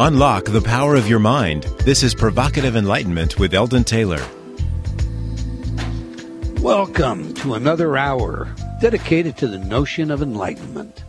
Unlock 0.00 0.44
the 0.44 0.60
power 0.60 0.94
of 0.94 1.08
your 1.08 1.18
mind. 1.18 1.64
This 1.80 2.04
is 2.04 2.14
Provocative 2.14 2.76
Enlightenment 2.76 3.36
with 3.36 3.52
Eldon 3.52 3.82
Taylor. 3.82 4.24
Welcome 6.60 7.34
to 7.34 7.54
another 7.54 7.96
hour 7.96 8.46
dedicated 8.80 9.36
to 9.38 9.48
the 9.48 9.58
notion 9.58 10.12
of 10.12 10.22
enlightenment. 10.22 11.02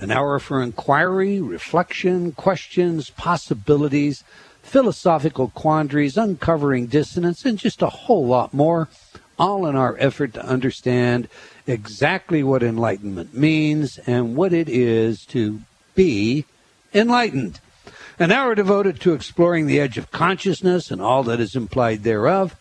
An 0.00 0.10
hour 0.10 0.38
for 0.38 0.62
inquiry, 0.62 1.42
reflection, 1.42 2.32
questions, 2.32 3.10
possibilities, 3.10 4.24
philosophical 4.62 5.48
quandaries, 5.50 6.16
uncovering 6.16 6.86
dissonance, 6.86 7.44
and 7.44 7.58
just 7.58 7.82
a 7.82 7.90
whole 7.90 8.24
lot 8.24 8.54
more, 8.54 8.88
all 9.38 9.66
in 9.66 9.76
our 9.76 9.94
effort 9.98 10.32
to 10.32 10.46
understand 10.46 11.28
exactly 11.66 12.42
what 12.42 12.62
enlightenment 12.62 13.34
means 13.34 13.98
and 14.06 14.34
what 14.34 14.54
it 14.54 14.70
is 14.70 15.26
to 15.26 15.60
be 15.94 16.46
enlightened. 16.94 17.60
An 18.22 18.30
hour 18.30 18.54
devoted 18.54 19.00
to 19.00 19.14
exploring 19.14 19.66
the 19.66 19.80
edge 19.80 19.98
of 19.98 20.12
consciousness 20.12 20.92
and 20.92 21.02
all 21.02 21.24
that 21.24 21.40
is 21.40 21.56
implied 21.56 22.04
thereof. 22.04 22.54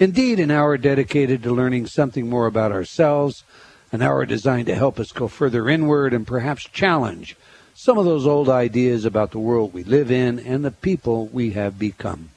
Indeed, 0.00 0.40
an 0.40 0.50
hour 0.50 0.76
dedicated 0.76 1.40
to 1.44 1.54
learning 1.54 1.86
something 1.86 2.28
more 2.28 2.46
about 2.46 2.72
ourselves, 2.72 3.44
an 3.92 4.02
hour 4.02 4.26
designed 4.26 4.66
to 4.66 4.74
help 4.74 4.98
us 4.98 5.12
go 5.12 5.28
further 5.28 5.68
inward 5.68 6.12
and 6.12 6.26
perhaps 6.26 6.64
challenge 6.64 7.36
some 7.76 7.96
of 7.96 8.04
those 8.04 8.26
old 8.26 8.48
ideas 8.48 9.04
about 9.04 9.30
the 9.30 9.38
world 9.38 9.72
we 9.72 9.84
live 9.84 10.10
in 10.10 10.40
and 10.40 10.64
the 10.64 10.72
people 10.72 11.26
we 11.26 11.52
have 11.52 11.78
become. 11.78 12.30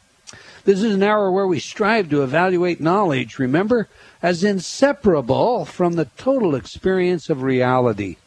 This 0.64 0.84
is 0.84 0.94
an 0.94 1.02
hour 1.02 1.32
where 1.32 1.48
we 1.48 1.60
strive 1.60 2.12
to 2.12 2.22
evaluate 2.22 2.80
knowledge, 2.80 3.40
remember, 3.40 3.88
as 4.22 4.44
inseparable 4.44 5.66
from 5.66 5.94
the 5.94 6.10
total 6.16 6.54
experience 6.54 7.28
of 7.32 7.42
reality. 7.42 8.18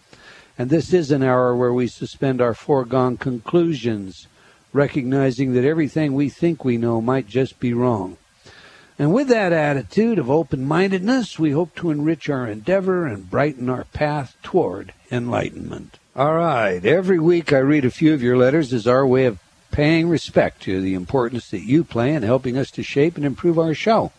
And 0.58 0.70
this 0.70 0.92
is 0.92 1.12
an 1.12 1.22
hour 1.22 1.54
where 1.54 1.72
we 1.72 1.86
suspend 1.86 2.40
our 2.40 2.52
foregone 2.52 3.16
conclusions, 3.16 4.26
recognizing 4.72 5.52
that 5.54 5.64
everything 5.64 6.14
we 6.14 6.28
think 6.28 6.64
we 6.64 6.76
know 6.76 7.00
might 7.00 7.26
just 7.26 7.58
be 7.60 7.72
wrong. 7.72 8.16
And 8.98 9.14
with 9.14 9.28
that 9.28 9.52
attitude 9.52 10.18
of 10.18 10.30
open 10.30 10.66
mindedness, 10.66 11.38
we 11.38 11.52
hope 11.52 11.74
to 11.76 11.90
enrich 11.90 12.28
our 12.28 12.46
endeavor 12.46 13.06
and 13.06 13.30
brighten 13.30 13.70
our 13.70 13.84
path 13.84 14.36
toward 14.42 14.92
enlightenment. 15.10 15.98
All 16.14 16.34
right, 16.34 16.84
every 16.84 17.18
week 17.18 17.52
I 17.52 17.58
read 17.58 17.86
a 17.86 17.90
few 17.90 18.12
of 18.12 18.22
your 18.22 18.36
letters 18.36 18.74
as 18.74 18.86
our 18.86 19.06
way 19.06 19.24
of 19.24 19.38
paying 19.70 20.08
respect 20.08 20.60
to 20.62 20.80
the 20.80 20.94
importance 20.94 21.48
that 21.50 21.62
you 21.62 21.82
play 21.84 22.12
in 22.12 22.22
helping 22.22 22.58
us 22.58 22.70
to 22.72 22.82
shape 22.82 23.16
and 23.16 23.24
improve 23.24 23.58
our 23.58 23.72
show. 23.72 24.12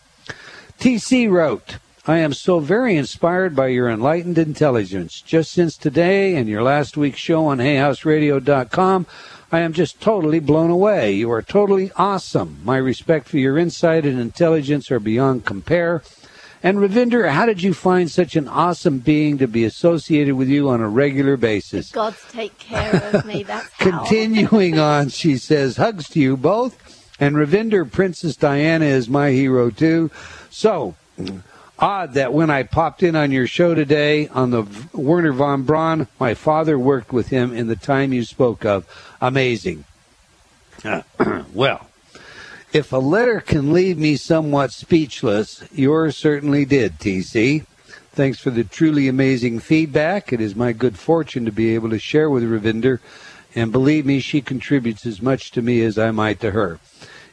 TC 0.80 1.30
wrote, 1.30 1.76
I 2.04 2.18
am 2.18 2.32
so 2.32 2.58
very 2.58 2.96
inspired 2.96 3.54
by 3.54 3.68
your 3.68 3.88
enlightened 3.88 4.36
intelligence. 4.36 5.20
Just 5.20 5.52
since 5.52 5.76
today 5.76 6.34
and 6.34 6.48
your 6.48 6.64
last 6.64 6.96
week's 6.96 7.20
show 7.20 7.46
on 7.46 7.58
HayHouseRadio.com, 7.58 9.06
I 9.52 9.60
am 9.60 9.74
just 9.74 10.00
totally 10.00 10.40
blown 10.40 10.70
away. 10.70 11.12
You 11.12 11.30
are 11.30 11.42
totally 11.42 11.92
awesome. 11.96 12.60
My 12.64 12.78
respect 12.78 13.28
for 13.28 13.36
your 13.36 13.58
insight 13.58 14.06
and 14.06 14.18
intelligence 14.18 14.90
are 14.90 14.98
beyond 14.98 15.44
compare. 15.44 16.02
And 16.62 16.78
Ravinder, 16.78 17.30
how 17.30 17.44
did 17.44 17.62
you 17.62 17.74
find 17.74 18.10
such 18.10 18.34
an 18.34 18.48
awesome 18.48 19.00
being 19.00 19.36
to 19.38 19.46
be 19.46 19.64
associated 19.64 20.36
with 20.36 20.48
you 20.48 20.70
on 20.70 20.80
a 20.80 20.88
regular 20.88 21.36
basis? 21.36 21.90
The 21.90 21.94
gods 21.94 22.24
take 22.32 22.56
care 22.58 23.10
of 23.12 23.26
me. 23.26 23.42
That's. 23.42 23.68
Continuing 23.76 24.78
on, 24.78 25.10
she 25.10 25.36
says, 25.36 25.76
hugs 25.76 26.08
to 26.10 26.20
you 26.20 26.38
both. 26.38 26.78
And 27.20 27.36
Ravinder, 27.36 27.90
Princess 27.90 28.36
Diana 28.36 28.86
is 28.86 29.08
my 29.08 29.32
hero 29.32 29.68
too. 29.68 30.10
So, 30.48 30.94
odd 31.82 32.14
that 32.14 32.32
when 32.32 32.48
I 32.48 32.62
popped 32.62 33.02
in 33.02 33.16
on 33.16 33.32
your 33.32 33.48
show 33.48 33.74
today 33.74 34.28
on 34.28 34.50
the 34.50 34.62
Wernher 34.94 35.32
von 35.32 35.64
Braun, 35.64 36.06
my 36.20 36.32
father 36.32 36.78
worked 36.78 37.12
with 37.12 37.28
him 37.28 37.52
in 37.52 37.66
the 37.66 37.74
time 37.74 38.12
you 38.12 38.22
spoke 38.22 38.64
of. 38.64 38.86
Amazing. 39.20 39.84
Uh, 40.84 41.02
well, 41.52 41.88
if 42.72 42.92
a 42.92 42.98
letter 42.98 43.40
can 43.40 43.72
leave 43.72 43.98
me 43.98 44.14
somewhat 44.16 44.72
speechless, 44.72 45.64
yours 45.72 46.16
certainly 46.16 46.64
did, 46.64 47.00
TC. 47.00 47.66
Thanks 48.12 48.38
for 48.38 48.50
the 48.50 48.62
truly 48.62 49.08
amazing 49.08 49.58
feedback. 49.58 50.32
It 50.32 50.40
is 50.40 50.54
my 50.54 50.72
good 50.72 50.96
fortune 50.96 51.44
to 51.46 51.52
be 51.52 51.74
able 51.74 51.90
to 51.90 51.98
share 51.98 52.30
with 52.30 52.44
Ravinder, 52.44 53.00
and 53.56 53.72
believe 53.72 54.06
me, 54.06 54.20
she 54.20 54.40
contributes 54.40 55.04
as 55.04 55.20
much 55.20 55.50
to 55.50 55.62
me 55.62 55.82
as 55.82 55.98
I 55.98 56.12
might 56.12 56.38
to 56.40 56.52
her. 56.52 56.78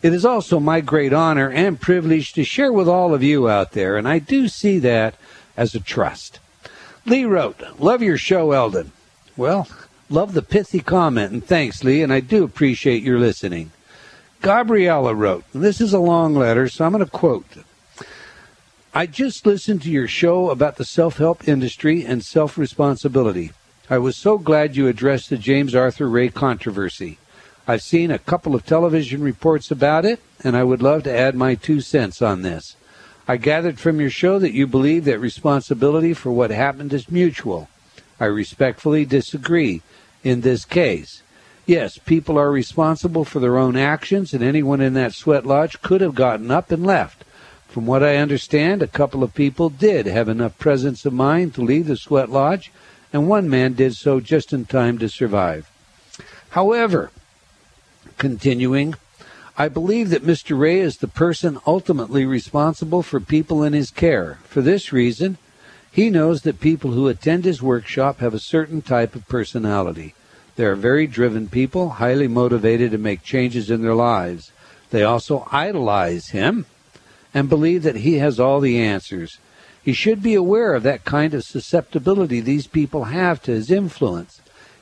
It 0.01 0.13
is 0.13 0.25
also 0.25 0.59
my 0.59 0.81
great 0.81 1.11
honor 1.11 1.49
and 1.49 1.79
privilege 1.79 2.33
to 2.33 2.43
share 2.43 2.71
with 2.71 2.87
all 2.87 3.13
of 3.13 3.21
you 3.21 3.49
out 3.49 3.73
there, 3.73 3.97
and 3.97 4.07
I 4.07 4.19
do 4.19 4.47
see 4.47 4.79
that 4.79 5.15
as 5.57 5.75
a 5.75 5.79
trust. 5.79 6.39
Lee 7.05 7.25
wrote, 7.25 7.61
Love 7.79 8.01
your 8.01 8.17
show, 8.17 8.51
Eldon. 8.51 8.91
Well, 9.35 9.67
love 10.09 10.33
the 10.33 10.41
pithy 10.41 10.79
comment, 10.79 11.33
and 11.33 11.45
thanks, 11.45 11.83
Lee, 11.83 12.01
and 12.01 12.13
I 12.13 12.21
do 12.21 12.43
appreciate 12.43 13.03
your 13.03 13.19
listening. 13.19 13.71
Gabriella 14.41 15.13
wrote, 15.13 15.43
this 15.53 15.81
is 15.81 15.91
a 15.91 15.99
long 15.99 16.33
letter, 16.33 16.69
so 16.69 16.85
I'm 16.85 16.93
going 16.93 17.03
to 17.03 17.11
quote. 17.11 17.45
I 18.93 19.05
just 19.05 19.45
listened 19.45 19.81
to 19.81 19.91
your 19.91 20.07
show 20.07 20.49
about 20.49 20.77
the 20.77 20.85
self 20.85 21.17
help 21.17 21.47
industry 21.47 22.05
and 22.05 22.23
self 22.23 22.57
responsibility. 22.57 23.51
I 23.89 23.97
was 23.97 24.15
so 24.15 24.37
glad 24.37 24.75
you 24.75 24.87
addressed 24.87 25.29
the 25.29 25.37
James 25.37 25.75
Arthur 25.75 26.09
Ray 26.09 26.29
controversy. 26.29 27.17
I've 27.69 27.83
seen 27.83 28.09
a 28.09 28.17
couple 28.17 28.55
of 28.55 28.65
television 28.65 29.21
reports 29.21 29.69
about 29.69 30.03
it, 30.03 30.19
and 30.43 30.57
I 30.57 30.63
would 30.63 30.81
love 30.81 31.03
to 31.03 31.15
add 31.15 31.35
my 31.35 31.53
two 31.53 31.81
cents 31.81 32.19
on 32.19 32.41
this. 32.41 32.75
I 33.27 33.37
gathered 33.37 33.79
from 33.79 34.01
your 34.01 34.09
show 34.09 34.39
that 34.39 34.53
you 34.55 34.65
believe 34.65 35.05
that 35.05 35.19
responsibility 35.19 36.15
for 36.15 36.31
what 36.31 36.49
happened 36.49 36.91
is 36.93 37.11
mutual. 37.11 37.69
I 38.19 38.25
respectfully 38.25 39.05
disagree 39.05 39.83
in 40.23 40.41
this 40.41 40.65
case. 40.65 41.21
Yes, 41.67 41.99
people 41.99 42.39
are 42.39 42.49
responsible 42.49 43.23
for 43.23 43.39
their 43.39 43.59
own 43.59 43.77
actions, 43.77 44.33
and 44.33 44.43
anyone 44.43 44.81
in 44.81 44.95
that 44.95 45.13
sweat 45.13 45.45
lodge 45.45 45.79
could 45.83 46.01
have 46.01 46.15
gotten 46.15 46.49
up 46.49 46.71
and 46.71 46.83
left. 46.83 47.23
From 47.67 47.85
what 47.85 48.01
I 48.01 48.15
understand, 48.15 48.81
a 48.81 48.87
couple 48.87 49.23
of 49.23 49.35
people 49.35 49.69
did 49.69 50.07
have 50.07 50.27
enough 50.27 50.57
presence 50.57 51.05
of 51.05 51.13
mind 51.13 51.53
to 51.53 51.61
leave 51.61 51.85
the 51.85 51.97
sweat 51.97 52.31
lodge, 52.31 52.71
and 53.13 53.29
one 53.29 53.47
man 53.47 53.73
did 53.73 53.95
so 53.95 54.19
just 54.19 54.53
in 54.53 54.65
time 54.65 54.97
to 54.97 55.07
survive. 55.07 55.69
However, 56.49 57.11
Continuing, 58.19 58.95
I 59.57 59.69
believe 59.69 60.09
that 60.09 60.25
Mr. 60.25 60.59
Ray 60.59 60.81
is 60.81 60.97
the 60.97 61.07
person 61.07 61.57
ultimately 61.65 62.25
responsible 62.25 63.01
for 63.01 63.21
people 63.21 63.63
in 63.63 63.71
his 63.71 63.91
care. 63.91 64.39
For 64.43 64.61
this 64.61 64.91
reason, 64.91 65.37
he 65.89 66.09
knows 66.09 66.41
that 66.41 66.59
people 66.59 66.91
who 66.91 67.07
attend 67.07 67.45
his 67.45 67.61
workshop 67.61 68.19
have 68.19 68.33
a 68.33 68.39
certain 68.39 68.81
type 68.81 69.15
of 69.15 69.29
personality. 69.29 70.15
They 70.57 70.65
are 70.65 70.75
very 70.75 71.07
driven 71.07 71.47
people, 71.47 71.91
highly 71.91 72.27
motivated 72.27 72.91
to 72.91 72.97
make 72.97 73.23
changes 73.23 73.71
in 73.71 73.81
their 73.81 73.95
lives. 73.95 74.51
They 74.89 75.03
also 75.03 75.47
idolize 75.49 76.31
him 76.31 76.65
and 77.33 77.47
believe 77.47 77.83
that 77.83 77.95
he 77.95 78.15
has 78.15 78.37
all 78.37 78.59
the 78.59 78.77
answers. 78.79 79.37
He 79.81 79.93
should 79.93 80.21
be 80.21 80.35
aware 80.35 80.75
of 80.75 80.83
that 80.83 81.05
kind 81.05 81.33
of 81.33 81.45
susceptibility 81.45 82.41
these 82.41 82.67
people 82.67 83.05
have 83.05 83.41
to 83.43 83.51
his 83.51 83.71
influence. 83.71 84.38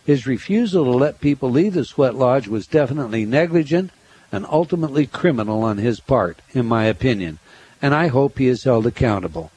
His 0.07 0.25
refusal 0.25 0.85
to 0.85 0.91
let 0.91 1.19
people 1.19 1.51
leave 1.51 1.73
the 1.73 1.83
sweat 1.83 2.15
lodge 2.15 2.47
was 2.47 2.65
definitely 2.65 3.25
negligent 3.25 3.91
and 4.31 4.45
ultimately 4.49 5.05
criminal 5.05 5.63
on 5.63 5.79
his 5.79 5.99
part, 5.99 6.39
in 6.53 6.65
my 6.65 6.85
opinion, 6.85 7.39
and 7.81 7.93
I 7.93 8.07
hope 8.07 8.37
he 8.37 8.47
is 8.47 8.63
held 8.63 8.87
accountable. 8.87 9.51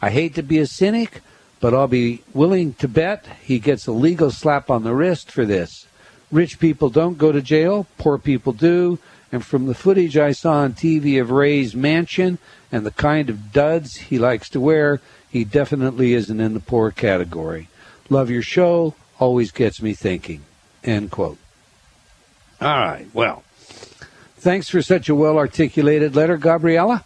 I 0.00 0.10
hate 0.10 0.36
to 0.36 0.44
be 0.44 0.58
a 0.58 0.66
cynic, 0.68 1.22
but 1.58 1.74
I'll 1.74 1.88
be 1.88 2.22
willing 2.32 2.74
to 2.74 2.86
bet 2.86 3.26
he 3.42 3.58
gets 3.58 3.88
a 3.88 3.92
legal 3.92 4.30
slap 4.30 4.70
on 4.70 4.84
the 4.84 4.94
wrist 4.94 5.28
for 5.28 5.44
this. 5.44 5.88
Rich 6.30 6.60
people 6.60 6.88
don't 6.88 7.18
go 7.18 7.32
to 7.32 7.42
jail, 7.42 7.88
poor 7.98 8.16
people 8.16 8.52
do, 8.52 9.00
and 9.32 9.44
from 9.44 9.66
the 9.66 9.74
footage 9.74 10.16
I 10.16 10.30
saw 10.30 10.58
on 10.58 10.74
TV 10.74 11.20
of 11.20 11.32
Ray's 11.32 11.74
mansion 11.74 12.38
and 12.70 12.86
the 12.86 12.92
kind 12.92 13.28
of 13.28 13.52
duds 13.52 13.96
he 13.96 14.20
likes 14.20 14.48
to 14.50 14.60
wear, 14.60 15.00
he 15.28 15.42
definitely 15.42 16.14
isn't 16.14 16.38
in 16.38 16.54
the 16.54 16.60
poor 16.60 16.92
category. 16.92 17.66
Love 18.08 18.30
your 18.30 18.42
show 18.42 18.94
always 19.20 19.52
gets 19.52 19.80
me 19.80 19.94
thinking. 19.94 20.42
End 20.82 21.12
quote. 21.12 21.38
All 22.60 22.68
right, 22.68 23.06
well, 23.14 23.44
thanks 24.36 24.68
for 24.68 24.82
such 24.82 25.08
a 25.08 25.14
well 25.14 25.38
articulated 25.38 26.16
letter, 26.16 26.36
Gabriella. 26.36 27.04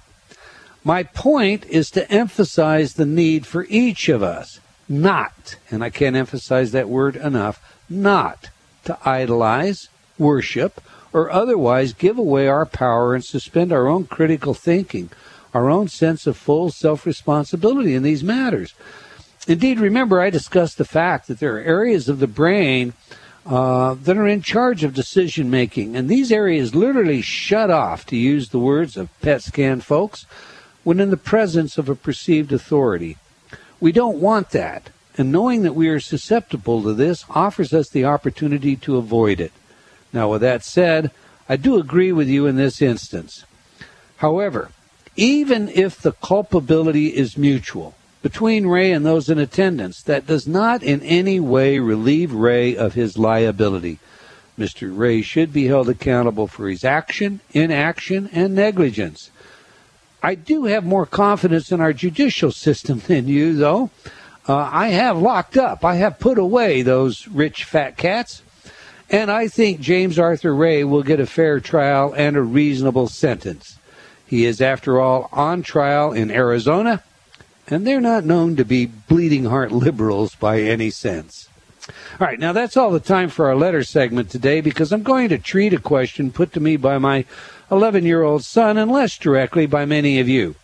My 0.82 1.02
point 1.02 1.66
is 1.66 1.90
to 1.90 2.10
emphasize 2.10 2.94
the 2.94 3.06
need 3.06 3.46
for 3.46 3.66
each 3.68 4.08
of 4.08 4.22
us 4.22 4.60
not, 4.88 5.56
and 5.70 5.82
I 5.82 5.90
can't 5.90 6.16
emphasize 6.16 6.72
that 6.72 6.88
word 6.88 7.16
enough, 7.16 7.76
not 7.88 8.50
to 8.84 8.98
idolize, 9.04 9.88
worship, 10.18 10.80
or 11.12 11.30
otherwise 11.30 11.92
give 11.92 12.18
away 12.18 12.48
our 12.48 12.66
power 12.66 13.14
and 13.14 13.24
suspend 13.24 13.72
our 13.72 13.86
own 13.86 14.06
critical 14.06 14.52
thinking, 14.52 15.10
our 15.54 15.70
own 15.70 15.88
sense 15.88 16.26
of 16.26 16.36
full 16.36 16.70
self 16.70 17.06
responsibility 17.06 17.94
in 17.94 18.02
these 18.02 18.24
matters. 18.24 18.74
Indeed, 19.46 19.78
remember, 19.78 20.20
I 20.20 20.30
discussed 20.30 20.78
the 20.78 20.84
fact 20.84 21.28
that 21.28 21.38
there 21.38 21.56
are 21.56 21.60
areas 21.60 22.08
of 22.08 22.18
the 22.18 22.26
brain 22.26 22.94
uh, 23.44 23.94
that 23.94 24.16
are 24.16 24.26
in 24.26 24.40
charge 24.40 24.84
of 24.84 24.94
decision 24.94 25.50
making, 25.50 25.96
and 25.96 26.08
these 26.08 26.32
areas 26.32 26.74
literally 26.74 27.20
shut 27.20 27.70
off, 27.70 28.06
to 28.06 28.16
use 28.16 28.48
the 28.48 28.58
words 28.58 28.96
of 28.96 29.10
PET 29.20 29.42
scan 29.42 29.82
folks, 29.82 30.24
when 30.82 30.98
in 30.98 31.10
the 31.10 31.18
presence 31.18 31.76
of 31.76 31.90
a 31.90 31.94
perceived 31.94 32.52
authority. 32.52 33.18
We 33.80 33.92
don't 33.92 34.18
want 34.18 34.50
that, 34.50 34.88
and 35.18 35.30
knowing 35.30 35.62
that 35.62 35.74
we 35.74 35.88
are 35.88 36.00
susceptible 36.00 36.82
to 36.82 36.94
this 36.94 37.26
offers 37.28 37.74
us 37.74 37.90
the 37.90 38.06
opportunity 38.06 38.76
to 38.76 38.96
avoid 38.96 39.40
it. 39.40 39.52
Now, 40.10 40.30
with 40.30 40.40
that 40.40 40.64
said, 40.64 41.10
I 41.46 41.56
do 41.56 41.78
agree 41.78 42.12
with 42.12 42.28
you 42.28 42.46
in 42.46 42.56
this 42.56 42.80
instance. 42.80 43.44
However, 44.16 44.70
even 45.16 45.68
if 45.68 46.00
the 46.00 46.12
culpability 46.12 47.08
is 47.08 47.36
mutual 47.36 47.94
between 48.24 48.66
Ray 48.66 48.90
and 48.90 49.04
those 49.04 49.28
in 49.28 49.38
attendance, 49.38 50.00
that 50.00 50.26
does 50.26 50.48
not 50.48 50.82
in 50.82 51.02
any 51.02 51.38
way 51.38 51.78
relieve 51.78 52.32
Ray 52.32 52.74
of 52.74 52.94
his 52.94 53.18
liability. 53.18 53.98
Mr. 54.58 54.90
Ray 54.96 55.20
should 55.20 55.52
be 55.52 55.66
held 55.66 55.90
accountable 55.90 56.46
for 56.46 56.66
his 56.66 56.84
action, 56.84 57.40
inaction, 57.52 58.30
and 58.32 58.54
negligence. 58.54 59.30
I 60.22 60.36
do 60.36 60.64
have 60.64 60.86
more 60.86 61.04
confidence 61.04 61.70
in 61.70 61.82
our 61.82 61.92
judicial 61.92 62.50
system 62.50 63.00
than 63.06 63.28
you, 63.28 63.56
though. 63.56 63.90
Uh, 64.48 64.70
I 64.72 64.88
have 64.88 65.18
locked 65.18 65.58
up, 65.58 65.84
I 65.84 65.96
have 65.96 66.18
put 66.18 66.38
away 66.38 66.80
those 66.80 67.28
rich 67.28 67.64
fat 67.64 67.98
cats, 67.98 68.40
and 69.10 69.30
I 69.30 69.48
think 69.48 69.80
James 69.80 70.18
Arthur 70.18 70.54
Ray 70.54 70.82
will 70.82 71.02
get 71.02 71.20
a 71.20 71.26
fair 71.26 71.60
trial 71.60 72.14
and 72.16 72.38
a 72.38 72.42
reasonable 72.42 73.08
sentence. 73.08 73.76
He 74.26 74.46
is, 74.46 74.62
after 74.62 74.98
all, 74.98 75.28
on 75.30 75.62
trial 75.62 76.12
in 76.12 76.30
Arizona, 76.30 77.02
and 77.68 77.86
they're 77.86 78.00
not 78.00 78.24
known 78.24 78.56
to 78.56 78.64
be 78.64 78.86
bleeding 78.86 79.44
heart 79.44 79.72
liberals 79.72 80.34
by 80.34 80.60
any 80.60 80.90
sense. 80.90 81.48
All 81.88 82.26
right, 82.26 82.38
now 82.38 82.52
that's 82.52 82.76
all 82.76 82.90
the 82.90 83.00
time 83.00 83.28
for 83.28 83.46
our 83.46 83.56
letter 83.56 83.84
segment 83.84 84.30
today 84.30 84.60
because 84.60 84.92
I'm 84.92 85.02
going 85.02 85.28
to 85.28 85.38
treat 85.38 85.72
a 85.72 85.78
question 85.78 86.32
put 86.32 86.52
to 86.54 86.60
me 86.60 86.76
by 86.76 86.98
my 86.98 87.24
11 87.70 88.04
year 88.04 88.22
old 88.22 88.44
son 88.44 88.78
and 88.78 88.90
less 88.90 89.18
directly 89.18 89.66
by 89.66 89.84
many 89.84 90.18
of 90.20 90.28
you. 90.28 90.54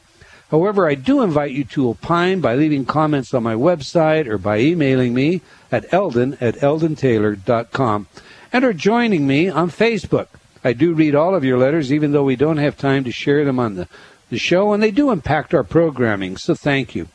However, 0.51 0.89
I 0.89 0.95
do 0.95 1.23
invite 1.23 1.53
you 1.53 1.65
to 1.65 1.91
opine 1.91 2.41
by 2.41 2.57
leaving 2.57 2.85
comments 2.85 3.33
on 3.35 3.43
my 3.43 3.55
website 3.55 4.27
or 4.27 4.37
by 4.37 4.59
emailing 4.59 5.15
me 5.15 5.43
at 5.71 5.93
eldon 5.93 6.37
at 6.41 6.57
eldontaylor.com 6.57 8.09
and 8.53 8.65
are 8.65 8.73
joining 8.73 9.27
me 9.27 9.49
on 9.49 9.71
Facebook. 9.71 10.27
I 10.65 10.73
do 10.73 10.93
read 10.93 11.15
all 11.15 11.35
of 11.35 11.45
your 11.45 11.59
letters, 11.59 11.93
even 11.93 12.13
though 12.13 12.25
we 12.25 12.37
don't 12.37 12.59
have 12.59 12.77
time 12.77 13.05
to 13.05 13.13
share 13.13 13.45
them 13.45 13.59
on 13.59 13.77
the, 13.77 13.89
the 14.31 14.39
show, 14.39 14.73
and 14.73 14.83
they 14.83 14.91
do 14.91 15.11
impact 15.11 15.53
our 15.53 15.65
programming, 15.65 16.37
so 16.37 16.55
thank 16.55 16.95
you. 16.95 17.09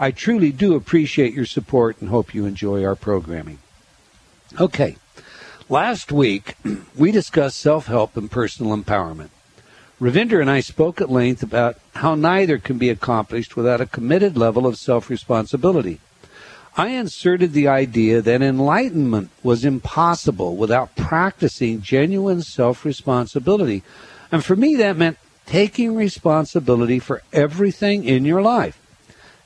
I 0.00 0.10
truly 0.10 0.50
do 0.50 0.74
appreciate 0.74 1.34
your 1.34 1.46
support 1.46 2.00
and 2.00 2.10
hope 2.10 2.34
you 2.34 2.44
enjoy 2.44 2.84
our 2.84 2.96
programming. 2.96 3.58
Okay, 4.60 4.96
last 5.68 6.10
week 6.10 6.56
we 6.96 7.12
discussed 7.12 7.58
self 7.58 7.86
help 7.86 8.16
and 8.16 8.30
personal 8.30 8.76
empowerment. 8.76 9.28
Ravinder 10.00 10.40
and 10.40 10.50
I 10.50 10.58
spoke 10.58 11.00
at 11.00 11.10
length 11.10 11.44
about 11.44 11.78
how 11.94 12.16
neither 12.16 12.58
can 12.58 12.76
be 12.76 12.90
accomplished 12.90 13.54
without 13.54 13.80
a 13.80 13.86
committed 13.86 14.36
level 14.36 14.66
of 14.66 14.76
self 14.76 15.08
responsibility. 15.08 16.00
I 16.76 16.88
inserted 16.88 17.52
the 17.52 17.68
idea 17.68 18.22
that 18.22 18.42
enlightenment 18.42 19.30
was 19.42 19.64
impossible 19.64 20.56
without 20.56 20.96
practicing 20.96 21.82
genuine 21.82 22.42
self 22.42 22.84
responsibility. 22.84 23.82
And 24.32 24.42
for 24.42 24.56
me, 24.56 24.74
that 24.76 24.96
meant 24.96 25.18
taking 25.46 25.94
responsibility 25.94 26.98
for 26.98 27.22
everything 27.32 28.04
in 28.04 28.24
your 28.24 28.42
life. 28.42 28.78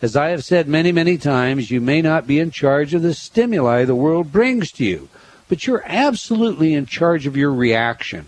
As 0.02 0.14
I 0.14 0.28
have 0.28 0.44
said 0.44 0.68
many, 0.68 0.92
many 0.92 1.16
times, 1.16 1.70
you 1.70 1.80
may 1.80 2.02
not 2.02 2.26
be 2.26 2.38
in 2.38 2.50
charge 2.50 2.92
of 2.92 3.02
the 3.02 3.14
stimuli 3.14 3.84
the 3.84 3.94
world 3.94 4.30
brings 4.30 4.70
to 4.72 4.84
you, 4.84 5.08
but 5.48 5.66
you're 5.66 5.82
absolutely 5.86 6.74
in 6.74 6.86
charge 6.86 7.26
of 7.26 7.36
your 7.36 7.52
reaction. 7.52 8.26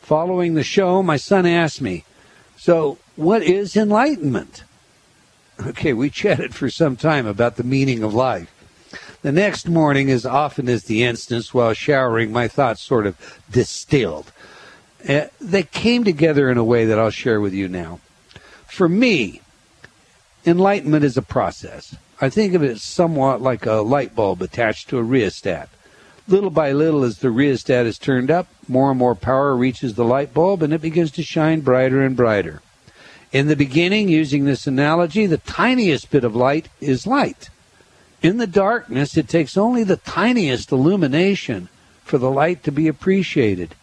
Following 0.00 0.54
the 0.54 0.64
show, 0.64 1.02
my 1.02 1.16
son 1.16 1.46
asked 1.46 1.80
me, 1.80 2.04
So, 2.56 2.98
what 3.14 3.42
is 3.42 3.76
enlightenment? 3.76 4.64
Okay, 5.64 5.92
we 5.92 6.10
chatted 6.10 6.54
for 6.54 6.68
some 6.68 6.96
time 6.96 7.26
about 7.26 7.56
the 7.56 7.64
meaning 7.64 8.02
of 8.02 8.12
life. 8.12 8.52
The 9.22 9.32
next 9.32 9.68
morning, 9.68 10.10
as 10.10 10.26
often 10.26 10.68
as 10.68 10.84
the 10.84 11.02
instance, 11.02 11.54
while 11.54 11.72
showering, 11.72 12.32
my 12.32 12.46
thoughts 12.46 12.82
sort 12.82 13.06
of 13.06 13.40
distilled. 13.50 14.30
Uh, 15.08 15.26
they 15.40 15.62
came 15.62 16.04
together 16.04 16.50
in 16.50 16.58
a 16.58 16.64
way 16.64 16.84
that 16.86 16.98
I'll 16.98 17.10
share 17.10 17.40
with 17.40 17.54
you 17.54 17.68
now. 17.68 18.00
For 18.66 18.88
me, 18.88 19.40
enlightenment 20.44 21.04
is 21.04 21.16
a 21.16 21.22
process. 21.22 21.94
I 22.20 22.28
think 22.30 22.54
of 22.54 22.62
it 22.62 22.78
somewhat 22.78 23.40
like 23.40 23.66
a 23.66 23.74
light 23.74 24.14
bulb 24.14 24.42
attached 24.42 24.88
to 24.88 24.98
a 24.98 25.02
rheostat. 25.02 25.68
Little 26.28 26.50
by 26.50 26.72
little, 26.72 27.04
as 27.04 27.18
the 27.18 27.30
rheostat 27.30 27.86
is 27.86 27.98
turned 27.98 28.30
up, 28.30 28.48
more 28.66 28.90
and 28.90 28.98
more 28.98 29.14
power 29.14 29.54
reaches 29.54 29.94
the 29.94 30.04
light 30.04 30.34
bulb 30.34 30.62
and 30.62 30.72
it 30.72 30.80
begins 30.80 31.12
to 31.12 31.22
shine 31.22 31.60
brighter 31.60 32.02
and 32.02 32.16
brighter. 32.16 32.62
In 33.32 33.46
the 33.46 33.56
beginning, 33.56 34.08
using 34.08 34.44
this 34.44 34.66
analogy, 34.66 35.26
the 35.26 35.38
tiniest 35.38 36.10
bit 36.10 36.24
of 36.24 36.34
light 36.34 36.68
is 36.80 37.06
light. 37.06 37.50
In 38.22 38.38
the 38.38 38.46
darkness, 38.46 39.16
it 39.16 39.28
takes 39.28 39.56
only 39.56 39.84
the 39.84 39.98
tiniest 39.98 40.72
illumination 40.72 41.68
for 42.02 42.18
the 42.18 42.30
light 42.30 42.64
to 42.64 42.72
be 42.72 42.88
appreciated. 42.88 43.74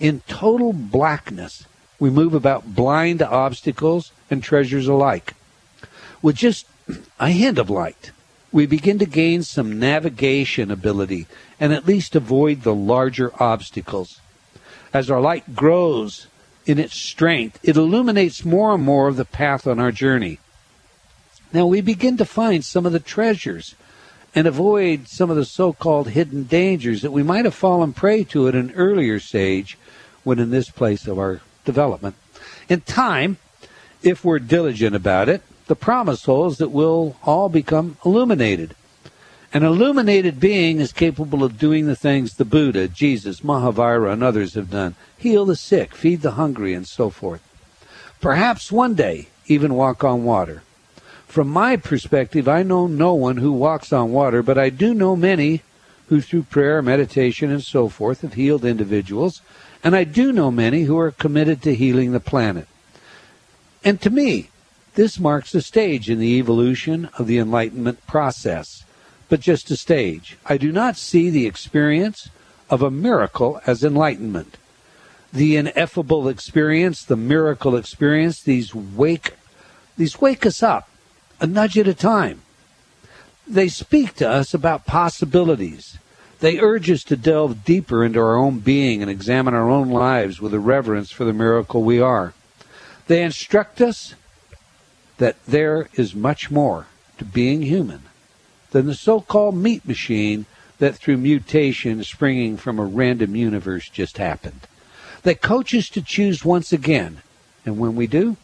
In 0.00 0.22
total 0.26 0.72
blackness, 0.72 1.66
we 1.98 2.08
move 2.08 2.32
about 2.32 2.74
blind 2.74 3.18
to 3.18 3.28
obstacles 3.28 4.12
and 4.30 4.42
treasures 4.42 4.88
alike. 4.88 5.34
With 6.22 6.36
just 6.36 6.66
a 7.20 7.28
hint 7.28 7.58
of 7.58 7.68
light, 7.68 8.10
we 8.50 8.64
begin 8.64 8.98
to 8.98 9.06
gain 9.06 9.42
some 9.42 9.78
navigation 9.78 10.70
ability 10.70 11.26
and 11.60 11.74
at 11.74 11.86
least 11.86 12.16
avoid 12.16 12.62
the 12.62 12.74
larger 12.74 13.30
obstacles. 13.40 14.20
As 14.94 15.10
our 15.10 15.20
light 15.20 15.54
grows 15.54 16.26
in 16.64 16.78
its 16.78 16.96
strength, 16.96 17.58
it 17.62 17.76
illuminates 17.76 18.42
more 18.42 18.74
and 18.74 18.82
more 18.82 19.08
of 19.08 19.16
the 19.16 19.26
path 19.26 19.66
on 19.66 19.78
our 19.78 19.92
journey. 19.92 20.38
Now 21.52 21.66
we 21.66 21.82
begin 21.82 22.16
to 22.16 22.24
find 22.24 22.64
some 22.64 22.86
of 22.86 22.92
the 22.92 23.00
treasures 23.00 23.74
and 24.34 24.46
avoid 24.46 25.08
some 25.08 25.30
of 25.30 25.36
the 25.36 25.44
so 25.44 25.72
called 25.72 26.10
hidden 26.10 26.44
dangers 26.44 27.02
that 27.02 27.10
we 27.10 27.22
might 27.22 27.44
have 27.44 27.54
fallen 27.54 27.92
prey 27.92 28.24
to 28.24 28.48
at 28.48 28.54
an 28.54 28.72
earlier 28.72 29.18
stage 29.18 29.76
when 30.24 30.38
in 30.38 30.50
this 30.50 30.70
place 30.70 31.06
of 31.06 31.18
our 31.18 31.40
development. 31.64 32.14
In 32.68 32.80
time, 32.82 33.38
if 34.02 34.24
we're 34.24 34.38
diligent 34.38 34.96
about 34.96 35.28
it, 35.28 35.42
the 35.66 35.76
promise 35.76 36.24
holds 36.24 36.58
that 36.58 36.70
we'll 36.70 37.16
all 37.22 37.48
become 37.48 37.96
illuminated. 38.04 38.74
An 39.52 39.62
illuminated 39.64 40.38
being 40.38 40.80
is 40.80 40.92
capable 40.92 41.42
of 41.42 41.58
doing 41.58 41.86
the 41.86 41.96
things 41.96 42.34
the 42.34 42.44
Buddha, 42.44 42.88
Jesus, 42.88 43.40
Mahavira, 43.40 44.12
and 44.12 44.22
others 44.22 44.54
have 44.54 44.70
done 44.70 44.94
heal 45.20 45.44
the 45.44 45.56
sick, 45.56 45.94
feed 45.94 46.22
the 46.22 46.32
hungry, 46.32 46.72
and 46.72 46.86
so 46.86 47.10
forth. 47.10 47.42
Perhaps 48.20 48.72
one 48.72 48.94
day 48.94 49.28
even 49.46 49.74
walk 49.74 50.02
on 50.02 50.24
water. 50.24 50.62
From 51.26 51.48
my 51.48 51.76
perspective, 51.76 52.48
I 52.48 52.62
know 52.62 52.86
no 52.86 53.14
one 53.14 53.36
who 53.36 53.52
walks 53.52 53.92
on 53.92 54.12
water, 54.12 54.42
but 54.42 54.58
I 54.58 54.70
do 54.70 54.94
know 54.94 55.14
many 55.14 55.62
who, 56.08 56.20
through 56.20 56.44
prayer, 56.44 56.82
meditation, 56.82 57.50
and 57.50 57.62
so 57.62 57.88
forth, 57.88 58.22
have 58.22 58.34
healed 58.34 58.64
individuals, 58.64 59.42
and 59.82 59.96
I 59.96 60.04
do 60.04 60.32
know 60.32 60.50
many 60.50 60.82
who 60.82 60.98
are 60.98 61.10
committed 61.10 61.62
to 61.62 61.74
healing 61.74 62.12
the 62.12 62.20
planet. 62.20 62.68
And 63.82 64.00
to 64.02 64.10
me, 64.10 64.50
this 64.94 65.18
marks 65.18 65.54
a 65.54 65.62
stage 65.62 66.10
in 66.10 66.18
the 66.18 66.38
evolution 66.38 67.08
of 67.18 67.26
the 67.26 67.38
Enlightenment 67.38 68.06
process, 68.06 68.84
but 69.28 69.40
just 69.40 69.70
a 69.70 69.76
stage. 69.76 70.36
I 70.44 70.58
do 70.58 70.72
not 70.72 70.96
see 70.96 71.30
the 71.30 71.46
experience 71.46 72.28
of 72.68 72.82
a 72.82 72.90
miracle 72.90 73.60
as 73.66 73.82
enlightenment. 73.82 74.56
The 75.32 75.56
ineffable 75.56 76.28
experience, 76.28 77.04
the 77.04 77.16
miracle 77.16 77.76
experience, 77.76 78.42
these 78.42 78.74
wake 78.74 79.34
these 79.96 80.20
wake 80.20 80.46
us 80.46 80.62
up 80.62 80.88
a 81.40 81.46
nudge 81.46 81.78
at 81.78 81.88
a 81.88 81.94
time. 81.94 82.42
They 83.46 83.68
speak 83.68 84.14
to 84.16 84.28
us 84.28 84.54
about 84.54 84.86
possibilities. 84.86 85.98
They 86.40 86.58
urge 86.58 86.90
us 86.90 87.04
to 87.04 87.16
delve 87.16 87.64
deeper 87.64 88.02
into 88.02 88.18
our 88.18 88.36
own 88.36 88.60
being 88.60 89.02
and 89.02 89.10
examine 89.10 89.54
our 89.54 89.68
own 89.68 89.90
lives 89.90 90.40
with 90.40 90.54
a 90.54 90.58
reverence 90.58 91.10
for 91.10 91.24
the 91.24 91.34
miracle 91.34 91.82
we 91.82 92.00
are. 92.00 92.32
They 93.06 93.22
instruct 93.22 93.80
us 93.80 94.14
that 95.18 95.36
there 95.46 95.88
is 95.94 96.14
much 96.14 96.50
more 96.50 96.86
to 97.18 97.24
being 97.26 97.62
human 97.62 98.02
than 98.70 98.86
the 98.86 98.94
so 98.94 99.20
called 99.20 99.54
meat 99.54 99.86
machine 99.86 100.46
that 100.78 100.96
through 100.96 101.18
mutation 101.18 102.02
springing 102.04 102.56
from 102.56 102.78
a 102.78 102.84
random 102.84 103.36
universe 103.36 103.90
just 103.90 104.16
happened. 104.16 104.66
They 105.22 105.34
coach 105.34 105.74
us 105.74 105.90
to 105.90 106.00
choose 106.00 106.42
once 106.42 106.72
again, 106.72 107.20
and 107.66 107.78
when 107.78 107.94
we 107.94 108.06
do, 108.06 108.38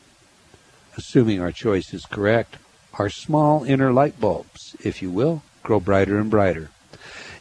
assuming 0.98 1.40
our 1.40 1.52
choice 1.52 1.94
is 1.94 2.04
correct, 2.04 2.56
our 2.94 3.08
small 3.08 3.64
inner 3.64 3.90
light 3.90 4.20
bulbs, 4.20 4.76
if 4.84 5.00
you 5.00 5.10
will, 5.10 5.42
grow 5.62 5.80
brighter 5.80 6.18
and 6.18 6.30
brighter. 6.30 6.68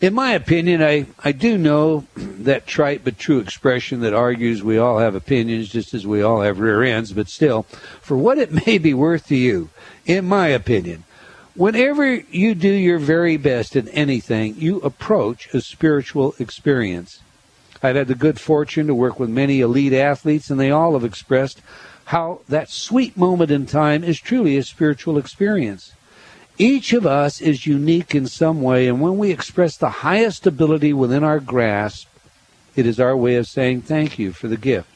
In 0.01 0.13
my 0.13 0.33
opinion, 0.33 0.83
I, 0.83 1.05
I 1.23 1.31
do 1.31 1.57
know 1.57 2.05
that 2.15 2.67
trite 2.67 3.03
but 3.05 3.17
true 3.17 3.39
expression 3.39 4.01
that 4.01 4.13
argues 4.13 4.61
we 4.61 4.77
all 4.77 4.99
have 4.99 5.15
opinions 5.15 5.69
just 5.69 5.93
as 5.93 6.05
we 6.05 6.21
all 6.21 6.41
have 6.41 6.59
rear 6.59 6.83
ends, 6.83 7.13
but 7.13 7.29
still, 7.29 7.63
for 8.01 8.17
what 8.17 8.37
it 8.37 8.51
may 8.67 8.77
be 8.77 8.93
worth 8.93 9.27
to 9.27 9.35
you, 9.35 9.69
in 10.05 10.25
my 10.25 10.47
opinion, 10.47 11.05
whenever 11.55 12.13
you 12.13 12.53
do 12.55 12.69
your 12.69 12.99
very 12.99 13.37
best 13.37 13.75
in 13.75 13.87
anything, 13.89 14.55
you 14.57 14.79
approach 14.81 15.53
a 15.53 15.61
spiritual 15.61 16.35
experience. 16.39 17.21
I've 17.81 17.95
had 17.95 18.07
the 18.07 18.15
good 18.15 18.39
fortune 18.39 18.87
to 18.87 18.95
work 18.95 19.19
with 19.19 19.29
many 19.29 19.61
elite 19.61 19.93
athletes, 19.93 20.49
and 20.49 20.59
they 20.59 20.71
all 20.71 20.93
have 20.93 21.05
expressed 21.05 21.61
how 22.05 22.41
that 22.49 22.69
sweet 22.69 23.15
moment 23.15 23.49
in 23.49 23.65
time 23.65 24.03
is 24.03 24.19
truly 24.19 24.57
a 24.57 24.63
spiritual 24.63 25.17
experience. 25.17 25.93
Each 26.57 26.93
of 26.93 27.05
us 27.05 27.41
is 27.41 27.67
unique 27.67 28.15
in 28.15 28.27
some 28.27 28.61
way, 28.61 28.87
and 28.87 29.01
when 29.01 29.17
we 29.17 29.29
express 29.29 29.75
the 29.75 29.89
highest 29.89 30.47
ability 30.47 30.93
within 30.93 31.23
our 31.23 31.39
grasp, 31.39 32.07
It 32.77 32.85
is 32.85 32.99
our 32.99 33.15
way 33.15 33.35
of 33.35 33.47
saying 33.47 33.83
thank 33.83 34.19
you 34.19 34.33
for 34.33 34.47
the 34.49 34.57
gift. 34.57 34.89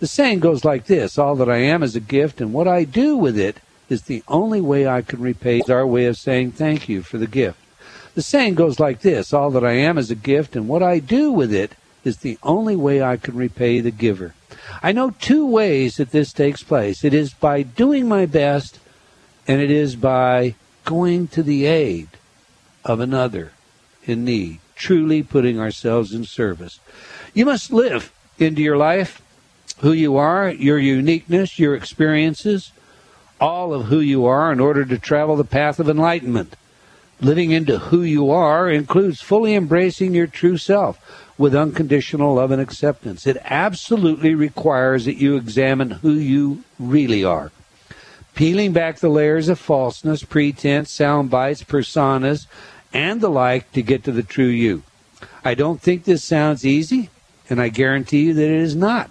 The 0.00 0.06
saying 0.06 0.40
goes 0.40 0.64
like 0.64 0.86
this 0.86 1.18
All 1.18 1.36
that 1.36 1.48
I 1.48 1.58
am 1.58 1.82
is 1.82 1.94
a 1.94 2.00
gift, 2.00 2.40
and 2.40 2.52
what 2.52 2.66
I 2.66 2.84
do 2.84 3.16
with 3.16 3.38
it 3.38 3.58
is 3.88 4.02
the 4.02 4.22
only 4.28 4.60
way 4.60 4.86
I 4.86 5.02
can 5.02 5.20
repay. 5.20 5.58
It's 5.58 5.70
our 5.70 5.86
way 5.86 6.06
of 6.06 6.16
saying 6.16 6.52
thank 6.52 6.88
you 6.88 7.02
for 7.02 7.18
the 7.18 7.26
gift. 7.26 7.58
The 8.14 8.22
saying 8.22 8.54
goes 8.54 8.80
like 8.80 9.00
this 9.00 9.32
All 9.32 9.50
that 9.50 9.64
I 9.64 9.72
am 9.72 9.98
is 9.98 10.10
a 10.10 10.16
gift, 10.16 10.56
and 10.56 10.68
what 10.68 10.82
I 10.82 10.98
do 10.98 11.32
with 11.32 11.52
it 11.52 11.72
is 12.04 12.18
the 12.18 12.38
only 12.42 12.76
way 12.76 13.02
I 13.02 13.16
can 13.16 13.36
repay 13.36 13.80
the 13.80 13.90
giver. 13.90 14.34
I 14.82 14.92
know 14.92 15.10
two 15.10 15.46
ways 15.46 15.96
that 15.96 16.12
this 16.12 16.32
takes 16.32 16.62
place 16.62 17.04
it 17.04 17.14
is 17.14 17.32
by 17.32 17.62
doing 17.62 18.08
my 18.08 18.26
best, 18.26 18.78
and 19.46 19.60
it 19.60 19.70
is 19.70 19.96
by 19.96 20.54
going 20.90 21.28
to 21.28 21.40
the 21.40 21.66
aid 21.66 22.08
of 22.84 22.98
another 22.98 23.52
in 24.06 24.24
need, 24.24 24.58
truly 24.74 25.22
putting 25.22 25.56
ourselves 25.56 26.12
in 26.12 26.24
service. 26.24 26.80
You 27.32 27.44
must 27.44 27.72
live 27.72 28.12
into 28.40 28.60
your 28.60 28.76
life 28.76 29.22
who 29.78 29.92
you 29.92 30.16
are, 30.16 30.50
your 30.50 30.80
uniqueness, 30.80 31.60
your 31.60 31.76
experiences, 31.76 32.72
all 33.40 33.72
of 33.72 33.84
who 33.86 34.00
you 34.00 34.26
are 34.26 34.50
in 34.50 34.58
order 34.58 34.84
to 34.84 34.98
travel 34.98 35.36
the 35.36 35.44
path 35.44 35.78
of 35.78 35.88
enlightenment. 35.88 36.56
Living 37.20 37.52
into 37.52 37.78
who 37.78 38.02
you 38.02 38.28
are 38.28 38.68
includes 38.68 39.22
fully 39.22 39.54
embracing 39.54 40.12
your 40.12 40.26
true 40.26 40.56
self 40.56 40.98
with 41.38 41.54
unconditional 41.54 42.34
love 42.34 42.50
and 42.50 42.60
acceptance. 42.60 43.28
It 43.28 43.36
absolutely 43.44 44.34
requires 44.34 45.04
that 45.04 45.18
you 45.18 45.36
examine 45.36 45.92
who 45.92 46.14
you 46.14 46.64
really 46.80 47.22
are. 47.22 47.52
Peeling 48.34 48.72
back 48.72 48.98
the 48.98 49.08
layers 49.08 49.48
of 49.48 49.58
falseness, 49.58 50.24
pretense, 50.24 50.90
sound 50.90 51.30
bites, 51.30 51.62
personas, 51.62 52.46
and 52.92 53.20
the 53.20 53.28
like 53.28 53.70
to 53.72 53.82
get 53.82 54.04
to 54.04 54.12
the 54.12 54.22
true 54.22 54.46
you. 54.46 54.82
I 55.44 55.54
don't 55.54 55.80
think 55.80 56.04
this 56.04 56.24
sounds 56.24 56.64
easy, 56.64 57.10
and 57.48 57.60
I 57.60 57.68
guarantee 57.68 58.26
you 58.26 58.34
that 58.34 58.42
it 58.42 58.50
is 58.50 58.76
not. 58.76 59.10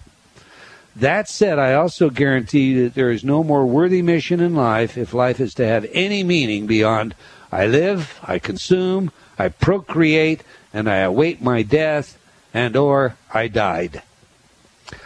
That 0.96 1.30
said, 1.30 1.60
I 1.60 1.74
also 1.74 2.10
guarantee 2.10 2.72
you 2.72 2.84
that 2.84 2.96
there 2.96 3.12
is 3.12 3.24
no 3.24 3.44
more 3.44 3.66
worthy 3.66 4.02
mission 4.02 4.40
in 4.40 4.56
life 4.56 4.98
if 4.98 5.14
life 5.14 5.40
is 5.40 5.54
to 5.56 5.68
have 5.68 5.86
any 5.94 6.24
meaning 6.24 6.68
beyond 6.68 7.16
I 7.52 7.66
live, 7.66 8.20
I 8.24 8.38
consume, 8.38 9.12
I 9.38 9.50
procreate, 9.50 10.44
and 10.74 10.90
I 10.90 10.98
await 10.98 11.42
my 11.42 11.64
death, 11.64 12.18
and 12.54 12.76
or 12.76 13.16
I 13.34 13.48
died. 13.48 14.04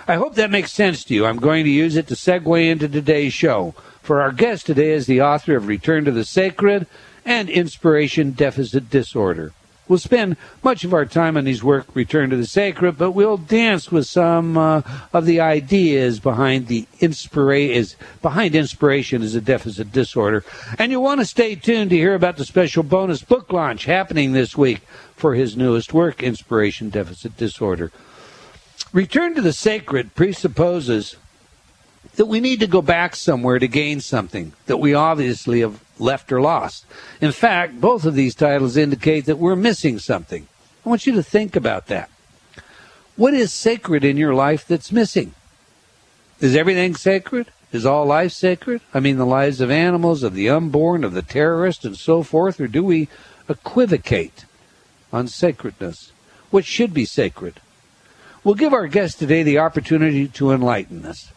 I 0.08 0.15
hope 0.15 0.36
that 0.36 0.51
makes 0.51 0.72
sense 0.72 1.03
to 1.05 1.13
you. 1.13 1.25
I'm 1.25 1.38
going 1.38 1.63
to 1.63 1.70
use 1.70 1.96
it 1.96 2.08
to 2.08 2.15
segue 2.15 2.67
into 2.67 2.88
today's 2.88 3.34
show. 3.34 3.75
For 4.03 4.19
our 4.19 4.33
guest 4.33 4.65
today 4.65 4.91
is 4.91 5.05
the 5.05 5.22
author 5.22 5.55
of 5.55 5.69
Return 5.69 6.03
to 6.03 6.12
the 6.12 6.25
Sacred 6.25 6.88
and 7.24 7.50
Inspiration 7.50 8.31
Deficit 8.31 8.89
Disorder. 8.89 9.53
We'll 9.88 9.98
spend 9.98 10.36
much 10.62 10.83
of 10.83 10.93
our 10.93 11.05
time 11.05 11.38
on 11.38 11.45
his 11.45 11.63
work, 11.63 11.88
Return 11.93 12.29
to 12.31 12.36
the 12.36 12.45
Sacred, 12.45 12.98
but 12.98 13.12
we'll 13.12 13.38
dance 13.38 13.93
with 13.93 14.05
some 14.05 14.57
uh, 14.57 14.81
of 15.13 15.25
the 15.25 15.39
ideas 15.39 16.19
behind 16.19 16.67
the 16.67 16.86
inspira- 17.00 17.69
is 17.69 17.95
behind 18.22 18.55
inspiration 18.55 19.22
as 19.22 19.36
a 19.36 19.41
deficit 19.41 19.93
disorder. 19.93 20.43
And 20.77 20.91
you'll 20.91 21.03
want 21.03 21.22
to 21.22 21.25
stay 21.25 21.55
tuned 21.55 21.91
to 21.91 21.95
hear 21.95 22.13
about 22.13 22.36
the 22.36 22.43
special 22.43 22.83
bonus 22.83 23.22
book 23.24 23.53
launch 23.53 23.86
happening 23.86 24.33
this 24.33 24.57
week 24.57 24.81
for 25.15 25.33
his 25.33 25.55
newest 25.55 25.93
work, 25.93 26.22
Inspiration 26.22 26.89
Deficit 26.89 27.38
Disorder. 27.38 27.89
Return 28.91 29.33
to 29.36 29.41
the 29.41 29.53
Sacred 29.53 30.13
presupposes 30.13 31.15
that 32.15 32.25
we 32.25 32.39
need 32.39 32.60
to 32.60 32.67
go 32.67 32.81
back 32.81 33.15
somewhere 33.15 33.60
to 33.60 33.67
gain 33.67 34.00
something 34.00 34.53
that 34.65 34.77
we 34.77 34.93
obviously 34.93 35.62
have 35.62 35.83
left 36.00 36.31
or 36.31 36.41
lost. 36.41 36.86
In 37.22 37.31
fact, 37.31 37.79
both 37.81 38.05
of 38.05 38.13
these 38.13 38.36
titles 38.36 38.77
indicate 38.77 39.25
that 39.25 39.39
we're 39.39 39.55
missing 39.55 40.00
something. 40.00 40.48
I 40.86 40.89
want 40.89 41.07
you 41.07 41.13
to 41.13 41.24
think 41.24 41.55
about 41.55 41.88
that. 41.88 42.10
What 43.15 43.33
is 43.33 43.53
sacred 43.53 44.03
in 44.03 44.17
your 44.17 44.33
life 44.33 44.67
that's 44.67 44.91
missing? 44.91 45.33
Is 46.39 46.55
everything 46.55 46.95
sacred? 46.95 47.48
Is 47.72 47.86
all 47.86 48.05
life 48.05 48.31
sacred? 48.31 48.81
I 48.93 49.00
mean, 49.00 49.17
the 49.17 49.25
lives 49.25 49.62
of 49.62 49.72
animals, 49.72 50.24
of 50.24 50.36
the 50.36 50.50
unborn, 50.50 51.03
of 51.03 51.13
the 51.13 51.22
terrorist, 51.22 51.86
and 51.86 51.98
so 51.98 52.22
forth? 52.22 52.60
Or 52.60 52.67
do 52.67 52.83
we 52.83 53.07
equivocate 53.50 54.45
on 55.12 55.27
sacredness? 55.27 56.12
What 56.51 56.65
should 56.65 56.93
be 56.93 57.05
sacred? 57.05 57.60
We'll 58.43 58.55
give 58.55 58.74
our 58.74 58.88
guest 58.88 59.19
today 59.19 59.41
the 59.41 59.57
opportunity 59.57 60.27
to 60.27 60.51
enlighten 60.51 61.05
us. 61.05 61.31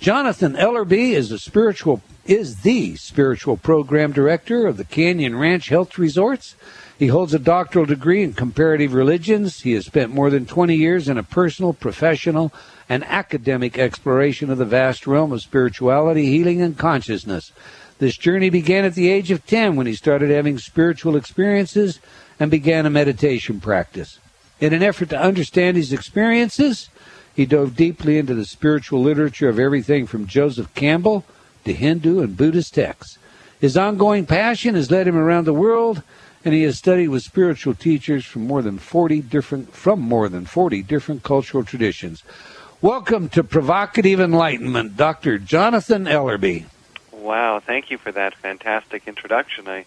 Jonathan 0.00 0.54
Ellerby 0.54 1.10
is 1.12 1.32
a 1.32 1.38
spiritual 1.38 2.02
is 2.24 2.60
the 2.60 2.94
spiritual 2.96 3.56
program 3.56 4.12
director 4.12 4.66
of 4.66 4.76
the 4.76 4.84
Canyon 4.84 5.36
Ranch 5.36 5.70
Health 5.70 5.98
Resorts. 5.98 6.54
He 6.98 7.06
holds 7.06 7.32
a 7.32 7.38
doctoral 7.38 7.86
degree 7.86 8.22
in 8.22 8.34
comparative 8.34 8.92
religions. 8.92 9.60
He 9.62 9.72
has 9.72 9.86
spent 9.86 10.14
more 10.14 10.28
than 10.28 10.44
20 10.44 10.74
years 10.74 11.08
in 11.08 11.16
a 11.16 11.22
personal, 11.22 11.72
professional, 11.72 12.52
and 12.88 13.02
academic 13.04 13.78
exploration 13.78 14.50
of 14.50 14.58
the 14.58 14.64
vast 14.64 15.06
realm 15.06 15.32
of 15.32 15.40
spirituality, 15.40 16.26
healing, 16.26 16.60
and 16.60 16.76
consciousness. 16.76 17.52
This 17.98 18.16
journey 18.16 18.50
began 18.50 18.84
at 18.84 18.94
the 18.94 19.10
age 19.10 19.30
of 19.30 19.46
10 19.46 19.76
when 19.76 19.86
he 19.86 19.94
started 19.94 20.30
having 20.30 20.58
spiritual 20.58 21.16
experiences 21.16 21.98
and 22.38 22.50
began 22.50 22.84
a 22.84 22.90
meditation 22.90 23.60
practice. 23.60 24.18
In 24.60 24.72
an 24.72 24.82
effort 24.82 25.10
to 25.10 25.20
understand 25.20 25.76
his 25.76 25.92
experiences, 25.92 26.90
he 27.38 27.46
dove 27.46 27.76
deeply 27.76 28.18
into 28.18 28.34
the 28.34 28.44
spiritual 28.44 29.00
literature 29.00 29.48
of 29.48 29.60
everything 29.60 30.08
from 30.08 30.26
Joseph 30.26 30.74
Campbell 30.74 31.24
to 31.64 31.72
Hindu 31.72 32.20
and 32.20 32.36
Buddhist 32.36 32.74
texts. 32.74 33.16
His 33.60 33.76
ongoing 33.76 34.26
passion 34.26 34.74
has 34.74 34.90
led 34.90 35.06
him 35.06 35.16
around 35.16 35.44
the 35.44 35.54
world, 35.54 36.02
and 36.44 36.52
he 36.52 36.64
has 36.64 36.78
studied 36.78 37.10
with 37.10 37.22
spiritual 37.22 37.76
teachers 37.76 38.24
from 38.24 38.44
more 38.44 38.60
than 38.60 38.76
40 38.76 39.20
different 39.20 39.72
from 39.72 40.00
more 40.00 40.28
than 40.28 40.46
40 40.46 40.82
different 40.82 41.22
cultural 41.22 41.62
traditions. 41.62 42.24
Welcome 42.82 43.28
to 43.28 43.44
Provocative 43.44 44.18
Enlightenment, 44.18 44.96
Dr. 44.96 45.38
Jonathan 45.38 46.06
Ellerby. 46.06 46.64
Wow, 47.12 47.60
thank 47.60 47.92
you 47.92 47.98
for 47.98 48.10
that 48.10 48.34
fantastic 48.34 49.06
introduction. 49.06 49.68
I 49.68 49.84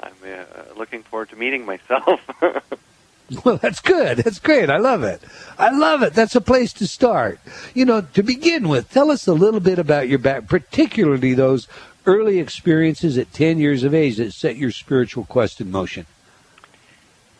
I'm 0.00 0.14
uh, 0.24 0.72
looking 0.78 1.02
forward 1.02 1.28
to 1.28 1.36
meeting 1.36 1.66
myself. 1.66 2.22
Well, 3.44 3.56
that's 3.56 3.80
good. 3.80 4.18
That's 4.18 4.38
great. 4.38 4.70
I 4.70 4.76
love 4.76 5.02
it. 5.02 5.20
I 5.58 5.76
love 5.76 6.02
it. 6.02 6.14
That's 6.14 6.36
a 6.36 6.40
place 6.40 6.72
to 6.74 6.86
start. 6.86 7.40
You 7.74 7.84
know, 7.84 8.00
to 8.00 8.22
begin 8.22 8.68
with, 8.68 8.90
tell 8.90 9.10
us 9.10 9.26
a 9.26 9.32
little 9.32 9.60
bit 9.60 9.78
about 9.78 10.08
your 10.08 10.20
back, 10.20 10.46
particularly 10.46 11.34
those 11.34 11.66
early 12.06 12.38
experiences 12.38 13.18
at 13.18 13.32
10 13.32 13.58
years 13.58 13.82
of 13.82 13.94
age 13.94 14.18
that 14.18 14.32
set 14.32 14.56
your 14.56 14.70
spiritual 14.70 15.24
quest 15.24 15.60
in 15.60 15.70
motion. 15.70 16.06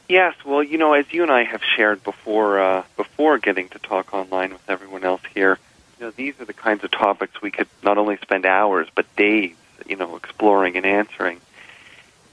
Yes, 0.09 0.35
well, 0.45 0.63
you 0.63 0.79
know, 0.79 0.93
as 0.93 1.13
you 1.13 1.23
and 1.23 1.33
I 1.33 1.45
have 1.45 1.63
shared 1.63 2.03
before, 2.05 2.61
uh, 2.61 2.85
before 2.97 3.39
getting 3.39 3.69
to 3.71 3.79
talk 3.79 4.15
online 4.15 4.53
with 4.53 4.69
everyone 4.69 5.05
else 5.05 5.23
here, 5.35 5.59
you 5.99 6.07
know, 6.07 6.11
these 6.13 6.39
are 6.41 6.45
the 6.45 6.53
kinds 6.53 6.85
of 6.85 6.91
topics 6.91 7.41
we 7.43 7.51
could 7.51 7.69
not 7.83 7.99
only 7.99 8.17
spend 8.19 8.47
hours 8.47 8.89
but 8.95 9.05
days, 9.17 9.55
you 9.87 9.97
know, 9.97 10.17
exploring 10.17 10.77
and 10.77 10.87
answering. 10.87 11.41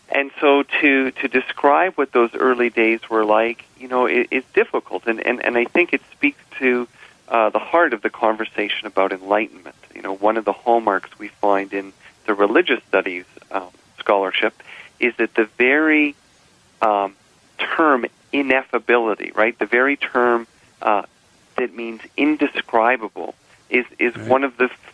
And 0.10 0.32
so 0.40 0.64
to 0.64 1.12
to 1.12 1.28
describe 1.28 1.94
what 1.94 2.12
those 2.12 2.34
early 2.36 2.70
days 2.70 3.10
were 3.10 3.26
like, 3.26 3.66
you 3.78 3.88
know, 3.88 4.06
it, 4.06 4.28
it's 4.32 4.52
difficult, 4.54 5.08
and, 5.08 5.26
and 5.26 5.44
and 5.44 5.58
I 5.58 5.66
think 5.66 5.94
it 5.94 6.02
speaks 6.12 6.40
to 6.60 6.88
uh, 7.30 7.50
the 7.50 7.60
heart 7.60 7.94
of 7.94 8.02
the 8.02 8.10
conversation 8.10 8.86
about 8.86 9.12
enlightenment. 9.12 9.76
You 9.96 10.02
know, 10.02 10.14
one 10.14 10.38
of 10.38 10.46
the 10.46 10.54
hallmarks 10.54 11.18
we 11.18 11.30
find 11.30 11.74
in 11.74 11.94
the 12.26 12.34
religious 12.34 12.84
studies 12.88 13.26
um, 13.52 13.70
scholarship 14.00 14.54
is 15.00 15.16
that 15.18 15.34
the 15.36 15.46
very 15.58 16.16
um, 16.82 17.16
term 17.58 18.06
ineffability, 18.34 19.36
right, 19.36 19.58
the 19.58 19.66
very 19.66 19.96
term 19.98 20.48
uh, 20.82 21.04
that 21.58 21.74
means 21.74 22.02
indescribable, 22.18 23.36
is 23.70 23.86
is 24.00 24.16
right. 24.16 24.28
one 24.28 24.44
of 24.44 24.58
the 24.58 24.66
f- 24.66 24.94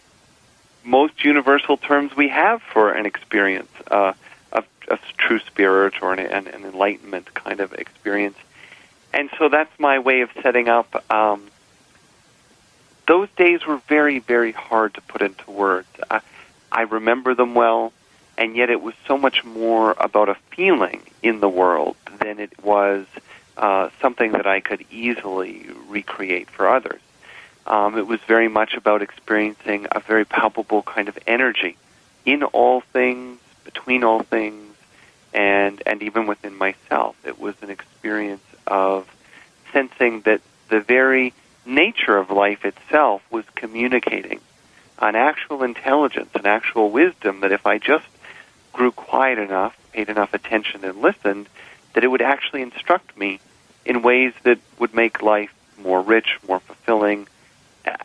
most 0.83 1.23
universal 1.23 1.77
terms 1.77 2.15
we 2.15 2.29
have 2.29 2.61
for 2.61 2.91
an 2.91 3.05
experience. 3.05 3.71
Uh, 3.89 4.13
a 4.89 4.97
true 5.17 5.39
spirit 5.39 6.01
or 6.01 6.13
an, 6.13 6.19
an, 6.19 6.47
an 6.47 6.65
enlightenment 6.65 7.33
kind 7.33 7.59
of 7.59 7.73
experience. 7.73 8.37
And 9.13 9.29
so 9.37 9.49
that's 9.49 9.71
my 9.79 9.99
way 9.99 10.21
of 10.21 10.29
setting 10.41 10.67
up. 10.67 11.03
Um, 11.11 11.47
those 13.07 13.29
days 13.37 13.65
were 13.65 13.77
very, 13.87 14.19
very 14.19 14.51
hard 14.51 14.95
to 14.95 15.01
put 15.01 15.21
into 15.21 15.49
words. 15.49 15.87
I, 16.09 16.21
I 16.71 16.81
remember 16.81 17.33
them 17.33 17.55
well, 17.55 17.91
and 18.37 18.55
yet 18.55 18.69
it 18.69 18.81
was 18.81 18.93
so 19.07 19.17
much 19.17 19.43
more 19.43 19.95
about 19.97 20.29
a 20.29 20.35
feeling 20.55 21.01
in 21.23 21.39
the 21.39 21.49
world 21.49 21.95
than 22.19 22.39
it 22.39 22.63
was 22.63 23.05
uh, 23.57 23.89
something 24.01 24.31
that 24.33 24.47
I 24.47 24.59
could 24.59 24.85
easily 24.91 25.67
recreate 25.87 26.49
for 26.49 26.69
others. 26.69 27.01
Um, 27.65 27.97
it 27.97 28.07
was 28.07 28.19
very 28.21 28.47
much 28.47 28.73
about 28.73 29.01
experiencing 29.01 29.87
a 29.91 29.99
very 29.99 30.25
palpable 30.25 30.81
kind 30.81 31.07
of 31.07 31.17
energy 31.27 31.77
in 32.25 32.43
all 32.43 32.81
things, 32.81 33.39
between 33.63 34.03
all 34.03 34.23
things, 34.23 34.75
and 35.33 35.81
and 35.85 36.01
even 36.01 36.27
within 36.27 36.55
myself, 36.55 37.15
it 37.25 37.39
was 37.39 37.55
an 37.61 37.69
experience 37.69 38.43
of 38.67 39.07
sensing 39.71 40.21
that 40.21 40.41
the 40.69 40.79
very 40.79 41.33
nature 41.65 42.17
of 42.17 42.29
life 42.29 42.65
itself 42.65 43.21
was 43.31 43.45
communicating 43.55 44.39
an 44.99 45.15
actual 45.15 45.63
intelligence, 45.63 46.29
an 46.35 46.45
actual 46.45 46.91
wisdom 46.91 47.39
that 47.41 47.51
if 47.51 47.65
I 47.65 47.77
just 47.77 48.05
grew 48.73 48.91
quiet 48.91 49.39
enough, 49.39 49.77
paid 49.93 50.09
enough 50.09 50.33
attention 50.33 50.83
and 50.83 51.01
listened, 51.01 51.47
that 51.93 52.03
it 52.03 52.07
would 52.07 52.21
actually 52.21 52.61
instruct 52.61 53.17
me 53.17 53.39
in 53.85 54.01
ways 54.01 54.33
that 54.43 54.59
would 54.77 54.93
make 54.93 55.21
life 55.21 55.53
more 55.81 56.01
rich, 56.01 56.37
more 56.47 56.59
fulfilling, 56.59 57.27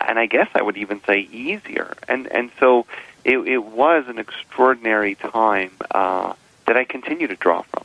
and 0.00 0.18
I 0.18 0.26
guess 0.26 0.48
I 0.54 0.62
would 0.62 0.76
even 0.76 1.02
say 1.04 1.20
easier. 1.20 1.94
And 2.08 2.26
and 2.28 2.50
so 2.60 2.86
it, 3.24 3.38
it 3.38 3.64
was 3.64 4.04
an 4.08 4.18
extraordinary 4.18 5.14
time 5.14 5.72
uh, 5.90 6.34
that 6.66 6.76
I 6.76 6.84
continue 6.84 7.26
to 7.26 7.36
draw 7.36 7.62
from. 7.62 7.84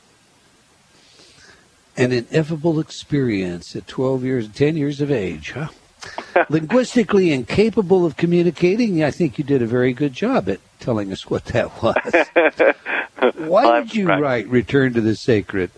An 1.98 2.12
ineffable 2.12 2.80
experience 2.80 3.76
at 3.76 3.88
12 3.88 4.24
years, 4.24 4.48
10 4.50 4.78
years 4.78 5.02
of 5.02 5.12
age, 5.12 5.52
huh? 5.52 5.68
Linguistically 6.50 7.34
incapable 7.34 8.06
of 8.06 8.16
communicating, 8.16 9.04
I 9.04 9.12
think 9.12 9.38
you 9.38 9.44
did 9.44 9.62
a 9.62 9.66
very 9.66 9.92
good 9.92 10.14
job 10.14 10.48
at 10.48 10.60
telling 10.80 11.12
us 11.12 11.30
what 11.30 11.46
that 11.46 11.82
was. 11.84 11.98
Why 13.36 13.66
Well, 13.66 13.82
did 13.82 13.96
you 13.96 14.08
right. 14.08 14.22
write 14.22 14.48
Return 14.48 14.94
to 14.94 15.02
the 15.02 15.16
Sacred? 15.16 15.72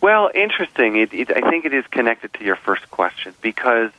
Well, 0.00 0.30
interesting. 0.34 0.96
It, 0.96 1.12
it, 1.12 1.30
I 1.36 1.48
think 1.48 1.64
it 1.64 1.74
is 1.74 1.86
connected 1.86 2.32
to 2.34 2.44
your 2.44 2.56
first 2.56 2.90
question 2.90 3.34
because 3.42 3.92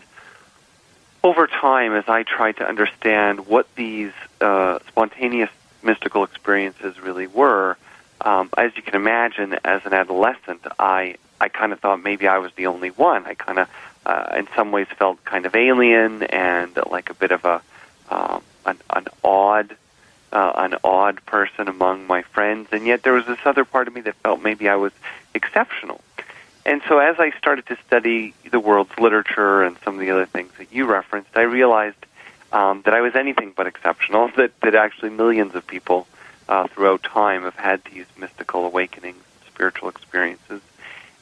over 1.24 1.48
time, 1.48 1.94
as 1.94 2.06
I 2.08 2.24
tried 2.24 2.58
to 2.58 2.68
understand 2.68 3.48
what 3.48 3.74
these 3.76 4.12
uh, 4.40 4.80
spontaneous 4.88 5.50
mystical 5.84 6.24
experiences 6.24 7.00
really 7.00 7.28
were, 7.28 7.78
um, 8.22 8.50
as 8.58 8.76
you 8.76 8.82
can 8.82 8.96
imagine, 8.96 9.58
as 9.64 9.86
an 9.86 9.94
adolescent, 9.94 10.62
I 10.80 11.16
I 11.40 11.50
kind 11.50 11.74
of 11.74 11.80
thought 11.80 12.04
maybe 12.04 12.28
I 12.28 12.38
was 12.38 12.52
the 12.54 12.68
only 12.68 12.90
one. 12.90 13.26
I 13.26 13.34
kind 13.34 13.58
of, 13.58 13.70
uh, 14.06 14.36
in 14.38 14.48
some 14.56 14.72
ways, 14.72 14.86
felt 14.96 15.24
kind 15.26 15.48
of 15.48 15.56
alien 15.56 16.22
and 16.22 16.78
like 16.90 17.10
a 17.10 17.16
bit 17.16 17.32
of 17.32 17.46
a 17.46 17.62
um, 18.10 18.44
an, 18.66 18.78
an 18.92 19.08
odd 19.24 19.76
uh, 20.32 20.52
an 20.56 20.76
odd 20.84 21.26
person 21.26 21.68
among 21.68 22.08
my 22.08 22.22
friends, 22.22 22.70
and 22.72 22.86
yet 22.86 23.04
there 23.04 23.14
was 23.14 23.26
this 23.26 23.40
other 23.46 23.66
part 23.66 23.88
of 23.88 23.96
me 23.96 24.02
that 24.02 24.16
felt 24.16 24.42
maybe 24.42 24.70
I 24.70 24.76
was 24.76 24.94
exceptional. 25.34 26.02
And 26.66 26.82
so, 26.88 27.00
as 27.00 27.16
I 27.20 27.32
started 27.38 27.66
to 27.68 27.78
study 27.88 28.34
the 28.50 28.60
world's 28.60 28.98
literature 29.00 29.64
and 29.64 29.78
some 29.84 29.96
of 29.96 30.00
the 30.00 30.12
other 30.12 30.26
things 30.26 30.52
that 30.58 30.72
you 30.72 30.86
referenced, 30.86 31.36
I 31.36 31.42
realized 31.42 31.98
um, 32.52 32.82
that 32.84 32.94
I 32.94 33.02
was 33.02 33.16
anything 33.16 33.54
but 33.56 33.68
exceptional. 33.68 34.30
That 34.36 34.60
that 34.62 34.76
actually 34.76 35.10
millions 35.10 35.56
of 35.56 35.66
people 35.66 36.08
uh, 36.48 36.68
throughout 36.68 37.04
time 37.04 37.44
have 37.44 37.56
had 37.56 37.84
these 37.86 38.06
mystical 38.18 38.66
awakenings, 38.66 39.24
spiritual 39.48 39.90
experiences, 39.90 40.62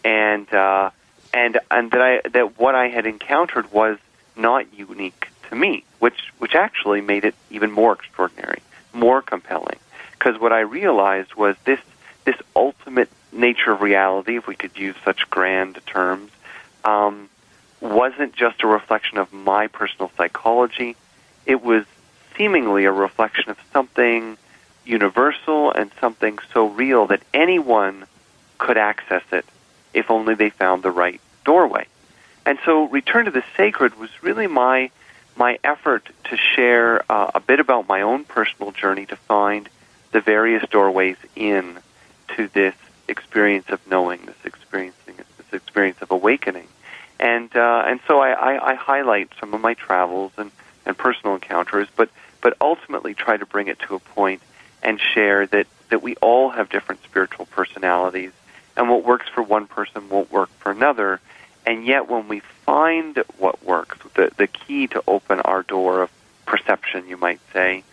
and 0.04 0.52
uh, 0.54 0.90
and 1.34 1.60
and 1.72 1.92
that 1.92 2.02
I 2.02 2.28
that 2.30 2.60
what 2.60 2.76
I 2.76 2.90
had 2.90 3.06
encountered 3.06 3.72
was 3.72 3.98
not 4.36 4.74
unique 4.74 5.30
to 5.50 5.56
me, 5.56 5.84
which 6.00 6.34
which 6.40 6.56
actually 6.56 7.02
made 7.02 7.24
it 7.24 7.36
even 7.50 7.72
more 7.72 7.94
extraordinary, 7.94 8.62
more 8.94 9.22
compelling. 9.22 9.80
Because 10.18 10.40
what 10.40 10.52
I 10.52 10.62
realized 10.62 11.36
was 11.36 11.56
this 11.64 11.80
this 12.26 12.36
ultimate 12.56 13.10
nature 13.32 13.72
of 13.72 13.82
reality, 13.82 14.38
if 14.38 14.48
we 14.48 14.56
could 14.56 14.78
use 14.78 14.96
such 15.04 15.30
grand 15.30 15.80
terms, 15.86 16.32
um, 16.84 17.30
wasn't 17.82 18.34
just 18.34 18.64
a 18.64 18.68
reflection 18.68 19.18
of 19.18 19.32
my 19.32 19.68
personal 19.68 20.12
psychology. 20.18 20.96
It 21.46 21.64
was 21.64 21.86
seemingly 22.38 22.86
a 22.86 22.92
reflection 22.92 23.50
of 23.50 23.58
something 23.72 24.38
universal 24.86 25.72
and 25.72 25.92
something 26.00 26.40
so 26.54 26.68
real 26.68 27.08
that 27.08 27.22
anyone 27.34 28.06
could 28.58 28.78
access 28.78 29.24
it 29.32 29.46
if 29.94 30.10
only 30.10 30.36
they 30.36 30.50
found 30.50 30.84
the 30.84 30.92
right 30.92 31.22
doorway. 31.46 31.86
And 32.46 32.58
so, 32.66 32.88
Return 32.88 33.26
to 33.26 33.32
the 33.32 33.44
Sacred 33.56 34.00
was 34.00 34.10
really 34.24 34.48
my 34.48 34.92
my 35.36 35.58
effort 35.64 36.10
to 36.26 36.36
share 36.36 37.02
uh, 37.10 37.32
a 37.34 37.40
bit 37.40 37.62
about 37.62 37.88
my 37.88 38.02
own 38.02 38.26
personal 38.26 38.72
journey 38.72 39.06
to 39.06 39.16
find 39.16 39.70
the 40.12 40.20
various 40.20 40.68
doorways 40.70 41.16
in 41.36 41.80
to 42.36 42.48
this 42.50 42.76
experience 43.10 43.70
of 43.70 43.80
knowing, 43.90 44.26
this 44.26 44.36
experiencing, 44.46 45.16
this 45.16 45.54
experience 45.54 45.98
of 46.02 46.12
awakening, 46.12 46.68
and 47.20 47.54
uh, 47.56 47.84
and 47.86 48.00
so 48.08 48.20
I, 48.20 48.32
I, 48.32 48.72
I 48.72 48.74
highlight 48.76 49.30
some 49.40 49.54
of 49.54 49.62
my 49.62 49.74
travels 49.74 50.32
and, 50.38 50.52
and 50.86 50.98
personal 50.98 51.36
encounters, 51.36 51.88
but 51.96 52.10
but 52.42 52.56
ultimately 52.62 53.14
try 53.14 53.38
to 53.38 53.46
bring 53.46 53.68
it 53.68 53.80
to 53.80 53.96
a 53.96 54.00
point 54.00 54.42
and 54.82 55.00
share 55.00 55.46
that 55.48 55.68
that 55.90 56.02
we 56.02 56.16
all 56.18 56.50
have 56.50 56.70
different 56.70 57.04
spiritual 57.04 57.46
personalities, 57.48 58.32
and 58.78 58.90
what 58.90 59.04
works 59.04 59.28
for 59.34 59.42
one 59.42 59.68
person 59.68 60.08
won't 60.10 60.32
work 60.32 60.50
for 60.60 60.72
another, 60.72 61.20
and 61.66 61.86
yet 61.86 62.10
when 62.10 62.28
we 62.28 62.40
find 62.66 63.18
what 63.38 63.64
works, 63.64 63.98
the 64.16 64.32
the 64.38 64.48
key 64.48 64.88
to 64.88 65.04
open 65.08 65.40
our 65.42 65.64
door 65.64 66.04
of 66.04 66.12
perception, 66.46 67.08
you 67.08 67.18
might 67.18 67.40
say, 67.54 67.84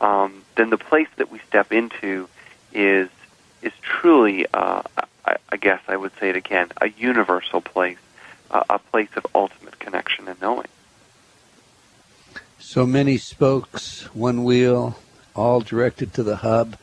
um, 0.00 0.42
then 0.56 0.70
the 0.70 0.78
place 0.78 1.08
that 1.16 1.30
we 1.30 1.38
step 1.48 1.72
into 1.72 2.28
is 2.72 3.08
truly, 4.04 4.46
uh, 4.52 4.82
I, 5.24 5.36
I 5.50 5.56
guess 5.56 5.80
I 5.88 5.96
would 5.96 6.12
say 6.24 6.30
it 6.30 6.36
again, 6.36 6.68
a 6.80 6.88
universal 6.88 7.60
place, 7.60 7.98
uh, 8.50 8.62
a 8.70 8.78
place 8.78 9.10
of 9.16 9.26
ultimate 9.34 9.78
connection 9.78 10.26
and 10.26 10.40
knowing. 10.40 10.68
So 12.58 12.86
many 12.86 13.18
spokes, 13.18 14.04
one 14.14 14.42
wheel, 14.44 14.96
all 15.36 15.60
directed 15.60 16.14
to 16.14 16.22
the 16.22 16.36
hub, 16.36 16.78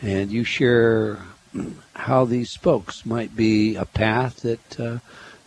and 0.00 0.30
you 0.30 0.44
share 0.44 1.18
how 1.94 2.26
these 2.26 2.50
spokes 2.50 3.04
might 3.04 3.34
be 3.34 3.74
a 3.74 3.86
path 3.86 4.42
that 4.42 4.80
uh, 4.80 4.98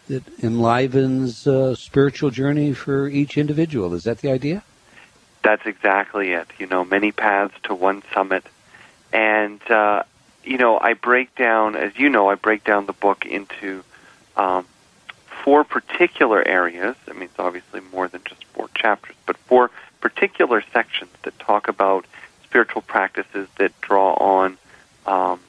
that 0.09 0.23
enlivens 0.43 1.47
uh, 1.47 1.75
spiritual 1.75 2.31
journey 2.31 2.73
for 2.73 3.07
each 3.07 3.37
individual. 3.37 3.93
Is 3.93 4.03
that 4.03 4.17
the 4.17 4.31
idea? 4.31 4.63
That's 5.43 5.65
exactly 5.65 6.31
it. 6.31 6.47
You 6.57 6.65
know, 6.65 6.83
many 6.83 7.11
paths 7.11 7.53
to 7.63 7.75
one 7.75 8.03
summit, 8.13 8.43
and 9.13 9.61
uh, 9.71 10.03
you 10.43 10.57
know, 10.57 10.79
I 10.79 10.93
break 10.93 11.35
down, 11.35 11.75
as 11.75 11.97
you 11.97 12.09
know, 12.09 12.29
I 12.29 12.35
break 12.35 12.63
down 12.63 12.85
the 12.85 12.93
book 12.93 13.25
into 13.25 13.83
um, 14.35 14.65
four 15.43 15.63
particular 15.63 16.45
areas. 16.47 16.95
I 17.07 17.13
mean, 17.13 17.23
it's 17.23 17.39
obviously 17.39 17.81
more 17.93 18.07
than 18.07 18.21
just 18.23 18.43
four 18.45 18.69
chapters, 18.73 19.15
but 19.25 19.37
four 19.37 19.71
particular 20.01 20.63
sections 20.73 21.11
that 21.23 21.37
talk 21.39 21.67
about 21.67 22.05
spiritual 22.43 22.81
practices 22.81 23.47
that 23.57 23.79
draw 23.81 24.13
on 24.13 24.57
um, 25.05 25.39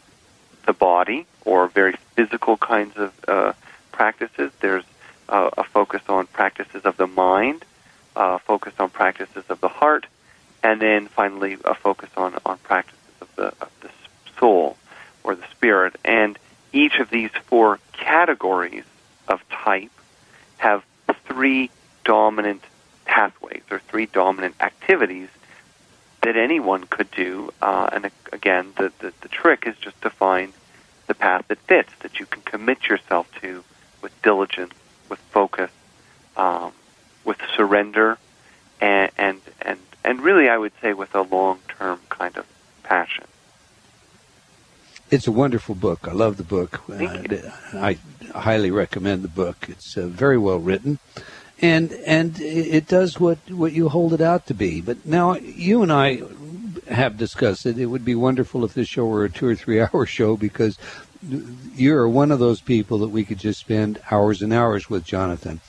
the 0.67 0.73
body 0.73 1.27
or 1.45 1.69
very 1.69 1.95
physical 2.15 2.57
kinds 2.57 2.97
of 2.97 3.13
uh, 3.27 3.53
practices. 3.93 4.53
There's 4.61 4.85
uh, 5.29 5.51
a 5.57 5.65
focus 5.65 6.03
on 6.09 6.27
practices 6.27 6.83
of 6.85 6.97
the 6.97 7.07
mind, 7.07 7.65
uh, 8.17 8.39
focus 8.39 8.75
on 8.79 8.91
practices 8.91 9.45
of 9.49 9.61
the 9.61 9.69
heart, 9.69 10.07
and 10.63 10.81
then 10.81 11.07
finally 11.07 11.57
a 11.65 11.75
focus 11.75 12.11
on, 12.17 12.39
on 12.45 12.59
practices 12.59 12.99
of 13.21 13.29
the, 13.37 13.47
of 13.47 13.71
the 13.81 13.91
soul 14.41 14.77
or 15.23 15.37
the 15.37 15.47
spirit. 15.53 15.95
And 16.05 16.37
each 16.73 16.99
of 16.99 17.11
these 17.11 17.31
four 17.47 17.79
categories 17.93 18.85
of 19.29 19.41
type 19.49 19.93
have 20.59 20.85
three 21.31 21.71
dominant 22.05 22.63
pathways 23.05 23.63
or 23.71 23.79
three 23.79 24.07
dominant 24.07 24.55
activities 24.61 25.29
that 26.23 26.37
anyone 26.37 26.85
could 26.85 27.11
do. 27.13 27.53
Uh, 27.63 27.89
and 27.93 28.11
again, 28.33 28.73
the, 28.77 28.93
the, 28.99 29.13
the 29.21 29.29
trick 29.29 29.65
is 29.67 29.77
just 29.77 30.01
to 30.03 30.11
find 30.11 30.53
the 31.07 31.15
path 31.15 31.47
that 31.49 31.59
fits, 31.59 31.91
that 32.01 32.21
you 32.21 32.27
can 32.27 32.43
commit 32.43 32.89
yourself 32.89 33.27
to 33.41 33.65
with 34.03 34.13
diligence, 34.23 34.75
with 35.09 35.19
focus, 35.19 35.71
um, 36.37 36.73
with 37.25 37.39
surrender, 37.57 38.19
and, 38.81 39.11
and, 39.17 39.41
and, 39.63 39.79
and 40.05 40.21
really, 40.21 40.49
I 40.49 40.57
would 40.57 40.73
say, 40.81 40.93
with 40.93 41.15
a 41.15 41.23
long 41.23 41.59
term 41.69 42.01
passion. 42.11 42.20
It's 45.11 45.27
a 45.27 45.33
wonderful 45.33 45.75
book. 45.75 46.07
I 46.07 46.13
love 46.13 46.37
the 46.37 46.45
book. 46.45 46.83
Uh, 46.89 47.51
I 47.75 47.99
highly 48.33 48.71
recommend 48.71 49.25
the 49.25 49.29
book. 49.29 49.67
It's 49.69 49.97
uh, 49.97 50.07
very 50.07 50.39
well 50.39 50.59
written, 50.59 51.01
and 51.61 51.93
and 52.07 52.41
it 52.41 52.87
does 52.87 53.19
what 53.19 53.39
what 53.51 53.73
you 53.73 53.89
hold 53.89 54.13
it 54.13 54.21
out 54.21 54.47
to 54.47 54.55
be. 54.55 54.81
But 54.81 55.05
now 55.05 55.35
you 55.35 55.83
and 55.83 55.93
I 55.93 56.23
have 56.89 57.17
discussed 57.17 57.67
it. 57.67 57.79
It 57.79 57.87
would 57.87 58.05
be 58.05 58.15
wonderful 58.15 58.65
if 58.65 58.75
this 58.75 58.87
show 58.87 59.05
were 59.05 59.25
a 59.25 59.31
two 59.31 59.49
or 59.49 59.57
three 59.57 59.81
hour 59.85 60.07
show 60.07 60.37
because 60.37 60.79
you're 61.75 62.09
one 62.09 62.31
of 62.31 62.39
those 62.39 62.61
people 62.61 62.99
that 62.99 63.09
we 63.09 63.25
could 63.25 63.39
just 63.39 63.61
spend 63.61 64.01
hours 64.11 64.43
and 64.43 64.53
hours 64.53 64.89
with, 64.89 65.05
Jonathan. 65.05 65.61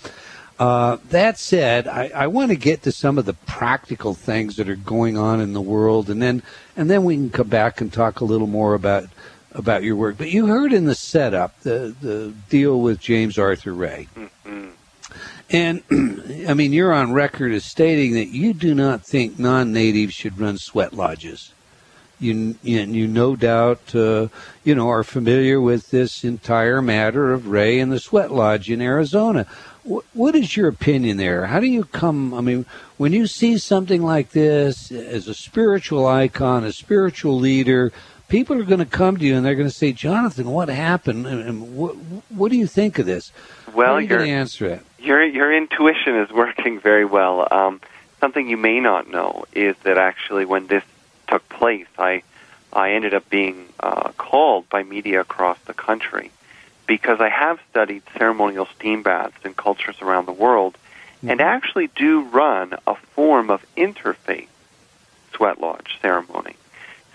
Uh, 0.61 0.97
that 1.09 1.39
said, 1.39 1.87
I, 1.87 2.11
I 2.13 2.27
want 2.27 2.51
to 2.51 2.55
get 2.55 2.83
to 2.83 2.91
some 2.91 3.17
of 3.17 3.25
the 3.25 3.33
practical 3.33 4.13
things 4.13 4.57
that 4.57 4.69
are 4.69 4.75
going 4.75 5.17
on 5.17 5.41
in 5.41 5.53
the 5.53 5.61
world, 5.61 6.07
and 6.07 6.21
then 6.21 6.43
and 6.77 6.87
then 6.87 7.03
we 7.03 7.15
can 7.15 7.31
come 7.31 7.47
back 7.47 7.81
and 7.81 7.91
talk 7.91 8.19
a 8.21 8.25
little 8.25 8.45
more 8.45 8.75
about 8.75 9.05
about 9.53 9.81
your 9.81 9.95
work. 9.95 10.19
But 10.19 10.29
you 10.29 10.45
heard 10.45 10.71
in 10.71 10.85
the 10.85 10.93
setup 10.93 11.59
the 11.61 11.95
the 11.99 12.31
deal 12.47 12.79
with 12.79 12.99
James 12.99 13.39
Arthur 13.39 13.73
Ray, 13.73 14.07
Mm-hmm. 14.15 14.69
and 15.49 15.81
I 16.47 16.53
mean 16.53 16.73
you're 16.73 16.93
on 16.93 17.11
record 17.11 17.53
as 17.53 17.65
stating 17.65 18.13
that 18.13 18.27
you 18.27 18.53
do 18.53 18.75
not 18.75 19.03
think 19.03 19.39
non-natives 19.39 20.13
should 20.13 20.39
run 20.39 20.59
sweat 20.59 20.93
lodges. 20.93 21.53
You 22.19 22.55
you, 22.61 22.81
you 22.81 23.07
no 23.07 23.35
doubt 23.35 23.95
uh, 23.95 24.27
you 24.63 24.75
know 24.75 24.89
are 24.91 25.03
familiar 25.03 25.59
with 25.59 25.89
this 25.89 26.23
entire 26.23 26.83
matter 26.83 27.33
of 27.33 27.47
Ray 27.47 27.79
and 27.79 27.91
the 27.91 27.99
sweat 27.99 28.31
lodge 28.31 28.69
in 28.69 28.79
Arizona. 28.79 29.47
What, 29.83 30.05
what 30.13 30.35
is 30.35 30.55
your 30.55 30.67
opinion 30.67 31.17
there? 31.17 31.47
How 31.47 31.59
do 31.59 31.67
you 31.67 31.85
come? 31.85 32.33
I 32.33 32.41
mean, 32.41 32.65
when 32.97 33.13
you 33.13 33.27
see 33.27 33.57
something 33.57 34.03
like 34.03 34.31
this 34.31 34.91
as 34.91 35.27
a 35.27 35.33
spiritual 35.33 36.07
icon, 36.07 36.63
a 36.63 36.71
spiritual 36.71 37.39
leader, 37.39 37.91
people 38.27 38.59
are 38.59 38.63
going 38.63 38.79
to 38.79 38.85
come 38.85 39.17
to 39.17 39.25
you 39.25 39.35
and 39.35 39.45
they're 39.45 39.55
going 39.55 39.67
to 39.67 39.73
say, 39.73 39.91
"Jonathan, 39.91 40.51
what 40.51 40.69
happened? 40.69 41.25
And 41.25 41.75
what 41.75 41.95
what 42.29 42.51
do 42.51 42.57
you 42.57 42.67
think 42.67 42.99
of 42.99 43.05
this?" 43.05 43.31
Well, 43.73 43.99
you 43.99 44.07
your 44.07 44.19
going 44.19 44.29
to 44.29 44.35
answer 44.35 44.65
it? 44.67 44.85
your 45.01 45.23
your 45.23 45.55
intuition 45.55 46.15
is 46.15 46.31
working 46.31 46.79
very 46.79 47.05
well. 47.05 47.47
Um, 47.51 47.81
something 48.19 48.47
you 48.47 48.57
may 48.57 48.79
not 48.79 49.09
know 49.09 49.45
is 49.53 49.75
that 49.83 49.97
actually, 49.97 50.45
when 50.45 50.67
this 50.67 50.83
took 51.27 51.47
place, 51.49 51.87
I 51.97 52.23
I 52.71 52.91
ended 52.91 53.13
up 53.13 53.29
being 53.29 53.67
uh, 53.79 54.11
called 54.17 54.69
by 54.69 54.83
media 54.83 55.21
across 55.21 55.57
the 55.65 55.73
country 55.73 56.31
because 56.91 57.21
I 57.21 57.29
have 57.29 57.57
studied 57.69 58.03
ceremonial 58.17 58.67
steam 58.75 59.01
baths 59.01 59.45
in 59.45 59.53
cultures 59.53 60.01
around 60.01 60.25
the 60.25 60.33
world, 60.33 60.77
and 61.25 61.39
actually 61.39 61.87
do 61.95 62.23
run 62.23 62.73
a 62.85 62.95
form 62.95 63.49
of 63.49 63.65
interfaith 63.77 64.49
sweat 65.33 65.61
lodge 65.61 65.97
ceremony. 66.01 66.57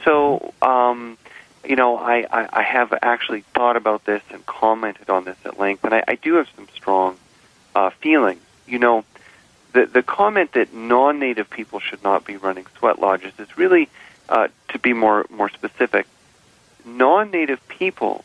So, 0.02 0.54
um, 0.62 1.18
you 1.62 1.76
know, 1.76 1.98
I, 1.98 2.26
I, 2.32 2.48
I 2.60 2.62
have 2.62 2.94
actually 3.02 3.42
thought 3.52 3.76
about 3.76 4.06
this 4.06 4.22
and 4.30 4.46
commented 4.46 5.10
on 5.10 5.24
this 5.24 5.36
at 5.44 5.58
length, 5.58 5.84
and 5.84 5.92
I, 5.92 6.02
I 6.08 6.14
do 6.14 6.36
have 6.36 6.48
some 6.56 6.68
strong 6.74 7.18
uh, 7.74 7.90
feelings. 7.90 8.40
You 8.66 8.78
know, 8.78 9.04
the 9.74 9.84
the 9.84 10.02
comment 10.02 10.52
that 10.52 10.72
non-native 10.72 11.50
people 11.50 11.80
should 11.80 12.02
not 12.02 12.24
be 12.24 12.38
running 12.38 12.64
sweat 12.78 12.98
lodges 12.98 13.34
is 13.38 13.58
really, 13.58 13.90
uh, 14.30 14.48
to 14.68 14.78
be 14.78 14.94
more 14.94 15.26
more 15.28 15.50
specific, 15.50 16.06
non-native 16.86 17.60
people 17.68 18.24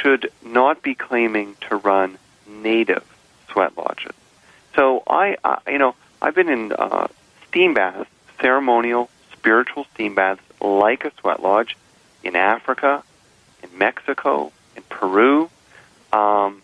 should 0.00 0.30
not 0.44 0.82
be 0.82 0.94
claiming 0.94 1.56
to 1.68 1.76
run 1.76 2.18
native 2.46 3.04
sweat 3.50 3.76
lodges. 3.76 4.14
So 4.74 5.02
I, 5.06 5.36
I 5.44 5.58
you 5.70 5.78
know, 5.78 5.94
I've 6.20 6.34
been 6.34 6.48
in 6.48 6.72
uh, 6.72 7.08
steam 7.48 7.74
baths, 7.74 8.08
ceremonial, 8.40 9.10
spiritual 9.32 9.86
steam 9.94 10.14
baths 10.14 10.42
like 10.60 11.04
a 11.04 11.12
sweat 11.20 11.42
lodge 11.42 11.76
in 12.22 12.36
Africa, 12.36 13.02
in 13.62 13.76
Mexico, 13.76 14.52
in 14.76 14.82
Peru, 14.88 15.50
um, 16.12 16.62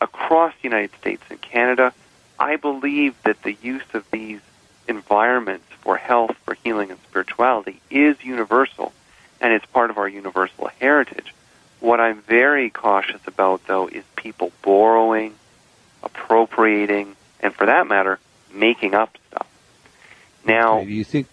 across 0.00 0.52
the 0.60 0.68
United 0.68 0.90
States 0.98 1.22
and 1.30 1.40
Canada. 1.40 1.92
I 2.38 2.56
believe 2.56 3.14
that 3.24 3.42
the 3.42 3.56
use 3.62 3.84
of 3.94 4.08
these 4.10 4.40
environments 4.86 5.66
for 5.80 5.96
health, 5.96 6.36
for 6.44 6.54
healing, 6.54 6.90
and 6.90 7.00
spirituality 7.08 7.80
is 7.90 8.16
universal, 8.22 8.92
and 9.40 9.52
it's 9.52 9.66
part 9.66 9.90
of 9.90 9.98
our 9.98 10.08
universal 10.08 10.68
heritage. 10.80 11.34
What 11.80 12.00
I'm 12.00 12.20
very 12.22 12.70
cautious 12.70 13.20
about, 13.26 13.66
though, 13.66 13.86
is 13.86 14.04
people 14.16 14.52
borrowing, 14.62 15.34
appropriating, 16.02 17.14
and 17.40 17.54
for 17.54 17.66
that 17.66 17.86
matter, 17.86 18.18
making 18.52 18.94
up 18.94 19.16
stuff. 19.28 19.46
Now, 20.44 20.78
Okay, 20.78 20.86
do 20.86 20.92
you 20.92 21.04
think? 21.04 21.28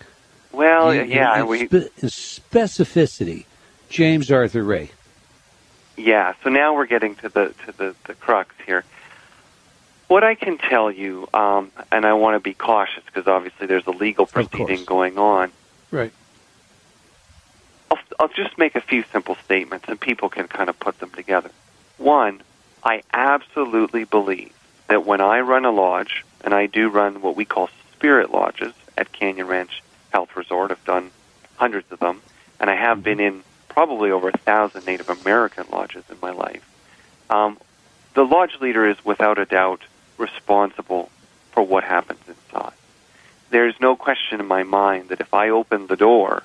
well, 0.52 0.92
in- 0.92 1.10
yeah, 1.10 1.40
in, 1.40 1.48
we, 1.48 1.68
specificity, 1.68 3.46
James 3.90 4.32
Arthur 4.32 4.64
Ray. 4.64 4.92
Yeah, 5.98 6.34
so 6.44 6.50
now 6.50 6.76
we're 6.76 6.88
getting 6.88 7.16
to 7.16 7.30
the 7.30 7.54
to 7.66 7.72
the, 7.72 7.96
the 8.06 8.14
crux 8.14 8.54
here. 8.66 8.84
What 10.08 10.24
I 10.24 10.36
can 10.36 10.58
tell 10.58 10.92
you, 10.92 11.28
um, 11.34 11.72
and 11.92 12.06
I 12.06 12.14
want 12.14 12.36
to 12.36 12.40
be 12.40 12.54
cautious 12.54 13.04
because 13.06 13.28
obviously 13.28 13.66
there's 13.66 13.88
a 13.88 13.92
legal 13.92 14.26
proceeding 14.28 14.86
going 14.86 15.18
on. 15.18 15.52
Right. 15.90 16.12
I'll, 18.20 18.28
just 18.28 18.58
make 18.58 18.76
a 18.76 18.82
few 18.82 19.04
simple 19.12 19.36
statements, 19.46 19.86
and 19.88 20.00
people 20.00 20.30
can 20.30 20.48
kind 20.48 20.70
of 20.70 20.80
put 20.80 21.00
them 21.00 21.10
together. 21.12 21.52
One, 21.98 22.42
I 22.84 23.04
absolutely 23.14 24.04
believe 24.04 24.54
that 24.88 25.06
when 25.06 25.22
I 25.22 25.40
run 25.40 25.66
a 25.66 25.72
lodge, 25.72 26.24
and 26.42 26.54
I 26.54 26.68
do 26.68 26.90
run 26.90 27.22
what 27.22 27.36
we 27.36 27.46
call 27.46 27.70
spirit 27.94 28.32
lodges 28.32 28.74
at 28.98 29.12
Canyon 29.12 29.48
Ranch 29.48 29.82
Health 30.12 30.36
Resort, 30.36 30.72
I've 30.72 30.84
done 30.86 31.12
hundreds 31.56 31.92
of 31.92 32.00
them, 32.00 32.22
and 32.60 32.70
I 32.70 32.76
have 32.76 33.04
been 33.04 33.20
in 33.20 33.44
probably 33.70 34.12
over 34.12 34.30
a 34.30 34.38
thousand 34.38 34.86
Native 34.86 35.10
American 35.10 35.66
lodges 35.72 36.04
in 36.10 36.18
my 36.22 36.32
life. 36.32 36.64
Um, 37.30 37.58
the 38.14 38.24
lodge 38.24 38.60
leader 38.62 38.88
is 38.88 39.04
without 39.04 39.38
a 39.38 39.46
doubt 39.46 39.82
responsible 40.18 41.10
for 41.52 41.64
what 41.64 41.84
happens 41.84 42.22
inside. 42.28 42.74
There's 43.50 43.80
no 43.80 43.96
question 43.96 44.40
in 44.40 44.48
my 44.48 44.64
mind 44.64 45.10
that 45.10 45.22
if 45.22 45.34
I 45.34 45.50
open 45.50 45.88
the 45.88 45.96
door 45.96 46.44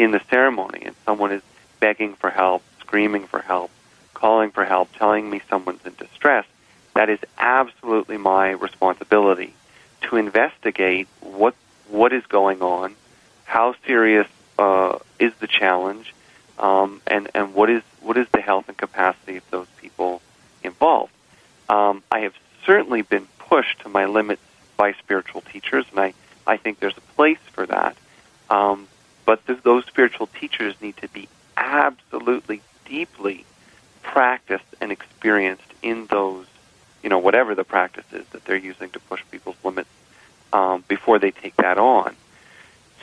in 0.00 0.12
the 0.12 0.20
ceremony 0.30 0.82
and 0.86 0.96
someone 1.04 1.30
is 1.30 1.42
begging 1.78 2.14
for 2.14 2.30
help, 2.30 2.62
screaming 2.80 3.26
for 3.26 3.40
help, 3.40 3.70
calling 4.14 4.50
for 4.50 4.64
help, 4.64 4.90
telling 4.94 5.28
me 5.28 5.42
someone's 5.50 5.84
in 5.84 5.94
distress, 5.98 6.46
that 6.94 7.10
is 7.10 7.18
absolutely 7.38 8.16
my 8.16 8.50
responsibility 8.50 9.54
to 10.02 10.16
investigate 10.16 11.06
what 11.20 11.54
what 11.88 12.12
is 12.12 12.24
going 12.26 12.62
on, 12.62 12.94
how 13.44 13.74
serious 13.86 14.26
uh, 14.58 14.98
is 15.18 15.32
the 15.40 15.46
challenge, 15.46 16.14
um, 16.58 17.02
and 17.06 17.28
and 17.34 17.54
what 17.54 17.68
is 17.68 17.82
what 18.00 18.16
is 18.16 18.26
the 18.32 18.40
health 18.40 18.68
and 18.68 18.78
capacity 18.78 19.36
of 19.36 19.50
those 19.50 19.66
people 19.76 20.22
involved. 20.62 21.12
Um, 21.68 22.02
I 22.10 22.20
have 22.20 22.34
certainly 22.64 23.02
been 23.02 23.26
pushed 23.38 23.80
to 23.80 23.88
my 23.88 24.06
limits 24.06 24.42
by 24.78 24.92
spiritual 24.94 25.42
teachers, 25.42 25.84
and 25.90 26.00
I 26.00 26.14
I 26.46 26.56
think 26.56 26.78
there's 26.80 26.96
a 26.96 27.14
place 27.16 27.42
for 27.52 27.66
that. 27.66 27.96
Um, 28.48 28.88
but 29.30 29.46
th- 29.46 29.62
those 29.62 29.84
spiritual 29.84 30.26
teachers 30.26 30.74
need 30.80 30.96
to 30.96 31.06
be 31.06 31.28
absolutely 31.56 32.60
deeply 32.84 33.44
practiced 34.02 34.64
and 34.80 34.90
experienced 34.90 35.72
in 35.82 36.06
those, 36.06 36.46
you 37.00 37.08
know, 37.08 37.18
whatever 37.20 37.54
the 37.54 37.62
practice 37.62 38.06
is 38.10 38.26
that 38.32 38.44
they're 38.44 38.56
using 38.56 38.90
to 38.90 38.98
push 38.98 39.22
people's 39.30 39.54
limits 39.62 39.88
um, 40.52 40.82
before 40.88 41.20
they 41.20 41.30
take 41.30 41.54
that 41.58 41.78
on. 41.78 42.16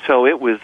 So 0.06 0.26
it 0.26 0.42
was 0.42 0.60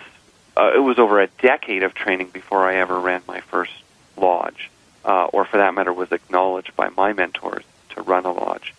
uh, 0.58 0.71
it 0.76 0.80
was 0.80 0.99
over 0.99 1.21
a 1.21 1.28
decade 1.28 1.84
of 1.84 1.93
training 1.93 2.28
before 2.34 2.69
I 2.69 2.76
ever 2.76 2.99
ran 2.99 3.21
my 3.26 3.39
first 3.39 3.71
lodge, 4.17 4.69
uh, 5.06 5.28
or 5.28 5.45
for 5.45 5.56
that 5.56 5.73
matter, 5.73 5.93
was 5.93 6.12
acknowledged 6.12 6.76
by 6.76 6.89
my 6.89 7.13
mentors 7.13 7.63
to 7.91 8.02
run 8.02 8.26
a 8.26 8.34
lodge. 8.34 8.73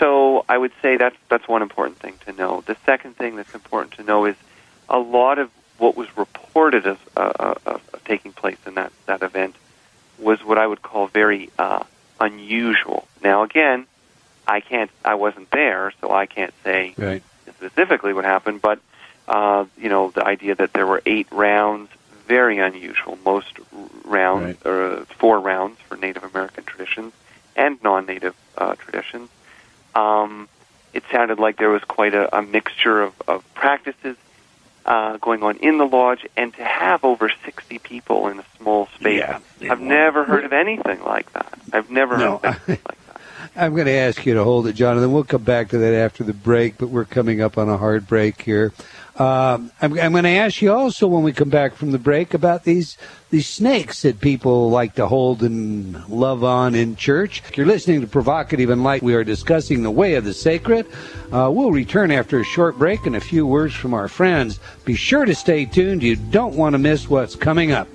So 0.00 0.44
I 0.48 0.58
would 0.58 0.72
say 0.82 0.96
that's 0.96 1.16
that's 1.28 1.46
one 1.46 1.62
important 1.62 1.98
thing 2.00 2.14
to 2.26 2.32
know. 2.32 2.64
The 2.66 2.76
second 2.84 3.16
thing 3.16 3.36
that's 3.36 3.54
important 3.54 3.92
to 3.98 4.02
know 4.02 4.24
is 4.24 4.34
a 4.88 4.98
lot 4.98 5.38
of 5.38 5.48
what 5.78 5.96
was 5.96 6.08
reported 6.16 6.86
as 6.86 6.96
uh, 7.16 7.20
uh, 7.20 7.54
of 7.66 8.04
taking 8.04 8.32
place 8.32 8.58
in 8.66 8.74
that 8.74 8.92
that 9.06 9.22
event 9.22 9.54
was 10.18 10.44
what 10.44 10.58
I 10.58 10.66
would 10.66 10.82
call 10.82 11.06
very 11.06 11.50
uh, 11.58 11.84
unusual. 12.20 13.06
Now, 13.22 13.44
again, 13.44 13.86
I 14.46 14.60
can't, 14.60 14.90
I 15.04 15.14
wasn't 15.14 15.50
there, 15.50 15.92
so 16.00 16.10
I 16.10 16.26
can't 16.26 16.52
say 16.64 16.94
Right. 16.98 17.22
specifically 17.56 18.12
what 18.12 18.24
happened. 18.24 18.60
But 18.60 18.80
uh, 19.28 19.66
you 19.76 19.88
know, 19.88 20.10
the 20.10 20.24
idea 20.24 20.54
that 20.56 20.72
there 20.72 20.86
were 20.86 21.02
eight 21.06 21.28
rounds, 21.30 21.90
very 22.26 22.58
unusual. 22.58 23.18
Most 23.24 23.58
rounds, 24.04 24.64
Right. 24.64 24.66
or 24.66 25.04
four 25.18 25.38
rounds 25.38 25.78
for 25.80 25.96
Native 25.96 26.24
American 26.24 26.64
traditions 26.64 27.12
and 27.56 27.82
non-Native 27.82 28.34
uh, 28.56 28.74
traditions. 28.76 29.28
Um, 29.94 30.48
it 30.94 31.02
sounded 31.12 31.38
like 31.38 31.58
there 31.58 31.70
was 31.70 31.84
quite 31.84 32.14
a, 32.14 32.36
a 32.36 32.42
mixture 32.42 33.02
of, 33.02 33.12
of 33.26 33.44
practices 33.54 34.16
uh, 34.88 35.18
going 35.18 35.42
on 35.42 35.56
in 35.58 35.78
the 35.78 35.84
lodge, 35.86 36.26
and 36.36 36.52
to 36.54 36.64
have 36.64 37.04
over 37.04 37.30
60 37.44 37.78
people 37.80 38.26
in 38.28 38.38
a 38.40 38.44
small 38.58 38.86
space, 38.98 39.18
Yeah. 39.20 39.38
I've 39.70 39.80
never 39.80 40.24
heard 40.24 40.44
of 40.44 40.52
anything 40.52 41.02
like 41.04 41.32
that. 41.34 41.52
I've 41.72 41.90
never 41.90 42.16
No. 42.16 42.38
heard 42.38 42.44
of 42.44 42.44
anything 42.68 42.84
like 42.86 43.04
that. 43.06 43.14
I'm 43.56 43.74
going 43.74 43.86
to 43.86 43.92
ask 43.92 44.24
you 44.26 44.34
to 44.34 44.44
hold 44.44 44.66
it, 44.66 44.72
Jonathan. 44.74 45.12
We'll 45.12 45.24
come 45.24 45.42
back 45.42 45.68
to 45.70 45.78
that 45.78 45.94
after 45.94 46.24
the 46.24 46.32
break, 46.32 46.78
but 46.78 46.88
we're 46.88 47.04
coming 47.04 47.40
up 47.40 47.58
on 47.58 47.68
a 47.68 47.76
hard 47.76 48.06
break 48.06 48.40
here. 48.42 48.72
Um, 49.18 49.72
I'm, 49.82 49.98
I'm 49.98 50.12
going 50.12 50.22
to 50.22 50.30
ask 50.30 50.62
you 50.62 50.72
also 50.72 51.08
when 51.08 51.24
we 51.24 51.32
come 51.32 51.50
back 51.50 51.74
from 51.74 51.90
the 51.90 51.98
break 51.98 52.34
about 52.34 52.62
these 52.62 52.96
these 53.30 53.48
snakes 53.48 54.02
that 54.02 54.20
people 54.20 54.70
like 54.70 54.94
to 54.94 55.08
hold 55.08 55.42
and 55.42 56.08
love 56.08 56.44
on 56.44 56.76
in 56.76 56.94
church. 56.94 57.42
If 57.48 57.56
you're 57.56 57.66
listening 57.66 58.00
to 58.00 58.06
Provocative 58.06 58.70
Enlightenment. 58.70 59.02
We 59.02 59.14
are 59.14 59.24
discussing 59.24 59.82
the 59.82 59.90
way 59.90 60.14
of 60.14 60.24
the 60.24 60.32
sacred. 60.32 60.86
Uh, 61.32 61.50
we'll 61.52 61.72
return 61.72 62.12
after 62.12 62.38
a 62.38 62.44
short 62.44 62.78
break 62.78 63.06
and 63.06 63.16
a 63.16 63.20
few 63.20 63.44
words 63.44 63.74
from 63.74 63.92
our 63.92 64.06
friends. 64.06 64.60
Be 64.84 64.94
sure 64.94 65.24
to 65.24 65.34
stay 65.34 65.64
tuned. 65.64 66.02
You 66.02 66.14
don't 66.14 66.54
want 66.54 66.74
to 66.74 66.78
miss 66.78 67.10
what's 67.10 67.34
coming 67.34 67.72
up. 67.72 67.88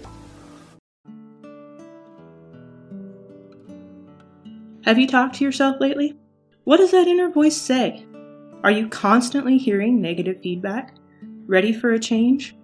Have 4.84 5.00
you 5.00 5.08
talked 5.08 5.36
to 5.36 5.46
yourself 5.46 5.80
lately? 5.80 6.18
What 6.66 6.78
does 6.78 6.92
that 6.92 7.08
inner 7.08 7.30
voice 7.30 7.56
say? 7.56 8.06
Are 8.64 8.72
you 8.72 8.90
constantly 8.90 9.58
hearing 9.58 10.02
negative 10.02 10.42
feedback? 10.42 10.96
Ready 11.46 11.74
for 11.74 11.92
a 11.92 12.00
change? 12.00 12.56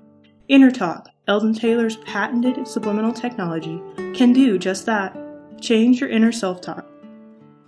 Inner 0.48 0.72
Talk, 0.72 1.10
Eldon 1.28 1.54
Taylor's 1.54 1.98
patented 1.98 2.66
subliminal 2.66 3.12
technology, 3.12 3.82
can 4.16 4.32
do 4.32 4.58
just 4.58 4.86
that. 4.86 5.18
Change 5.60 6.00
your 6.00 6.10
inner 6.10 6.32
self 6.32 6.62
talk. 6.62 6.86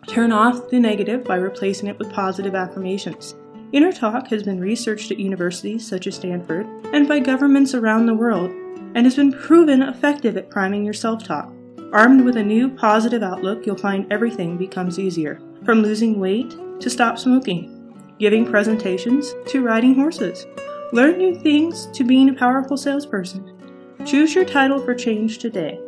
Turn 0.08 0.32
off 0.32 0.69
the 0.69 0.80
negative 0.80 1.26
by 1.26 1.36
replacing 1.36 1.89
it 1.89 2.00
with 2.00 2.13
positive 2.13 2.56
affirmations. 2.56 3.36
Inner 3.74 3.91
Talk 3.91 4.30
has 4.30 4.43
been 4.43 4.62
researched 4.62 5.12
at 5.12 5.19
universities 5.19 5.86
such 5.86 6.08
as 6.08 6.15
Stanford 6.15 6.65
and 6.93 7.10
by 7.10 7.19
governments 7.19 7.74
around 7.74 8.06
the 8.06 8.15
world 8.15 8.50
and 8.95 9.06
has 9.06 9.17
been 9.17 9.34
proven 9.34 9.82
effective 9.82 10.38
at 10.38 10.50
priming 10.50 10.86
your 10.86 10.93
self 10.93 11.26
talk. 11.26 11.52
Armed 11.91 12.24
with 12.24 12.38
a 12.38 12.43
new 12.43 12.69
positive 12.69 13.21
outlook, 13.21 13.65
you'll 13.65 13.78
find 13.78 14.12
everything 14.13 14.58
becomes 14.58 14.97
easier. 14.97 15.41
From 15.65 15.82
losing 15.82 16.21
weight 16.21 16.56
to 16.80 16.89
stop 16.89 17.19
smoking, 17.19 18.15
giving 18.17 18.50
presentations 18.50 19.34
to 19.47 19.62
riding 19.62 19.93
horses. 19.93 20.45
Learn 20.91 21.17
new 21.17 21.39
things 21.39 21.88
to 21.93 22.04
being 22.04 22.30
a 22.30 22.34
powerful 22.34 22.75
salesperson. 22.77 23.58
Choose 24.06 24.36
your 24.36 24.45
title 24.45 24.84
for 24.84 24.93
change 24.93 25.38
today. 25.38 25.80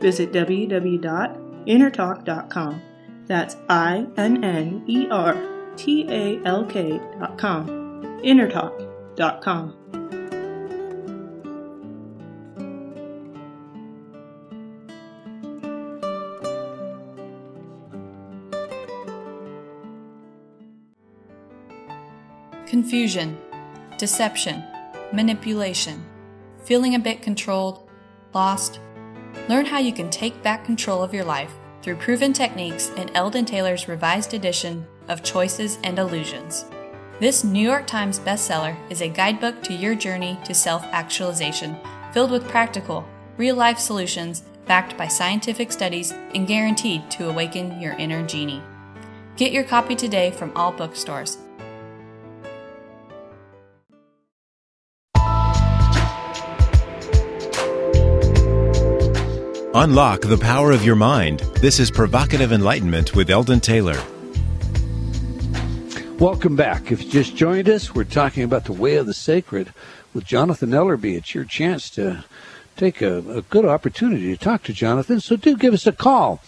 Visit 0.00 0.30
www.innertalk.com. 0.32 2.82
That's 3.26 3.56
I 3.68 4.06
N 4.16 4.44
N 4.44 4.84
E 4.86 5.08
R 5.10 5.36
T 5.76 6.06
A 6.08 6.40
L 6.44 6.64
K 6.66 7.00
dot 7.18 7.36
com. 7.38 7.66
Innertalk 8.22 9.16
dot 9.16 9.42
com. 9.42 9.76
Confusion, 22.66 23.36
deception, 24.02 24.64
manipulation, 25.12 26.04
feeling 26.64 26.96
a 26.96 26.98
bit 26.98 27.22
controlled, 27.22 27.88
lost. 28.34 28.80
Learn 29.48 29.64
how 29.64 29.78
you 29.78 29.92
can 29.92 30.10
take 30.10 30.42
back 30.42 30.64
control 30.64 31.04
of 31.04 31.14
your 31.14 31.22
life 31.22 31.52
through 31.82 31.94
proven 31.94 32.32
techniques 32.32 32.90
in 32.96 33.14
Eldon 33.14 33.44
Taylor's 33.44 33.86
revised 33.86 34.34
edition 34.34 34.84
of 35.06 35.22
Choices 35.22 35.78
and 35.84 36.00
Illusions. 36.00 36.64
This 37.20 37.44
New 37.44 37.62
York 37.62 37.86
Times 37.86 38.18
bestseller 38.18 38.76
is 38.90 39.02
a 39.02 39.08
guidebook 39.08 39.62
to 39.62 39.72
your 39.72 39.94
journey 39.94 40.36
to 40.46 40.52
self 40.52 40.82
actualization, 40.86 41.76
filled 42.12 42.32
with 42.32 42.48
practical, 42.48 43.06
real 43.36 43.54
life 43.54 43.78
solutions 43.78 44.42
backed 44.66 44.98
by 44.98 45.06
scientific 45.06 45.70
studies 45.70 46.10
and 46.34 46.48
guaranteed 46.48 47.08
to 47.12 47.28
awaken 47.28 47.80
your 47.80 47.92
inner 47.92 48.26
genie. 48.26 48.64
Get 49.36 49.52
your 49.52 49.62
copy 49.62 49.94
today 49.94 50.32
from 50.32 50.50
all 50.56 50.72
bookstores. 50.72 51.38
Unlock 59.74 60.20
the 60.20 60.36
power 60.36 60.70
of 60.70 60.84
your 60.84 60.96
mind. 60.96 61.40
This 61.62 61.80
is 61.80 61.90
Provocative 61.90 62.52
Enlightenment 62.52 63.14
with 63.14 63.30
Eldon 63.30 63.58
Taylor. 63.58 63.98
Welcome 66.18 66.56
back. 66.56 66.92
If 66.92 67.02
you 67.02 67.10
just 67.10 67.36
joined 67.36 67.70
us, 67.70 67.94
we're 67.94 68.04
talking 68.04 68.42
about 68.42 68.66
the 68.66 68.74
way 68.74 68.96
of 68.96 69.06
the 69.06 69.14
sacred 69.14 69.72
with 70.12 70.26
Jonathan 70.26 70.72
Ellerby. 70.72 71.16
It's 71.16 71.34
your 71.34 71.44
chance 71.44 71.88
to 71.90 72.22
take 72.76 73.00
a, 73.00 73.20
a 73.30 73.40
good 73.40 73.64
opportunity 73.64 74.36
to 74.36 74.36
talk 74.36 74.62
to 74.64 74.74
Jonathan, 74.74 75.20
so 75.20 75.36
do 75.36 75.56
give 75.56 75.72
us 75.72 75.86
a 75.86 75.92
call. 75.92 76.42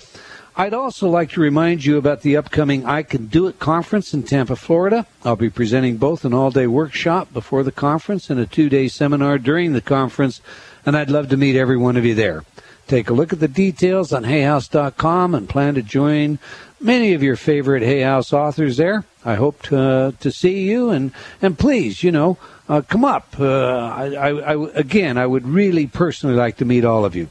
I'd 0.54 0.74
also 0.74 1.08
like 1.08 1.30
to 1.30 1.40
remind 1.40 1.82
you 1.86 1.96
about 1.96 2.20
the 2.20 2.36
upcoming 2.36 2.84
I 2.84 3.04
Can 3.04 3.28
Do 3.28 3.46
It 3.46 3.58
conference 3.58 4.12
in 4.12 4.24
Tampa, 4.24 4.54
Florida. 4.54 5.06
I'll 5.24 5.34
be 5.34 5.48
presenting 5.48 5.96
both 5.96 6.26
an 6.26 6.34
all 6.34 6.50
day 6.50 6.66
workshop 6.66 7.32
before 7.32 7.62
the 7.62 7.72
conference 7.72 8.28
and 8.28 8.38
a 8.38 8.44
two 8.44 8.68
day 8.68 8.86
seminar 8.86 9.38
during 9.38 9.72
the 9.72 9.80
conference, 9.80 10.42
and 10.84 10.94
I'd 10.94 11.10
love 11.10 11.30
to 11.30 11.38
meet 11.38 11.56
every 11.56 11.78
one 11.78 11.96
of 11.96 12.04
you 12.04 12.14
there. 12.14 12.44
Take 12.86 13.08
a 13.08 13.14
look 13.14 13.32
at 13.32 13.40
the 13.40 13.48
details 13.48 14.12
on 14.12 14.24
hayhouse.com 14.24 15.34
and 15.34 15.48
plan 15.48 15.74
to 15.74 15.82
join 15.82 16.38
many 16.80 17.14
of 17.14 17.22
your 17.22 17.36
favorite 17.36 17.82
Hay 17.82 18.02
House 18.02 18.32
authors 18.32 18.76
there. 18.76 19.04
I 19.24 19.36
hope 19.36 19.62
to, 19.62 19.78
uh, 19.78 20.12
to 20.20 20.30
see 20.30 20.64
you 20.68 20.90
and, 20.90 21.12
and 21.40 21.58
please, 21.58 22.02
you 22.02 22.12
know, 22.12 22.36
uh, 22.68 22.82
come 22.82 23.04
up. 23.04 23.40
Uh, 23.40 23.46
I, 23.46 24.12
I, 24.12 24.52
I, 24.52 24.70
again, 24.74 25.16
I 25.16 25.26
would 25.26 25.46
really 25.46 25.86
personally 25.86 26.36
like 26.36 26.58
to 26.58 26.64
meet 26.64 26.84
all 26.84 27.04
of 27.04 27.16
you. 27.16 27.28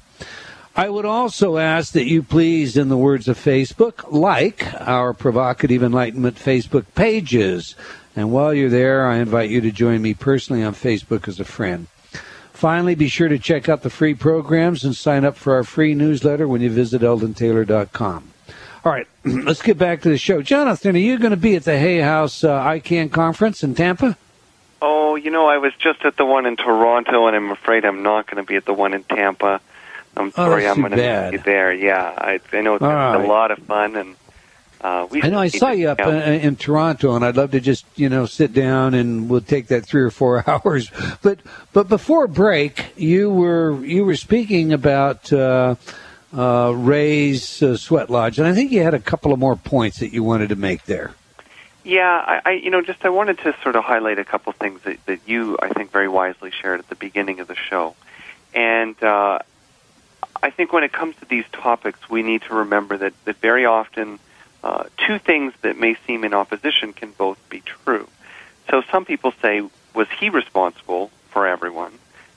I 0.76 0.90
would 0.90 1.06
also 1.06 1.58
ask 1.58 1.94
that 1.94 2.08
you 2.08 2.24
please, 2.24 2.76
in 2.76 2.90
the 2.90 2.98
words 2.98 3.28
of 3.28 3.38
Facebook, 3.38 4.12
like 4.12 4.74
our 4.82 5.14
Provocative 5.14 5.84
Enlightenment 5.84 6.38
Facebook 6.38 6.86
pages. 6.96 7.76
And 8.16 8.32
while 8.32 8.56
you're 8.56 8.72
there, 8.72 9.06
I 9.06 9.18
invite 9.18 9.52
you 9.52 9.62
to 9.62 9.72
join 9.72 10.02
me 10.02 10.16
personally 10.16 10.64
on 10.64 10.74
Facebook 10.74 11.28
as 11.28 11.40
a 11.40 11.46
friend. 11.46 11.88
Finally, 12.64 12.96
be 12.96 13.10
sure 13.10 13.28
to 13.28 13.38
check 13.38 13.68
out 13.68 13.82
the 13.82 13.90
free 13.90 14.14
programs 14.14 14.86
and 14.86 14.96
sign 14.96 15.26
up 15.26 15.36
for 15.36 15.54
our 15.56 15.66
free 15.66 15.94
newsletter 15.94 16.48
when 16.48 16.62
you 16.62 16.70
visit 16.70 17.02
eldontaylor.com. 17.02 18.24
All 18.86 18.92
right, 18.94 19.06
let's 19.26 19.62
get 19.62 19.78
back 19.78 20.02
to 20.04 20.10
the 20.10 20.18
show. 20.18 20.42
Jonathan, 20.42 20.96
are 20.96 21.00
you 21.00 21.20
going 21.20 21.32
to 21.32 21.36
be 21.36 21.58
at 21.58 21.66
the 21.66 21.78
Hay 21.78 21.98
House 21.98 22.42
uh, 22.42 22.54
I 22.56 22.80
Can 22.80 23.10
conference 23.10 23.66
in 23.66 23.76
Tampa? 23.76 24.18
Oh, 24.82 25.16
you 25.18 25.30
know, 25.30 25.46
I 25.46 25.58
was 25.58 25.74
just 25.78 26.06
at 26.06 26.16
the 26.16 26.24
one 26.26 26.46
in 26.46 26.56
Toronto, 26.56 27.28
and 27.28 27.36
I'm 27.36 27.52
afraid 27.52 27.84
I'm 27.84 28.02
not 28.02 28.28
going 28.28 28.42
to 28.42 28.48
be 28.48 28.56
at 28.56 28.64
the 28.64 28.74
one 28.74 28.94
in 28.94 29.04
Tampa. 29.04 29.60
I'm 30.16 30.28
Oh, 30.28 30.32
sorry, 30.32 30.64
that's 30.64 30.78
I'm 30.78 30.84
going 30.84 30.92
to 30.92 31.30
be 31.34 31.38
there. 31.40 31.74
Yeah, 31.74 32.14
I, 32.18 32.40
I 32.54 32.62
know 32.62 32.76
it's 32.76 32.82
All 32.82 32.90
a 32.90 33.28
lot 33.28 33.52
of 33.52 33.60
fun, 33.60 33.98
and 33.98 34.16
uh. 34.84 35.08
I 35.14 35.30
know 35.30 35.40
I 35.40 35.48
saw 35.48 35.72
you 35.72 35.88
up 35.88 36.00
yeah. 36.00 36.08
uh, 36.08 36.32
in 36.32 36.58
Toronto, 36.58 37.16
and 37.16 37.24
I'd 37.24 37.38
love 37.38 37.52
to 37.52 37.62
just 37.62 37.86
you 37.96 38.10
know 38.10 38.26
sit 38.26 38.54
down 38.54 38.94
and 38.94 39.30
we'll 39.30 39.42
take 39.42 39.68
that 39.68 39.86
three 39.86 40.02
or 40.02 40.12
four 40.12 40.44
hours. 40.50 40.92
But 41.22 41.40
but 41.72 41.88
before 41.88 42.28
break, 42.28 42.94
you 42.98 43.30
were 43.30 43.84
you 43.86 44.04
were 44.04 44.18
speaking 44.18 44.74
about 44.74 45.32
uh, 45.32 45.76
uh, 46.36 46.74
Ray's 46.76 47.64
uh, 47.64 47.78
Sweat 47.78 48.10
Lodge, 48.10 48.40
and 48.40 48.48
I 48.48 48.54
think 48.54 48.72
you 48.72 48.84
had 48.84 48.94
a 48.94 49.00
couple 49.00 49.32
of 49.32 49.40
more 49.40 49.56
points 49.56 50.00
that 50.00 50.12
you 50.12 50.22
wanted 50.22 50.50
to 50.50 50.58
make 50.58 50.84
there. 50.84 51.14
Yeah, 51.86 52.10
I, 52.10 52.42
I 52.46 52.52
you 52.52 52.70
know 52.70 52.82
just 52.82 53.06
I 53.06 53.10
wanted 53.10 53.38
to 53.40 53.56
sort 53.64 53.78
of 53.78 53.86
highlight 53.86 54.20
a 54.20 54.26
couple 54.26 54.52
of 54.52 54.58
things 54.58 54.82
that, 54.82 55.06
that 55.06 55.20
you 55.26 55.58
I 55.62 55.70
think 55.70 55.92
very 55.92 56.10
wisely 56.10 56.52
shared 56.52 56.82
at 56.82 56.90
the 56.90 56.96
beginning 56.96 57.40
of 57.40 57.48
the 57.48 57.56
show, 57.56 57.96
and 58.54 59.02
uh, 59.02 59.40
I 60.42 60.50
think 60.50 60.74
when 60.74 60.84
it 60.84 60.92
comes 60.92 61.16
to 61.18 61.26
these 61.26 61.46
topics, 61.54 62.10
we 62.10 62.22
need 62.22 62.42
to 62.44 62.54
remember 62.54 62.98
that 62.98 63.14
that 63.24 63.38
very 63.38 63.66
often 63.66 64.20
uh, 64.64 64.86
two 65.06 65.20
things 65.20 65.54
that 65.62 65.78
may 65.78 65.96
seem 66.08 66.24
in 66.24 66.34
opposition 66.34 66.94
can 66.94 67.12
both 67.12 67.38
be 67.50 67.62
true. 67.62 68.08
So 68.70 68.82
some 68.92 69.06
people 69.06 69.34
say, 69.42 69.62
was 69.94 70.08
he 70.20 70.30
responsible 70.30 71.12
for 71.30 71.46
everyone? 71.46 71.94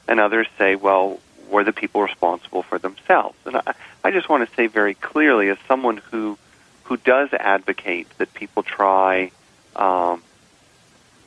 And 0.08 0.20
others 0.20 0.48
say, 0.58 0.74
well, 0.74 1.20
were 1.48 1.64
the 1.64 1.72
people 1.72 2.02
responsible 2.02 2.62
for 2.62 2.78
themselves? 2.78 3.38
And 3.44 3.56
I, 3.56 3.74
I 4.02 4.10
just 4.10 4.28
want 4.28 4.48
to 4.48 4.54
say 4.56 4.66
very 4.66 4.94
clearly, 4.94 5.48
as 5.48 5.58
someone 5.68 5.98
who 5.98 6.36
who 6.84 6.96
does 6.96 7.32
advocate 7.32 8.06
that 8.18 8.32
people 8.32 8.62
try, 8.62 9.32
um, 9.74 10.22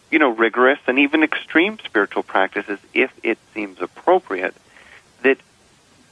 you 0.09 0.17
know, 0.17 0.29
rigorous 0.29 0.79
and 0.87 0.99
even 0.99 1.21
extreme 1.21 1.77
spiritual 1.83 2.23
practices 2.23 2.79
if 2.93 3.11
it 3.23 3.37
seems 3.53 3.81
appropriate, 3.81 4.55
that 5.23 5.37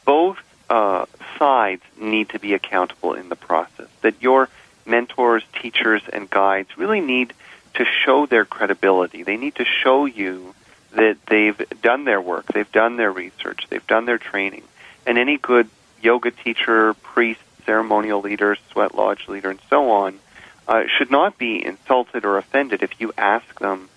both 0.03 0.37
uh, 0.69 1.05
sides 1.39 1.81
need 1.97 2.27
to 2.29 2.39
be 2.39 2.53
accountable 2.53 3.13
in 3.13 3.29
the 3.29 3.37
process. 3.37 3.87
That 4.01 4.21
your 4.21 4.49
mentors, 4.87 5.43
teachers, 5.61 6.01
and 6.11 6.29
guides 6.29 6.77
really 6.77 7.01
need 7.01 7.33
to 7.75 7.85
show 7.85 8.25
their 8.25 8.45
credibility. 8.45 9.23
They 9.23 9.37
need 9.37 9.55
to 9.55 9.65
show 9.65 10.05
you 10.05 10.55
that 10.93 11.17
they've 11.27 11.61
done 11.81 12.05
their 12.05 12.21
work, 12.21 12.45
they've 12.47 12.71
done 12.71 12.97
their 12.97 13.11
research, 13.11 13.65
they've 13.69 13.85
done 13.85 14.05
their 14.05 14.17
training. 14.17 14.63
And 15.05 15.17
any 15.17 15.37
good 15.37 15.69
yoga 16.01 16.31
teacher, 16.31 16.93
priest, 16.95 17.41
ceremonial 17.65 18.21
leader, 18.21 18.55
sweat 18.71 18.95
lodge 18.95 19.27
leader, 19.27 19.49
and 19.49 19.59
so 19.69 19.91
on 19.91 20.19
uh, 20.67 20.83
should 20.97 21.11
not 21.11 21.37
be 21.37 21.63
insulted 21.63 22.25
or 22.25 22.37
offended 22.37 22.83
if 22.83 22.99
you 22.99 23.13
ask 23.17 23.59
them 23.59 23.89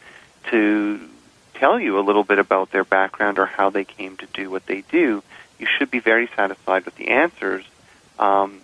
to 0.51 1.01
tell 1.55 1.79
you 1.79 1.99
a 1.99 2.03
little 2.03 2.25
bit 2.25 2.39
about 2.39 2.71
their 2.71 2.85
background 2.85 3.39
or 3.39 3.47
how 3.47 3.71
they 3.71 3.85
came 3.85 4.17
to 4.17 4.27
do 4.33 4.51
what 4.51 4.67
they 4.67 4.83
do. 4.91 5.23
You 5.59 5.67
should 5.67 5.91
be 5.91 6.01
very 6.01 6.29
satisfied 6.35 6.85
with 6.85 6.97
the 6.97 7.09
answers. 7.09 7.65
Um, 8.19 8.61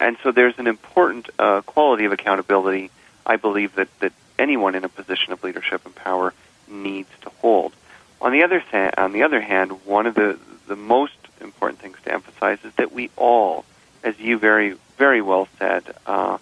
and 0.00 0.16
so 0.22 0.32
there's 0.32 0.58
an 0.58 0.66
important 0.66 1.28
uh, 1.38 1.60
quality 1.62 2.04
of 2.04 2.12
accountability, 2.12 2.90
I 3.26 3.36
believe, 3.36 3.74
that, 3.74 3.88
that 4.00 4.12
anyone 4.38 4.74
in 4.74 4.84
a 4.84 4.88
position 4.88 5.32
of 5.32 5.42
leadership 5.42 5.84
and 5.84 5.94
power 5.94 6.32
needs 6.68 7.10
to 7.22 7.30
hold. 7.30 7.72
On 8.20 8.32
the 8.32 8.42
other 8.42 8.62
on 8.96 9.12
the 9.12 9.22
other 9.22 9.40
hand, 9.40 9.84
one 9.84 10.06
of 10.06 10.14
the 10.14 10.38
the 10.66 10.76
most 10.76 11.14
important 11.40 11.80
things 11.80 11.96
to 12.04 12.12
emphasize 12.12 12.58
is 12.64 12.74
that 12.74 12.92
we 12.92 13.10
all, 13.16 13.64
as 14.02 14.18
you 14.18 14.38
very 14.38 14.76
very 14.96 15.22
well 15.22 15.48
said, 15.58 15.84
uh, 16.06 16.38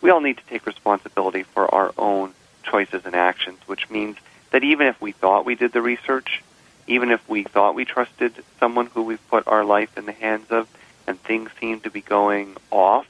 we 0.00 0.10
all 0.10 0.20
need 0.20 0.38
to 0.38 0.46
take 0.46 0.66
responsibility 0.66 1.42
for 1.42 1.72
our 1.74 1.92
own 1.98 2.32
choices 2.62 3.02
and 3.04 3.14
actions. 3.14 3.58
Which 3.66 3.90
means 3.90 4.16
that 4.50 4.64
even 4.64 4.86
if 4.86 5.00
we 5.00 5.12
thought 5.12 5.44
we 5.44 5.54
did 5.54 5.72
the 5.72 5.82
research, 5.82 6.42
even 6.86 7.10
if 7.10 7.26
we 7.28 7.42
thought 7.44 7.74
we 7.74 7.84
trusted 7.84 8.32
someone 8.58 8.86
who 8.86 9.02
we've 9.02 9.28
put 9.28 9.46
our 9.46 9.64
life 9.64 9.96
in 9.98 10.06
the 10.06 10.12
hands 10.12 10.50
of, 10.50 10.66
and 11.08 11.18
things 11.22 11.50
seem 11.58 11.80
to 11.80 11.90
be 11.90 12.02
going 12.02 12.54
off, 12.70 13.06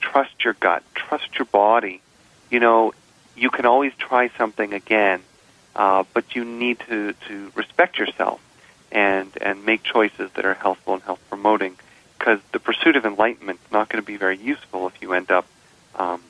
trust 0.00 0.44
your 0.44 0.54
gut, 0.54 0.82
trust 0.94 1.38
your 1.38 1.46
body. 1.46 2.02
You 2.50 2.58
know, 2.58 2.92
you 3.36 3.48
can 3.50 3.64
always 3.64 3.92
try 3.94 4.28
something 4.36 4.72
again, 4.72 5.22
uh, 5.76 6.02
but 6.12 6.34
you 6.34 6.44
need 6.44 6.80
to, 6.88 7.12
to 7.28 7.52
respect 7.54 7.98
yourself 7.98 8.40
and, 8.90 9.30
and 9.40 9.64
make 9.64 9.84
choices 9.84 10.30
that 10.32 10.44
are 10.44 10.54
healthful 10.54 10.94
and 10.94 11.02
health 11.04 11.20
promoting 11.28 11.76
because 12.18 12.40
the 12.50 12.58
pursuit 12.58 12.96
of 12.96 13.06
enlightenment 13.06 13.60
is 13.64 13.72
not 13.72 13.88
going 13.88 14.02
to 14.02 14.06
be 14.06 14.16
very 14.16 14.36
useful 14.36 14.88
if 14.88 15.00
you 15.00 15.12
end 15.12 15.30
up 15.30 15.46
um, 15.94 16.20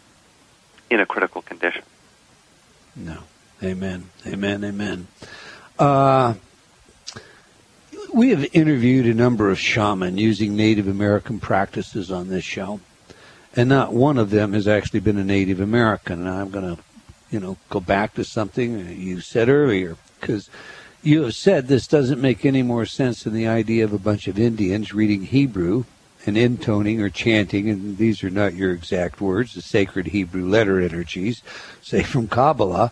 in 0.91 1.01
a 1.01 1.07
critical 1.07 1.41
condition. 1.41 1.85
No. 2.95 3.21
Amen. 3.63 4.11
Amen. 4.27 4.63
Amen. 4.63 5.07
Uh, 5.79 6.35
we 8.13 8.31
have 8.31 8.47
interviewed 8.55 9.07
a 9.07 9.15
number 9.15 9.51
of 9.51 9.59
shaman 9.59 10.19
using 10.19 10.57
Native 10.57 10.89
American 10.89 11.41
practices 11.41 12.11
on 12.11 12.29
this 12.29 12.45
show, 12.45 12.81
and 13.55 13.69
not 13.69 13.93
one 13.93 14.19
of 14.19 14.31
them 14.31 14.53
has 14.53 14.69
actually 14.69 15.01
been 15.01 15.19
a 15.19 15.25
Native 15.25 15.61
American. 15.61 16.27
And 16.27 16.29
I'm 16.29 16.51
going 16.51 16.77
to, 16.77 16.83
you 17.31 17.41
know, 17.41 17.57
go 17.71 17.81
back 17.81 18.15
to 18.15 18.25
something 18.25 18.99
you 18.99 19.21
said 19.21 19.49
earlier 19.49 19.97
because 20.21 20.51
you 21.03 21.23
have 21.23 21.35
said 21.35 21.69
this 21.69 21.87
doesn't 21.87 22.21
make 22.21 22.45
any 22.45 22.63
more 22.63 22.87
sense 22.87 23.23
than 23.23 23.33
the 23.33 23.47
idea 23.47 23.85
of 23.85 23.93
a 23.93 23.99
bunch 23.99 24.29
of 24.29 24.39
Indians 24.39 24.93
reading 24.93 25.23
Hebrew 25.23 25.85
and 26.27 26.37
intoning 26.37 27.01
or 27.01 27.09
chanting, 27.09 27.71
and 27.71 27.99
these 27.99 28.25
are 28.25 28.31
not 28.31 28.55
your 28.55 28.73
exact 28.73 29.21
words, 29.21 29.55
the 29.55 29.63
sacred 29.63 30.09
Hebrew 30.09 30.45
letter 30.45 30.81
energies, 30.81 31.43
say 31.81 32.03
from 32.03 32.27
Kabbalah. 32.27 32.91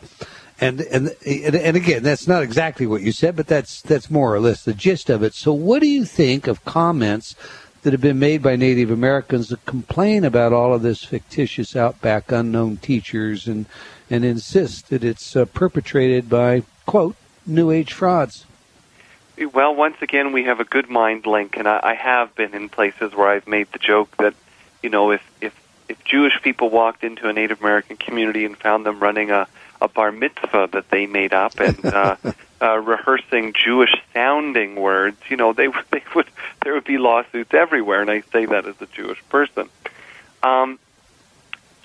And, 0.64 0.80
and 0.80 1.14
and 1.26 1.76
again, 1.76 2.02
that's 2.02 2.26
not 2.26 2.42
exactly 2.42 2.86
what 2.86 3.02
you 3.02 3.12
said, 3.12 3.36
but 3.36 3.46
that's 3.46 3.82
that's 3.82 4.10
more 4.10 4.34
or 4.34 4.40
less 4.40 4.64
the 4.64 4.72
gist 4.72 5.10
of 5.10 5.22
it. 5.22 5.34
So, 5.34 5.52
what 5.52 5.80
do 5.80 5.88
you 5.88 6.06
think 6.06 6.46
of 6.46 6.64
comments 6.64 7.36
that 7.82 7.92
have 7.92 8.00
been 8.00 8.18
made 8.18 8.42
by 8.42 8.56
Native 8.56 8.90
Americans 8.90 9.50
that 9.50 9.66
complain 9.66 10.24
about 10.24 10.54
all 10.54 10.72
of 10.72 10.80
this 10.80 11.04
fictitious 11.04 11.76
outback 11.76 12.32
unknown 12.32 12.78
teachers 12.78 13.46
and 13.46 13.66
and 14.08 14.24
insist 14.24 14.88
that 14.88 15.04
it's 15.04 15.36
uh, 15.36 15.44
perpetrated 15.44 16.30
by 16.30 16.62
quote 16.86 17.16
New 17.46 17.70
Age 17.70 17.92
frauds? 17.92 18.46
Well, 19.52 19.74
once 19.74 19.96
again, 20.00 20.32
we 20.32 20.44
have 20.44 20.60
a 20.60 20.64
good 20.64 20.88
mind 20.88 21.26
link, 21.26 21.58
and 21.58 21.68
I, 21.68 21.80
I 21.82 21.94
have 21.94 22.34
been 22.34 22.54
in 22.54 22.70
places 22.70 23.14
where 23.14 23.28
I've 23.28 23.46
made 23.46 23.70
the 23.72 23.78
joke 23.78 24.16
that, 24.16 24.34
you 24.82 24.88
know, 24.88 25.10
if 25.10 25.22
if 25.42 25.52
if 25.90 26.02
Jewish 26.04 26.40
people 26.40 26.70
walked 26.70 27.04
into 27.04 27.28
a 27.28 27.34
Native 27.34 27.60
American 27.60 27.98
community 27.98 28.46
and 28.46 28.56
found 28.56 28.86
them 28.86 29.00
running 29.00 29.30
a 29.30 29.46
a 29.84 29.88
bar 29.88 30.10
mitzvah 30.10 30.70
that 30.72 30.88
they 30.90 31.06
made 31.06 31.34
up 31.34 31.60
and 31.60 31.84
uh, 31.84 32.16
uh, 32.62 32.78
rehearsing 32.78 33.52
Jewish 33.52 33.94
sounding 34.14 34.76
words, 34.76 35.18
you 35.28 35.36
know, 35.36 35.52
they 35.52 35.68
they 35.90 36.02
would 36.14 36.26
there 36.64 36.72
would 36.72 36.84
be 36.84 36.98
lawsuits 36.98 37.52
everywhere, 37.54 38.00
and 38.00 38.10
I 38.10 38.22
say 38.32 38.46
that 38.46 38.66
as 38.66 38.80
a 38.80 38.86
Jewish 38.86 39.22
person. 39.28 39.68
Um, 40.42 40.78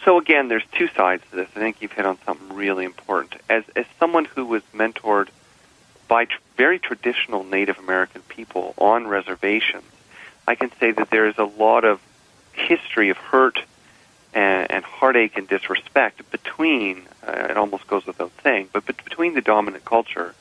so 0.06 0.18
again, 0.18 0.48
there's 0.48 0.64
two 0.72 0.88
sides 0.88 1.24
to 1.30 1.36
this. 1.36 1.50
I 1.56 1.60
think 1.60 1.82
you've 1.82 1.92
hit 1.92 2.06
on 2.06 2.18
something 2.26 2.56
really 2.56 2.86
important. 2.86 3.36
As 3.50 3.64
as 3.76 3.86
someone 4.00 4.26
who 4.26 4.46
was 4.46 4.64
mentored 4.74 5.28
by 6.08 6.26
tr- 6.26 6.40
very 6.56 6.80
traditional 6.80 7.44
Native 7.44 7.78
American 7.78 8.22
people 8.22 8.74
on 8.78 9.08
reservations, 9.08 9.84
I 10.48 10.56
can 10.56 10.72
say 10.80 10.92
that 10.92 11.10
there 11.10 11.28
is 11.28 11.38
a 11.38 11.44
lot 11.44 11.84
of 11.84 12.00
history 12.54 13.10
of 13.10 13.18
hurt 13.18 13.60
and, 14.34 14.72
and 14.72 14.84
heartache 14.84 15.38
and 15.38 15.48
disrespect 15.48 16.30
between, 16.32 17.04
uh, 17.28 17.48
it 17.50 17.58
almost 17.58 17.88
goes 17.88 18.06
without 18.06 18.32
saying, 18.44 18.70
but 18.72 18.86
between 18.86 19.34
the 19.34 19.42
dominant 19.42 19.86
culture 19.86 20.36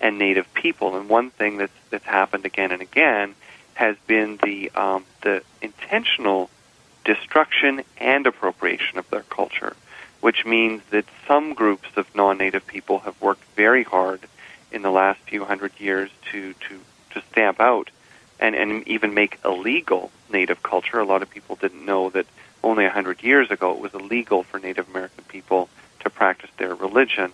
and 0.00 0.18
native 0.18 0.52
people. 0.54 0.96
And 0.96 1.08
one 1.08 1.30
thing 1.30 1.56
that's, 1.58 1.72
that's 1.90 2.04
happened 2.04 2.44
again 2.44 2.72
and 2.72 2.82
again 2.82 3.34
has 3.74 3.96
been 4.06 4.38
the, 4.42 4.70
um, 4.70 5.04
the 5.22 5.42
intentional 5.60 6.50
destruction 7.04 7.82
and 7.98 8.26
appropriation 8.26 8.98
of 8.98 9.08
their 9.10 9.22
culture, 9.22 9.76
which 10.20 10.44
means 10.46 10.82
that 10.90 11.04
some 11.26 11.54
groups 11.54 11.88
of 11.96 12.12
non-native 12.14 12.66
people 12.66 13.00
have 13.00 13.20
worked 13.20 13.44
very 13.56 13.82
hard 13.82 14.20
in 14.72 14.82
the 14.82 14.90
last 14.90 15.20
few 15.20 15.44
hundred 15.44 15.72
years 15.78 16.10
to, 16.32 16.54
to, 16.54 16.80
to 17.10 17.22
stamp 17.30 17.60
out 17.60 17.90
and, 18.40 18.54
and 18.54 18.86
even 18.88 19.14
make 19.14 19.38
illegal 19.44 20.10
native 20.32 20.62
culture. 20.62 20.98
A 20.98 21.04
lot 21.04 21.22
of 21.22 21.30
people 21.30 21.56
didn't 21.56 21.84
know 21.84 22.10
that 22.10 22.26
only 22.64 22.84
a 22.84 22.90
hundred 22.90 23.22
years 23.22 23.50
ago 23.50 23.72
it 23.72 23.80
was 23.80 23.94
illegal 23.94 24.42
for 24.42 24.58
Native 24.58 24.88
American 24.88 25.24
people 25.24 25.68
to 26.00 26.10
practice 26.10 26.50
their 26.56 26.74
religion. 26.74 27.32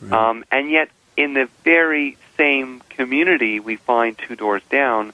Right. 0.00 0.12
Um, 0.12 0.44
and 0.50 0.70
yet, 0.70 0.88
in 1.16 1.34
the 1.34 1.48
very 1.64 2.16
same 2.36 2.80
community, 2.90 3.60
we 3.60 3.76
find 3.76 4.16
two 4.16 4.36
doors 4.36 4.62
down 4.70 5.12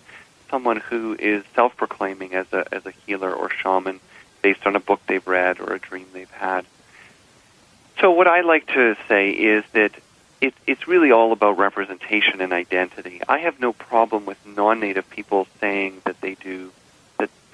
someone 0.50 0.76
who 0.76 1.16
is 1.18 1.44
self-proclaiming 1.54 2.34
as 2.34 2.46
a 2.52 2.66
as 2.72 2.86
a 2.86 2.92
healer 3.04 3.32
or 3.32 3.50
shaman 3.50 4.00
based 4.42 4.66
on 4.66 4.76
a 4.76 4.80
book 4.80 5.00
they've 5.06 5.26
read 5.26 5.60
or 5.60 5.74
a 5.74 5.78
dream 5.78 6.06
they've 6.12 6.30
had. 6.30 6.64
So, 8.00 8.10
what 8.12 8.28
I 8.28 8.42
like 8.42 8.66
to 8.68 8.96
say 9.08 9.30
is 9.30 9.64
that 9.72 9.92
it, 10.40 10.54
it's 10.66 10.86
really 10.86 11.10
all 11.10 11.32
about 11.32 11.58
representation 11.58 12.40
and 12.40 12.52
identity. 12.52 13.20
I 13.28 13.38
have 13.38 13.58
no 13.58 13.72
problem 13.72 14.26
with 14.26 14.38
non-native 14.46 15.08
people 15.08 15.46
saying 15.60 16.02
that 16.04 16.20
they 16.20 16.34
do 16.34 16.72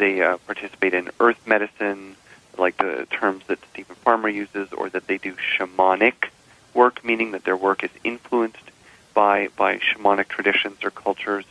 they 0.02 0.20
uh, 0.20 0.36
participate 0.38 0.94
in 0.94 1.10
earth 1.20 1.46
medicine, 1.46 2.16
like 2.58 2.76
the 2.78 3.06
terms 3.08 3.44
that 3.46 3.60
Steven 3.70 3.94
Farmer 3.94 4.28
uses, 4.28 4.72
or 4.72 4.88
that 4.90 5.06
they 5.06 5.16
do 5.16 5.36
shamanic 5.56 6.30
work, 6.74 7.04
meaning 7.04 7.30
that 7.30 7.44
their 7.44 7.56
work 7.56 7.84
is 7.84 7.90
influenced 8.02 8.68
by 9.14 9.48
by 9.56 9.78
shamanic 9.78 10.26
traditions 10.26 10.78
or 10.82 10.90
cultures. 10.90 11.44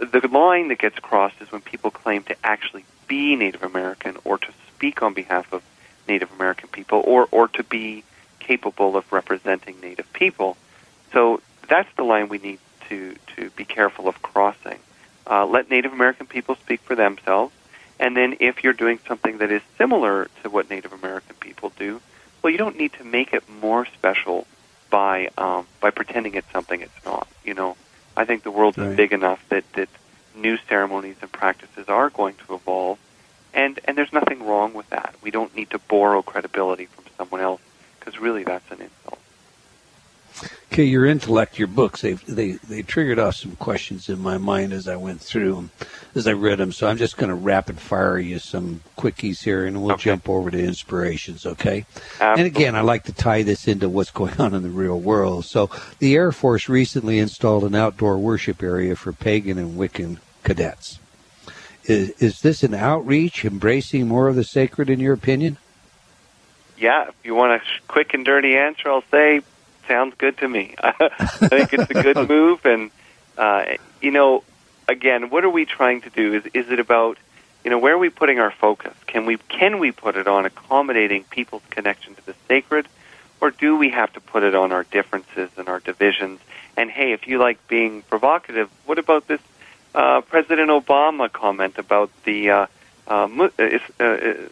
The 0.00 0.26
line 0.26 0.66
that 0.68 0.80
gets 0.80 0.98
crossed 0.98 1.40
is 1.40 1.52
when 1.52 1.60
people 1.60 1.92
claim 1.92 2.24
to 2.24 2.36
actually 2.42 2.84
be 3.06 3.36
Native 3.36 3.62
American 3.62 4.16
or 4.24 4.36
to 4.38 4.50
speak 4.74 5.00
on 5.00 5.14
behalf 5.14 5.52
of 5.52 5.62
Native 6.08 6.32
American 6.32 6.68
people 6.70 7.00
or 7.06 7.28
or 7.30 7.46
to 7.48 7.62
be 7.62 8.02
capable 8.40 8.96
of 8.96 9.12
representing 9.12 9.80
Native 9.80 10.12
people. 10.12 10.56
So 11.12 11.40
that's 11.68 11.92
the 11.96 12.02
line 12.02 12.28
we 12.28 12.38
need 12.38 12.58
to 12.88 13.14
to 13.36 13.50
be 13.50 13.64
careful 13.64 14.08
of 14.08 14.20
crossing. 14.22 14.80
Uh, 15.24 15.46
let 15.46 15.70
Native 15.70 15.92
American 15.92 16.26
people 16.26 16.56
speak 16.56 16.80
for 16.80 16.96
themselves. 16.96 17.52
And 18.00 18.16
then 18.16 18.38
if 18.40 18.64
you're 18.64 18.72
doing 18.72 18.98
something 19.06 19.38
that 19.38 19.52
is 19.52 19.60
similar 19.76 20.28
to 20.42 20.50
what 20.50 20.70
Native 20.70 20.94
American 20.94 21.36
people 21.36 21.70
do, 21.78 22.00
well, 22.42 22.50
you 22.50 22.56
don't 22.56 22.78
need 22.78 22.94
to 22.94 23.04
make 23.04 23.34
it 23.34 23.46
more 23.48 23.84
special 23.84 24.46
by 24.88 25.28
um, 25.36 25.66
by 25.80 25.90
pretending 25.90 26.34
it's 26.34 26.50
something 26.50 26.80
it's 26.80 27.04
not. 27.04 27.28
You 27.44 27.52
know, 27.52 27.76
I 28.16 28.24
think 28.24 28.42
the 28.42 28.50
world 28.50 28.78
right. 28.78 28.88
is 28.88 28.96
big 28.96 29.12
enough 29.12 29.46
that 29.50 29.70
that 29.74 29.90
new 30.34 30.56
ceremonies 30.68 31.16
and 31.20 31.30
practices 31.30 31.88
are 31.88 32.08
going 32.08 32.36
to 32.46 32.54
evolve, 32.54 32.98
and 33.52 33.78
and 33.84 33.98
there's 33.98 34.14
nothing 34.14 34.46
wrong 34.46 34.72
with 34.72 34.88
that. 34.88 35.14
We 35.20 35.30
don't 35.30 35.54
need 35.54 35.68
to 35.70 35.78
borrow 35.78 36.22
credibility 36.22 36.86
from 36.86 37.04
someone 37.18 37.42
else 37.42 37.60
because 37.98 38.18
really 38.18 38.44
that's 38.44 38.68
an 38.70 38.80
insult. 38.80 39.19
Okay, 40.72 40.84
your 40.84 41.04
intellect, 41.04 41.58
your 41.58 41.68
books, 41.68 42.02
they 42.02 42.12
they 42.12 42.52
they 42.52 42.82
triggered 42.82 43.18
off 43.18 43.34
some 43.34 43.56
questions 43.56 44.08
in 44.08 44.20
my 44.20 44.38
mind 44.38 44.72
as 44.72 44.86
I 44.86 44.96
went 44.96 45.20
through 45.20 45.54
them, 45.56 45.70
as 46.14 46.26
I 46.26 46.32
read 46.32 46.58
them. 46.58 46.72
So 46.72 46.86
I'm 46.86 46.96
just 46.96 47.16
going 47.16 47.28
to 47.28 47.34
rapid 47.34 47.80
fire 47.80 48.18
you 48.18 48.38
some 48.38 48.82
quickies 48.96 49.42
here, 49.42 49.66
and 49.66 49.82
we'll 49.82 49.92
okay. 49.92 50.04
jump 50.04 50.28
over 50.28 50.50
to 50.50 50.58
inspirations. 50.58 51.44
Okay. 51.44 51.84
Absolutely. 52.20 52.20
And 52.20 52.46
again, 52.46 52.76
I 52.76 52.82
like 52.82 53.04
to 53.04 53.12
tie 53.12 53.42
this 53.42 53.66
into 53.66 53.88
what's 53.88 54.10
going 54.12 54.40
on 54.40 54.54
in 54.54 54.62
the 54.62 54.68
real 54.68 54.98
world. 54.98 55.44
So 55.44 55.70
the 55.98 56.14
Air 56.14 56.30
Force 56.30 56.68
recently 56.68 57.18
installed 57.18 57.64
an 57.64 57.74
outdoor 57.74 58.18
worship 58.18 58.62
area 58.62 58.94
for 58.94 59.12
pagan 59.12 59.58
and 59.58 59.78
Wiccan 59.78 60.18
cadets. 60.44 61.00
Is 61.84 62.10
is 62.10 62.42
this 62.42 62.62
an 62.62 62.74
outreach 62.74 63.44
embracing 63.44 64.06
more 64.06 64.28
of 64.28 64.36
the 64.36 64.44
sacred, 64.44 64.88
in 64.88 65.00
your 65.00 65.14
opinion? 65.14 65.56
Yeah, 66.78 67.08
if 67.08 67.14
you 67.24 67.34
want 67.34 67.60
a 67.60 67.64
quick 67.88 68.14
and 68.14 68.24
dirty 68.24 68.56
answer, 68.56 68.88
I'll 68.88 69.04
say 69.10 69.42
sounds 69.90 70.14
good 70.16 70.38
to 70.38 70.48
me. 70.48 70.76
I 70.82 71.08
think 71.48 71.72
it's 71.72 71.90
a 71.90 72.02
good 72.02 72.28
move, 72.28 72.64
and 72.64 72.92
uh, 73.36 73.64
you 74.00 74.12
know, 74.12 74.44
again, 74.88 75.30
what 75.30 75.44
are 75.44 75.50
we 75.50 75.64
trying 75.64 76.02
to 76.02 76.10
do? 76.10 76.34
Is 76.34 76.46
is 76.54 76.70
it 76.70 76.78
about 76.78 77.18
you 77.64 77.70
know 77.70 77.78
where 77.78 77.94
are 77.94 77.98
we 77.98 78.08
putting 78.08 78.38
our 78.38 78.52
focus? 78.52 78.94
Can 79.08 79.26
we 79.26 79.36
can 79.48 79.80
we 79.80 79.90
put 79.90 80.16
it 80.16 80.28
on 80.28 80.46
accommodating 80.46 81.24
people's 81.24 81.66
connection 81.70 82.14
to 82.14 82.24
the 82.24 82.34
sacred, 82.46 82.86
or 83.40 83.50
do 83.50 83.76
we 83.76 83.90
have 83.90 84.12
to 84.12 84.20
put 84.20 84.44
it 84.44 84.54
on 84.54 84.70
our 84.70 84.84
differences 84.84 85.50
and 85.56 85.68
our 85.68 85.80
divisions? 85.80 86.38
And 86.76 86.88
hey, 86.88 87.12
if 87.12 87.26
you 87.26 87.38
like 87.38 87.66
being 87.66 88.02
provocative, 88.02 88.70
what 88.86 89.00
about 89.00 89.26
this 89.26 89.40
uh, 89.92 90.20
President 90.20 90.70
Obama 90.70 91.30
comment 91.32 91.78
about 91.78 92.10
the 92.22 92.50
uh, 92.50 92.66
uh, 93.08 93.26
uh, 93.26 94.04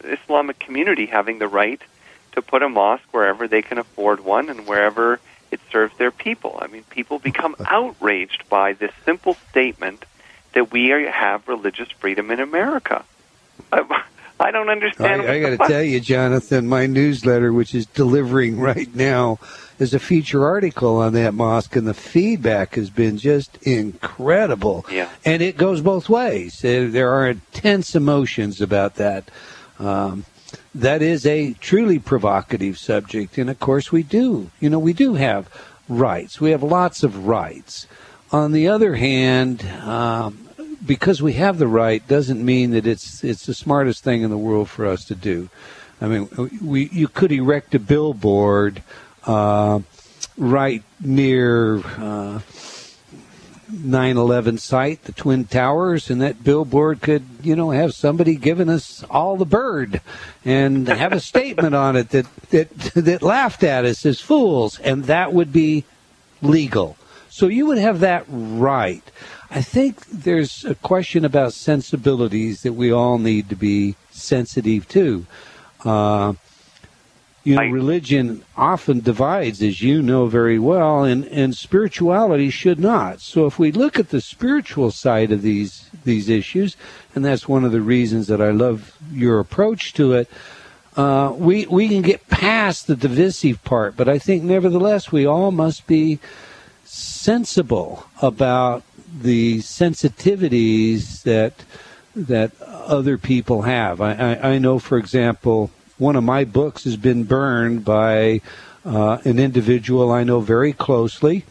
Islamic 0.03 0.59
community 0.59 1.05
having 1.05 1.39
the 1.39 1.47
right 1.47 1.81
to 2.33 2.41
put 2.41 2.61
a 2.61 2.67
mosque 2.67 3.07
wherever 3.11 3.47
they 3.47 3.61
can 3.61 3.77
afford 3.77 4.19
one 4.19 4.49
and 4.49 4.67
wherever 4.67 5.21
it 5.51 5.59
serves 5.71 5.97
their 5.97 6.11
people. 6.11 6.59
I 6.61 6.67
mean, 6.67 6.83
people 6.89 7.19
become 7.19 7.55
outraged 7.65 8.47
by 8.49 8.73
this 8.73 8.91
simple 9.05 9.35
statement 9.49 10.05
that 10.53 10.71
we 10.71 10.91
are, 10.91 11.11
have 11.11 11.47
religious 11.47 11.89
freedom 11.91 12.31
in 12.31 12.39
America. 12.39 13.03
I, 13.71 14.03
I 14.39 14.51
don't 14.51 14.69
understand. 14.69 15.23
I, 15.23 15.33
I 15.33 15.39
got 15.41 15.49
to 15.49 15.57
tell 15.67 15.83
you, 15.83 15.99
Jonathan, 15.99 16.67
my 16.67 16.85
newsletter, 16.85 17.51
which 17.51 17.75
is 17.75 17.85
delivering 17.85 18.57
right 18.59 18.93
now, 18.95 19.37
is 19.79 19.93
a 19.93 19.99
feature 19.99 20.45
article 20.45 20.97
on 20.97 21.13
that 21.13 21.33
mosque, 21.33 21.75
and 21.75 21.85
the 21.85 21.93
feedback 21.93 22.75
has 22.75 22.89
been 22.89 23.17
just 23.17 23.57
incredible. 23.63 24.85
Yeah. 24.89 25.09
And 25.25 25.41
it 25.41 25.57
goes 25.57 25.81
both 25.81 26.07
ways. 26.07 26.59
There 26.61 27.11
are 27.11 27.29
intense 27.29 27.95
emotions 27.95 28.61
about 28.61 28.95
that. 28.95 29.29
Um, 29.77 30.25
that 30.75 31.01
is 31.01 31.25
a 31.25 31.53
truly 31.53 31.99
provocative 31.99 32.77
subject. 32.77 33.37
And 33.37 33.49
of 33.49 33.59
course, 33.59 33.91
we 33.91 34.03
do. 34.03 34.51
You 34.59 34.69
know, 34.69 34.79
we 34.79 34.93
do 34.93 35.15
have 35.15 35.49
rights. 35.87 36.39
We 36.39 36.51
have 36.51 36.63
lots 36.63 37.03
of 37.03 37.27
rights. 37.27 37.87
On 38.31 38.51
the 38.51 38.67
other 38.67 38.95
hand, 38.95 39.65
um, 39.83 40.49
because 40.85 41.21
we 41.21 41.33
have 41.33 41.57
the 41.57 41.67
right 41.67 42.07
doesn't 42.07 42.43
mean 42.43 42.71
that 42.71 42.85
it's 42.85 43.23
it's 43.23 43.45
the 43.45 43.53
smartest 43.53 44.03
thing 44.03 44.21
in 44.21 44.29
the 44.29 44.37
world 44.37 44.69
for 44.69 44.85
us 44.85 45.03
to 45.05 45.15
do. 45.15 45.49
I 45.99 46.07
mean, 46.07 46.29
we 46.63 46.89
you 46.89 47.07
could 47.07 47.31
erect 47.31 47.75
a 47.75 47.79
billboard 47.79 48.83
uh, 49.25 49.79
right 50.37 50.83
near. 51.01 51.79
Uh, 51.79 52.39
9/11 53.71 54.59
site, 54.59 55.03
the 55.03 55.11
Twin 55.11 55.45
Towers, 55.45 56.09
and 56.09 56.21
that 56.21 56.43
billboard 56.43 57.01
could, 57.01 57.23
you 57.41 57.55
know, 57.55 57.71
have 57.71 57.93
somebody 57.93 58.35
giving 58.35 58.69
us 58.69 59.03
all 59.09 59.37
the 59.37 59.45
bird 59.45 60.01
and 60.43 60.87
have 60.87 61.13
a 61.13 61.19
statement 61.19 61.75
on 61.75 61.95
it 61.95 62.09
that 62.09 62.25
that 62.49 62.69
that 62.95 63.21
laughed 63.21 63.63
at 63.63 63.85
us 63.85 64.05
as 64.05 64.19
fools, 64.19 64.79
and 64.79 65.05
that 65.05 65.33
would 65.33 65.53
be 65.53 65.85
legal. 66.41 66.97
So 67.29 67.47
you 67.47 67.67
would 67.67 67.77
have 67.77 67.99
that 67.99 68.25
right. 68.27 69.03
I 69.51 69.61
think 69.61 70.05
there's 70.07 70.65
a 70.65 70.75
question 70.75 71.25
about 71.25 71.53
sensibilities 71.53 72.61
that 72.61 72.73
we 72.73 72.91
all 72.91 73.17
need 73.17 73.49
to 73.49 73.55
be 73.55 73.95
sensitive 74.11 74.87
to. 74.89 75.25
Uh, 75.83 76.33
you 77.43 77.55
know, 77.55 77.63
religion 77.63 78.43
often 78.57 78.99
divides, 78.99 79.61
as 79.61 79.81
you 79.81 80.01
know 80.01 80.27
very 80.27 80.59
well, 80.59 81.03
and, 81.03 81.25
and 81.25 81.55
spirituality 81.55 82.49
should 82.49 82.79
not. 82.79 83.21
So 83.21 83.45
if 83.45 83.57
we 83.57 83.71
look 83.71 83.97
at 83.97 84.09
the 84.09 84.21
spiritual 84.21 84.91
side 84.91 85.31
of 85.31 85.41
these 85.41 85.89
these 86.03 86.29
issues, 86.29 86.75
and 87.15 87.23
that's 87.23 87.47
one 87.47 87.63
of 87.63 87.71
the 87.71 87.81
reasons 87.81 88.27
that 88.27 88.41
I 88.41 88.51
love 88.51 88.95
your 89.11 89.39
approach 89.39 89.93
to 89.93 90.13
it, 90.13 90.29
uh, 90.97 91.33
we 91.35 91.65
we 91.67 91.87
can 91.87 92.01
get 92.01 92.27
past 92.27 92.87
the 92.87 92.95
divisive 92.95 93.63
part. 93.63 93.95
But 93.95 94.09
I 94.09 94.19
think, 94.19 94.43
nevertheless, 94.43 95.11
we 95.11 95.25
all 95.25 95.51
must 95.51 95.87
be 95.87 96.19
sensible 96.83 98.05
about 98.21 98.83
the 99.21 99.59
sensitivities 99.59 101.23
that 101.23 101.53
that 102.15 102.51
other 102.61 103.17
people 103.17 103.61
have. 103.61 104.01
I, 104.01 104.13
I, 104.13 104.51
I 104.53 104.57
know, 104.57 104.77
for 104.79 104.97
example, 104.97 105.71
one 105.99 106.15
of 106.15 106.23
my 106.23 106.45
books 106.45 106.85
has 106.85 106.97
been 106.97 107.25
burned 107.25 107.85
by 107.85 108.41
uh, 108.85 109.17
an 109.25 109.37
individual 109.37 110.11
I 110.11 110.23
know 110.23 110.39
very 110.39 110.73
closely, 110.73 111.45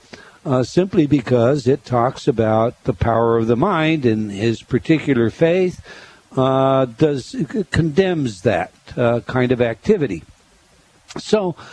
uh, 0.45 0.63
simply 0.63 1.07
because 1.07 1.69
it 1.69 1.85
talks 1.85 2.27
about 2.27 2.83
the 2.85 2.95
power 2.95 3.37
of 3.37 3.47
the 3.47 3.57
mind 3.57 4.07
and 4.07 4.33
his 4.33 4.63
particular 4.63 5.31
faith 5.31 5.81
uh, 6.37 6.87
does 6.87 7.37
condemns 7.71 8.43
that 8.43 8.73
uh, 8.97 9.21
kind 9.21 9.53
of 9.53 9.61
activity. 9.61 10.25
So. 11.17 11.55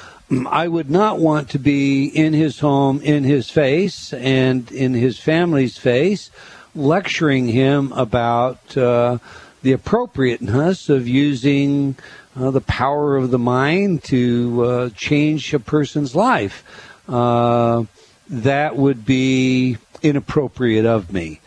I 0.47 0.67
would 0.67 0.89
not 0.89 1.19
want 1.19 1.51
to 1.51 1.59
be 1.59 2.05
in 2.05 2.33
his 2.33 2.59
home, 2.59 2.99
in 3.01 3.23
his 3.23 3.51
face, 3.51 4.11
and 4.11 4.71
in 4.71 4.95
his 4.95 5.19
family's 5.19 5.77
face, 5.77 6.31
lecturing 6.73 7.47
him 7.47 7.91
about 7.91 8.75
uh, 8.75 9.19
the 9.61 9.71
appropriateness 9.71 10.89
of 10.89 11.07
using 11.07 11.95
uh, 12.37 12.51
the 12.51 12.61
power 12.61 13.15
of 13.17 13.31
the 13.31 13.39
mind 13.39 14.03
to 14.05 14.63
uh, 14.63 14.89
change 14.89 15.53
a 15.53 15.59
person's 15.59 16.15
life. 16.15 16.63
Uh, 17.07 17.85
that 18.29 18.75
would 18.75 19.05
be 19.05 19.77
inappropriate 20.01 20.85
of 20.85 21.13
me. 21.13 21.39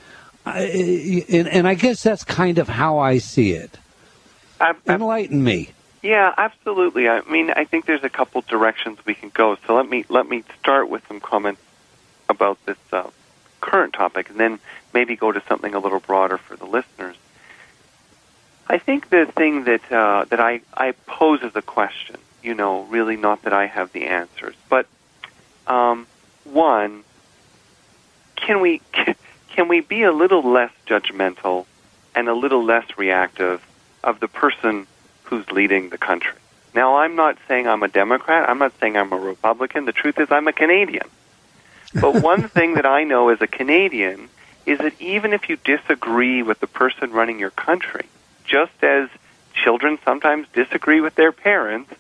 I, 0.47 1.25
and, 1.29 1.49
and 1.49 1.69
I 1.69 1.75
guess 1.75 2.03
that's 2.03 2.25
kind 2.25 2.59
of 2.59 2.69
how 2.69 2.99
I 2.99 3.19
see 3.19 3.53
it. 3.53 3.77
Ab- 4.61 4.77
ab- 4.87 5.01
Enlighten 5.01 5.43
me. 5.43 5.71
Yeah, 6.03 6.33
absolutely. 6.39 7.09
I 7.09 7.23
mean, 7.23 7.51
I 7.51 7.65
think 7.65 7.87
there's 7.87 8.05
a 8.05 8.09
couple 8.09 8.41
directions 8.43 8.99
we 9.05 9.15
can 9.15 9.31
go. 9.31 9.57
So 9.67 9.75
let 9.75 9.89
me 9.89 10.05
let 10.09 10.29
me 10.29 10.45
start 10.61 10.89
with 10.89 11.07
some 11.09 11.21
comments 11.21 11.61
about 12.29 12.65
this 12.67 12.77
uh, 12.93 13.11
current 13.61 13.95
topic, 13.95 14.31
and 14.31 14.39
then 14.39 14.61
maybe 14.95 15.17
go 15.17 15.33
to 15.33 15.43
something 15.49 15.75
a 15.75 15.81
little 15.81 16.01
broader 16.01 16.39
for 16.39 16.57
the 16.57 16.67
listeners. 16.67 17.17
I 18.69 18.79
think 18.79 19.09
the 19.09 19.27
thing 19.27 19.65
that 19.65 19.91
uh, 19.91 20.27
that 20.27 20.41
I, 20.41 20.61
I 20.75 20.93
pose 21.07 21.43
as 21.43 21.57
a 21.57 21.63
question, 21.63 22.17
you 22.43 22.55
know, 22.55 22.83
really 22.85 23.17
not 23.17 23.43
that 23.43 23.53
I 23.53 23.67
have 23.67 23.93
the 23.93 24.07
answers, 24.07 24.55
but 24.69 24.87
um, 25.67 26.07
one, 26.45 27.05
can 28.37 28.61
we 28.61 28.83
can 29.49 29.69
we 29.69 29.81
be 29.81 30.03
a 30.03 30.13
little 30.13 30.43
less 30.43 30.73
judgmental 30.87 31.65
and 32.15 32.29
a 32.29 32.35
little 32.35 32.63
less 32.63 32.99
reactive 32.99 33.67
of 34.05 34.21
the 34.21 34.29
person 34.29 34.87
who's 35.25 35.51
leading 35.51 35.89
the 35.89 35.99
country? 35.99 36.39
Now, 36.75 36.97
I'm 36.97 37.17
not 37.17 37.39
saying 37.49 37.67
I'm 37.67 37.83
a 37.83 37.89
Democrat. 37.89 38.49
I'm 38.49 38.59
not 38.59 38.73
saying 38.79 38.97
I'm 38.97 39.13
a 39.13 39.19
Republican. 39.19 39.87
The 39.87 39.93
truth 39.93 40.19
is, 40.21 40.31
I'm 40.31 40.47
a 40.47 40.53
Canadian. 40.53 41.09
But 41.95 42.23
one 42.23 42.49
thing 42.49 42.75
that 42.75 42.85
I 42.85 43.05
know 43.05 43.31
as 43.31 43.41
a 43.41 43.47
Canadian 43.47 44.29
is 44.67 44.79
that 44.79 45.01
even 45.01 45.33
if 45.33 45.49
you 45.49 45.57
disagree 45.57 46.43
with 46.43 46.61
the 46.61 46.67
person 46.67 47.11
running 47.13 47.39
your 47.39 47.51
country, 47.51 48.05
just 48.49 48.83
as 48.83 49.09
children 49.55 49.99
sometimes 50.05 50.47
disagree 50.53 51.01
with 51.01 51.15
their 51.15 51.33
parents, 51.33 51.93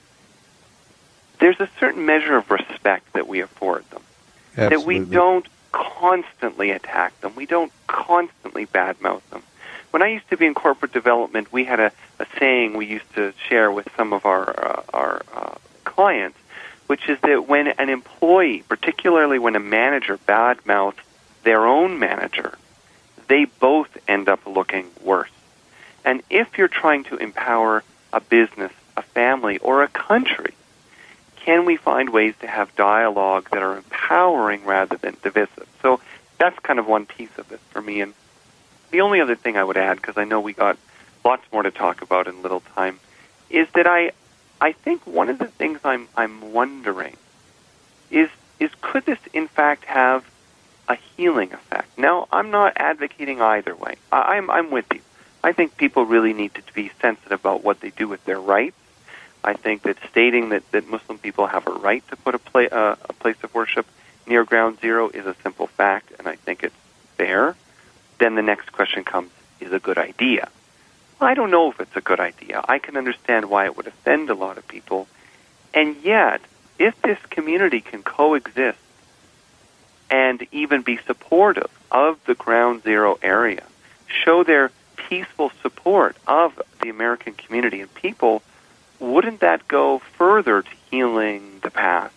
there's 1.39 1.61
a 1.61 1.69
certain 1.79 2.05
measure 2.05 2.37
of 2.37 2.51
respect 2.51 3.13
that 3.13 3.29
we 3.29 3.41
afford 3.41 3.89
them. 3.91 4.03
That 4.57 4.83
we 4.85 4.99
don't 4.99 5.47
constantly 5.71 6.71
attack 6.71 7.21
them. 7.21 7.35
We 7.37 7.47
don't 7.47 7.73
constantly 7.87 8.67
badmouth 8.67 9.23
them. 9.31 9.43
When 9.91 10.03
I 10.03 10.09
used 10.09 10.29
to 10.31 10.37
be 10.37 10.47
in 10.47 10.55
corporate 10.55 10.93
development, 10.93 11.53
we 11.53 11.65
had 11.65 11.81
a, 11.81 11.93
a 12.19 12.27
saying 12.39 12.77
we 12.77 12.87
used 12.87 13.15
to 13.15 13.33
share 13.49 13.71
with 13.71 13.89
some 13.97 14.13
of 14.13 14.27
our 14.27 14.49
uh, 14.49 14.83
our 14.93 15.23
uh, 15.33 15.55
clients, 15.85 16.39
which 16.89 17.09
is 17.09 17.19
that 17.21 17.47
when 17.47 17.69
an 17.69 17.89
employee, 17.89 18.65
particularly 18.69 19.39
when 19.39 19.57
a 19.57 19.61
manager 19.61 20.19
badmouths 20.19 20.99
their 21.45 21.67
own 21.67 21.99
manager, 21.99 22.59
they 23.29 23.45
both 23.45 23.97
end 24.09 24.29
up 24.29 24.45
looking 24.47 24.91
worse. 25.03 25.31
And 26.09 26.23
if 26.31 26.57
you're 26.57 26.69
trying 26.69 27.05
to 27.05 27.17
empower 27.17 27.85
a 28.15 28.21
business, 28.23 28.73
a 28.97 29.03
family, 29.03 29.59
or 29.59 29.83
a 29.83 29.89
country, 29.89 30.55
can 31.37 31.67
we 31.67 31.77
find 31.77 32.09
ways 32.09 32.35
to 32.41 32.47
have 32.47 32.75
dialogue 32.77 33.51
that 33.51 33.63
are 33.63 33.77
empowering 33.77 34.65
rather 34.65 34.97
than 34.97 35.19
divisive? 35.23 35.69
So 35.83 36.01
that's 36.39 36.59
kind 36.61 36.79
of 36.79 36.87
one 36.87 37.05
piece 37.05 37.37
of 37.37 37.53
it 37.53 37.61
for 37.69 37.83
me. 37.83 38.01
And 38.01 38.15
the 38.91 39.03
only 39.03 39.21
other 39.21 39.37
thing 39.37 39.59
I 39.59 39.63
would 39.63 39.77
add, 39.77 39.97
because 39.97 40.17
I 40.17 40.25
know 40.25 40.41
we 40.41 40.55
got 40.55 40.79
lots 41.27 41.43
more 41.53 41.63
to 41.63 41.71
talk 41.71 42.01
about 42.01 42.27
in 42.27 42.41
little 42.41 42.61
time, 42.75 43.01
is 43.51 43.69
that 43.75 43.87
I, 43.87 44.13
I 44.63 44.73
think 44.73 45.07
one 45.07 45.29
of 45.29 45.39
the 45.39 45.49
things 45.49 45.79
I'm 45.85 46.09
I'm 46.17 46.55
wondering 46.55 47.19
is 48.11 48.31
is 48.59 48.71
could 48.81 49.05
this 49.05 49.19
in 49.35 49.47
fact 49.47 49.85
have 49.85 50.25
a 50.89 50.97
healing 51.19 51.53
effect? 51.53 51.99
Now 51.99 52.29
I'm 52.33 52.51
not 52.51 52.73
advocating 52.77 53.43
either 53.43 53.77
way. 53.77 53.97
I, 54.11 54.37
I'm 54.37 54.49
I'm 54.51 54.71
with 54.71 54.87
you. 54.95 55.03
I 55.43 55.53
think 55.53 55.77
people 55.77 56.05
really 56.05 56.33
need 56.33 56.55
to 56.55 56.63
be 56.75 56.91
sensitive 57.01 57.41
about 57.41 57.63
what 57.65 57.81
they 57.81 57.91
do 57.91 58.09
with 58.09 58.25
their 58.25 58.41
rights. 58.41 58.77
I 59.45 59.55
think 59.55 59.83
that 59.83 59.97
stating 60.11 60.49
that, 60.51 60.69
that 60.73 60.89
Muslim 60.89 61.19
people 61.19 61.47
have 61.47 61.67
a 61.67 61.71
right 61.71 62.07
to 62.09 62.17
put 62.17 62.35
a, 62.35 62.39
pla- 62.39 62.63
uh, 62.63 62.97
a 63.09 63.13
place 63.13 63.37
of 63.43 63.55
worship 63.55 63.87
near 64.27 64.45
ground 64.45 64.81
zero 64.81 65.09
is 65.09 65.27
a 65.27 65.35
simple 65.43 65.67
fact, 65.67 66.13
and 66.19 66.29
I 66.29 66.37
think 66.37 66.63
it's 66.65 66.75
fair. 67.17 67.57
Then 68.19 68.35
the 68.35 68.43
next 68.43 68.73
question 68.73 69.05
comes 69.05 69.31
is 69.61 69.73
a 69.73 69.79
good 69.79 69.99
idea. 69.99 70.49
I 71.21 71.35
don't 71.35 71.51
know 71.51 71.71
if 71.71 71.81
it's 71.81 71.97
a 71.97 72.01
good 72.01 72.21
idea. 72.21 72.65
I 72.69 72.79
can 72.79 72.97
understand 72.97 73.51
why 73.51 73.65
it 73.65 73.77
would 73.77 73.87
offend 73.87 74.31
a 74.31 74.35
lot 74.35 74.59
of 74.59 74.67
people. 74.69 75.09
And 75.75 75.97
yet, 76.03 76.41
if 76.79 77.01
this 77.03 77.19
community 77.31 77.81
can 77.81 78.03
coexist 78.03 78.79
and 80.11 80.47
even 80.53 80.83
be 80.83 80.99
supportive 81.07 81.71
of 81.91 82.19
the 82.27 82.35
ground 82.35 82.83
zero 82.85 83.19
area, 83.21 83.65
show 84.07 84.45
their 84.45 84.71
peaceful 85.09 85.51
support 85.63 86.17
of 86.27 86.61
the 86.83 86.91
American 86.91 87.33
community 87.33 87.81
and 87.81 87.93
people, 87.95 88.43
wouldn't 89.01 89.41
that 89.41 89.67
go 89.67 89.99
further 89.99 90.63
to 90.63 90.71
healing 90.91 91.61
the 91.63 91.71
past 91.71 92.15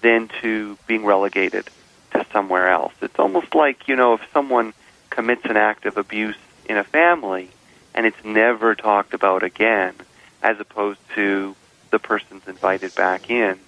than 0.00 0.28
to 0.40 0.78
being 0.86 1.04
relegated 1.04 1.68
to 2.12 2.24
somewhere 2.32 2.68
else? 2.68 2.94
It's 3.02 3.18
almost 3.18 3.54
like, 3.54 3.86
you 3.86 3.96
know, 3.96 4.14
if 4.14 4.22
someone 4.32 4.72
commits 5.10 5.44
an 5.44 5.56
act 5.56 5.84
of 5.84 5.96
abuse 5.98 6.36
in 6.64 6.78
a 6.78 6.84
family 6.84 7.50
and 7.94 8.06
it's 8.06 8.24
never 8.24 8.74
talked 8.74 9.12
about 9.12 9.42
again, 9.42 9.94
as 10.42 10.58
opposed 10.58 11.00
to 11.14 11.54
the 11.90 11.98
person's 11.98 12.46
invited 12.48 12.94
back 12.94 13.30
in 13.30 13.58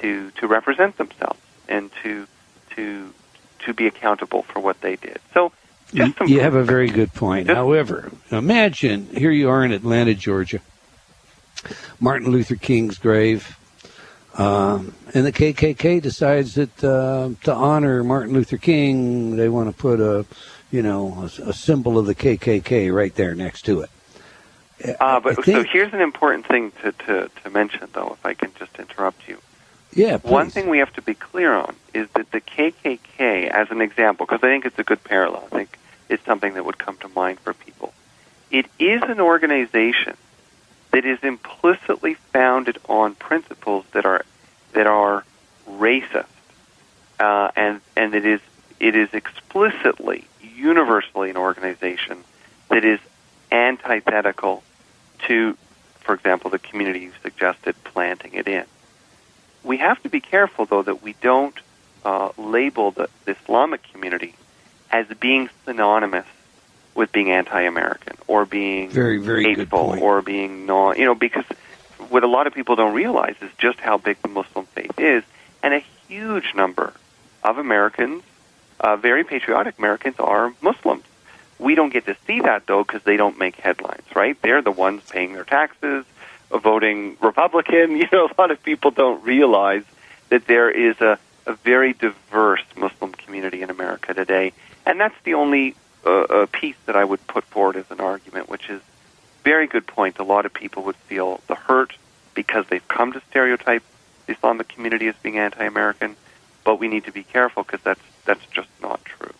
to, 0.00 0.30
to 0.32 0.46
represent 0.46 0.96
themselves 0.96 1.40
and 1.68 1.90
to, 2.02 2.26
to, 2.70 3.12
to 3.60 3.74
be 3.74 3.86
accountable 3.86 4.42
for 4.42 4.60
what 4.60 4.80
they 4.80 4.96
did. 4.96 5.18
So, 5.34 5.52
You, 5.92 6.14
you 6.26 6.40
have 6.40 6.54
a 6.54 6.64
very 6.64 6.88
good 6.88 7.12
point. 7.12 7.46
Just- 7.46 7.56
However, 7.56 8.10
imagine 8.30 9.06
here 9.06 9.30
you 9.30 9.48
are 9.48 9.64
in 9.64 9.72
Atlanta, 9.72 10.14
Georgia, 10.14 10.60
Martin 11.98 12.30
Luther 12.30 12.56
King's 12.56 12.98
grave, 12.98 13.56
um, 14.38 14.94
and 15.12 15.26
the 15.26 15.32
KKK 15.32 16.00
decides 16.00 16.54
that 16.54 16.84
uh, 16.84 17.30
to 17.44 17.52
honor 17.52 18.04
Martin 18.04 18.32
Luther 18.32 18.56
King, 18.56 19.36
they 19.36 19.48
want 19.48 19.68
to 19.68 19.76
put 19.76 20.00
a, 20.00 20.24
you 20.70 20.82
know, 20.82 21.28
a, 21.38 21.50
a 21.50 21.52
symbol 21.52 21.98
of 21.98 22.06
the 22.06 22.14
KKK 22.14 22.94
right 22.94 23.14
there 23.14 23.34
next 23.34 23.62
to 23.62 23.80
it. 23.80 23.90
Uh, 24.98 25.20
but 25.20 25.38
I 25.38 25.42
so 25.42 25.62
here's 25.64 25.92
an 25.92 26.00
important 26.00 26.46
thing 26.46 26.72
to, 26.82 26.92
to, 26.92 27.30
to 27.42 27.50
mention, 27.50 27.88
though, 27.92 28.12
if 28.12 28.24
I 28.24 28.32
can 28.34 28.50
just 28.58 28.78
interrupt 28.78 29.28
you. 29.28 29.38
Yeah, 29.92 30.18
please. 30.18 30.30
One 30.30 30.50
thing 30.50 30.68
we 30.68 30.78
have 30.78 30.92
to 30.94 31.02
be 31.02 31.14
clear 31.14 31.52
on 31.54 31.74
is 31.92 32.08
that 32.14 32.30
the 32.30 32.40
KKK, 32.40 33.48
as 33.48 33.70
an 33.70 33.80
example, 33.80 34.26
because 34.26 34.42
I 34.42 34.48
think 34.48 34.64
it's 34.64 34.78
a 34.78 34.84
good 34.84 35.02
parallel, 35.02 35.44
I 35.46 35.56
think 35.56 35.78
it's 36.08 36.24
something 36.24 36.54
that 36.54 36.64
would 36.64 36.78
come 36.78 36.96
to 36.98 37.08
mind 37.08 37.40
for 37.40 37.54
people. 37.54 37.92
It 38.50 38.66
is 38.78 39.02
an 39.02 39.20
organization 39.20 40.16
that 40.92 41.04
is 41.04 41.18
implicitly 41.22 42.14
founded 42.14 42.78
on 42.88 43.14
principles 43.14 43.84
that 43.92 44.04
are 44.04 44.24
that 44.72 44.86
are 44.86 45.24
racist, 45.68 46.26
uh, 47.18 47.50
and 47.56 47.80
and 47.96 48.14
it 48.14 48.24
is 48.24 48.40
it 48.80 48.96
is 48.96 49.12
explicitly, 49.12 50.24
universally 50.42 51.30
an 51.30 51.36
organization 51.36 52.24
that 52.68 52.84
is 52.84 52.98
antithetical 53.52 54.62
to, 55.26 55.56
for 56.00 56.14
example, 56.14 56.50
the 56.50 56.58
community 56.58 57.00
you 57.00 57.12
suggested 57.22 57.74
planting 57.84 58.34
it 58.34 58.48
in. 58.48 58.64
We 59.62 59.78
have 59.78 60.02
to 60.02 60.08
be 60.08 60.20
careful, 60.20 60.64
though, 60.66 60.82
that 60.82 61.02
we 61.02 61.14
don't 61.20 61.58
uh, 62.04 62.30
label 62.36 62.90
the, 62.92 63.08
the 63.24 63.36
Islamic 63.42 63.82
community 63.92 64.34
as 64.90 65.06
being 65.20 65.48
synonymous 65.64 66.26
with 66.94 67.12
being 67.12 67.30
anti-American 67.30 68.16
or 68.26 68.44
being 68.44 68.90
very, 68.90 69.18
very 69.18 69.44
hateful 69.44 69.96
or 70.00 70.22
being 70.22 70.66
non, 70.66 70.96
you 70.98 71.04
know, 71.04 71.14
because 71.14 71.44
what 72.08 72.24
a 72.24 72.26
lot 72.26 72.46
of 72.46 72.54
people 72.54 72.76
don't 72.76 72.94
realize 72.94 73.36
is 73.40 73.50
just 73.58 73.78
how 73.80 73.98
big 73.98 74.20
the 74.22 74.28
Muslim 74.28 74.66
faith 74.66 74.98
is, 74.98 75.22
and 75.62 75.74
a 75.74 75.84
huge 76.08 76.54
number 76.54 76.92
of 77.44 77.58
Americans, 77.58 78.22
uh, 78.80 78.96
very 78.96 79.24
patriotic 79.24 79.78
Americans, 79.78 80.16
are 80.18 80.52
Muslims. 80.60 81.04
We 81.58 81.74
don't 81.74 81.92
get 81.92 82.06
to 82.06 82.16
see 82.26 82.40
that 82.40 82.66
though 82.66 82.82
because 82.82 83.02
they 83.02 83.16
don't 83.16 83.38
make 83.38 83.56
headlines, 83.56 84.04
right? 84.14 84.40
They're 84.42 84.62
the 84.62 84.70
ones 84.70 85.02
paying 85.10 85.34
their 85.34 85.44
taxes, 85.44 86.04
voting 86.58 87.16
Republican. 87.20 87.96
You 88.00 88.08
know, 88.12 88.26
a 88.26 88.40
lot 88.40 88.50
of 88.50 88.62
people 88.62 88.90
don't 88.90 89.22
realize 89.22 89.84
that 90.30 90.46
there 90.46 90.70
is 90.70 91.00
a, 91.00 91.18
a 91.46 91.54
very 91.54 91.92
diverse 91.92 92.64
Muslim 92.76 93.12
community 93.12 93.62
in 93.62 93.70
America 93.70 94.14
today, 94.14 94.52
and 94.86 94.98
that's 94.98 95.14
the 95.24 95.34
only 95.34 95.74
uh, 96.04 96.10
uh, 96.10 96.46
piece 96.50 96.76
that 96.86 96.96
I 96.96 97.04
would 97.04 97.24
put 97.26 97.44
forward 97.44 97.76
as 97.76 97.90
an 97.90 98.00
argument, 98.00 98.48
which 98.48 98.70
is 98.70 98.80
very 99.44 99.66
good 99.66 99.86
point. 99.86 100.18
A 100.18 100.24
lot 100.24 100.46
of 100.46 100.52
people 100.52 100.82
would 100.84 100.96
feel 100.96 101.40
the 101.46 101.54
hurt 101.54 101.92
because 102.34 102.64
they've 102.68 102.86
come 102.88 103.12
to 103.12 103.22
stereotype 103.30 103.82
the 104.26 104.32
Islamic 104.32 104.68
community 104.68 105.08
as 105.08 105.14
being 105.22 105.38
anti-American, 105.38 106.16
but 106.64 106.78
we 106.78 106.88
need 106.88 107.04
to 107.04 107.12
be 107.12 107.22
careful 107.22 107.62
because 107.62 107.80
that's 107.82 108.00
that's 108.24 108.44
just 108.46 108.68
not 108.80 109.04
true. 109.04 109.32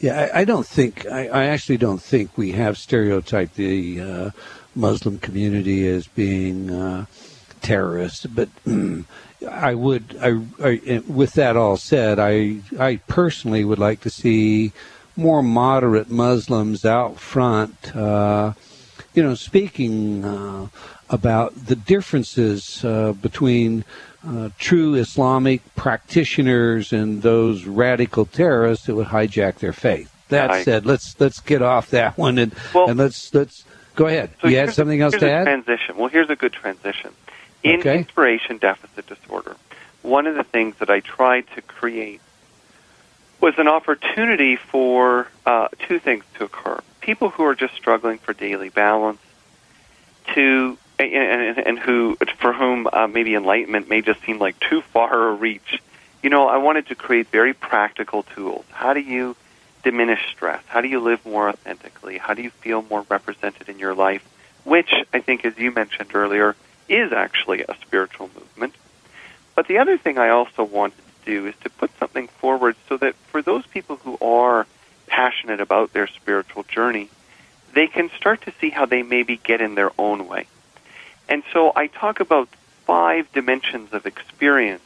Yeah, 0.00 0.28
I, 0.34 0.40
I 0.40 0.44
don't 0.44 0.66
think 0.66 1.06
I, 1.06 1.28
I, 1.28 1.44
actually 1.44 1.78
don't 1.78 2.02
think 2.02 2.36
we 2.36 2.52
have 2.52 2.76
stereotyped 2.76 3.54
the 3.54 4.00
uh, 4.00 4.30
Muslim 4.76 5.18
community 5.18 5.88
as 5.88 6.06
being 6.06 6.70
uh, 6.70 7.06
terrorists, 7.62 8.26
but. 8.26 8.48
I 9.46 9.74
would, 9.74 10.16
I, 10.20 10.40
I, 10.64 11.02
with 11.06 11.34
that 11.34 11.58
all 11.58 11.76
said, 11.76 12.18
I, 12.18 12.60
I 12.80 12.96
personally 13.06 13.64
would 13.64 13.78
like 13.78 14.00
to 14.00 14.10
see 14.10 14.72
more 15.16 15.42
moderate 15.42 16.10
Muslims 16.10 16.84
out 16.84 17.18
front, 17.18 17.94
uh, 17.96 18.52
you 19.14 19.22
know, 19.22 19.34
speaking 19.34 20.24
uh, 20.24 20.68
about 21.08 21.66
the 21.66 21.76
differences 21.76 22.84
uh, 22.84 23.12
between 23.12 23.84
uh, 24.26 24.50
true 24.58 24.94
Islamic 24.94 25.62
practitioners 25.74 26.92
and 26.92 27.22
those 27.22 27.64
radical 27.64 28.26
terrorists 28.26 28.86
that 28.86 28.94
would 28.94 29.08
hijack 29.08 29.56
their 29.56 29.72
faith. 29.72 30.12
That 30.28 30.50
I, 30.50 30.64
said, 30.64 30.84
let's 30.84 31.18
let's 31.20 31.38
get 31.38 31.62
off 31.62 31.90
that 31.90 32.18
one 32.18 32.36
and 32.38 32.52
well, 32.74 32.90
and 32.90 32.98
let's 32.98 33.32
let's 33.32 33.64
go 33.96 34.06
ahead. 34.06 34.30
So 34.40 34.48
you 34.48 34.58
had 34.58 34.72
something 34.72 35.00
a, 35.00 35.04
else 35.04 35.16
to 35.16 35.30
add? 35.30 35.44
Transition. 35.44 35.96
Well, 35.96 36.08
here's 36.08 36.30
a 36.30 36.36
good 36.36 36.52
transition. 36.52 37.12
In 37.62 37.80
okay. 37.80 37.98
inspiration 37.98 38.58
deficit 38.58 39.06
disorder, 39.06 39.56
one 40.02 40.26
of 40.28 40.36
the 40.36 40.44
things 40.44 40.76
that 40.78 40.88
I 40.88 41.00
tried 41.00 41.46
to 41.56 41.62
create 41.62 42.20
was 43.40 43.54
an 43.58 43.68
opportunity 43.68 44.56
for 44.56 45.28
uh, 45.44 45.68
two 45.80 45.98
things 45.98 46.24
to 46.38 46.44
occur. 46.44 46.80
People 47.00 47.30
who 47.30 47.44
are 47.44 47.54
just 47.54 47.74
struggling 47.74 48.18
for 48.18 48.32
daily 48.32 48.68
balance 48.68 49.20
to 50.34 50.78
and, 50.98 51.12
and, 51.12 51.58
and 51.58 51.78
who 51.78 52.16
for 52.38 52.52
whom 52.52 52.88
uh, 52.92 53.06
maybe 53.06 53.34
enlightenment 53.34 53.88
may 53.88 54.00
just 54.00 54.22
seem 54.22 54.38
like 54.38 54.58
too 54.60 54.80
far 54.80 55.28
a 55.28 55.32
reach. 55.32 55.82
You 56.22 56.30
know, 56.30 56.48
I 56.48 56.56
wanted 56.56 56.88
to 56.88 56.94
create 56.94 57.28
very 57.28 57.52
practical 57.52 58.22
tools. 58.22 58.64
How 58.70 58.94
do 58.94 59.00
you 59.00 59.36
diminish 59.86 60.28
stress? 60.32 60.60
How 60.66 60.80
do 60.80 60.88
you 60.88 60.98
live 60.98 61.24
more 61.24 61.48
authentically? 61.48 62.18
How 62.18 62.34
do 62.34 62.42
you 62.42 62.50
feel 62.50 62.82
more 62.82 63.06
represented 63.08 63.68
in 63.68 63.78
your 63.78 63.94
life? 63.94 64.28
Which 64.64 64.92
I 65.14 65.20
think, 65.20 65.44
as 65.44 65.56
you 65.58 65.70
mentioned 65.70 66.10
earlier, 66.12 66.56
is 66.88 67.12
actually 67.12 67.62
a 67.62 67.76
spiritual 67.82 68.28
movement. 68.34 68.74
But 69.54 69.68
the 69.68 69.78
other 69.78 69.96
thing 69.96 70.18
I 70.18 70.30
also 70.30 70.64
wanted 70.64 70.96
to 70.96 71.30
do 71.30 71.46
is 71.46 71.54
to 71.62 71.70
put 71.70 71.96
something 72.00 72.26
forward 72.26 72.74
so 72.88 72.96
that 72.96 73.14
for 73.30 73.42
those 73.42 73.64
people 73.64 73.94
who 73.94 74.18
are 74.20 74.66
passionate 75.06 75.60
about 75.60 75.92
their 75.92 76.08
spiritual 76.08 76.64
journey, 76.64 77.08
they 77.72 77.86
can 77.86 78.10
start 78.16 78.42
to 78.42 78.52
see 78.60 78.70
how 78.70 78.86
they 78.86 79.04
maybe 79.04 79.36
get 79.36 79.60
in 79.60 79.76
their 79.76 79.92
own 79.96 80.26
way. 80.26 80.48
And 81.28 81.44
so 81.52 81.72
I 81.76 81.86
talk 81.86 82.18
about 82.18 82.48
five 82.86 83.30
dimensions 83.30 83.92
of 83.92 84.04
experience, 84.04 84.82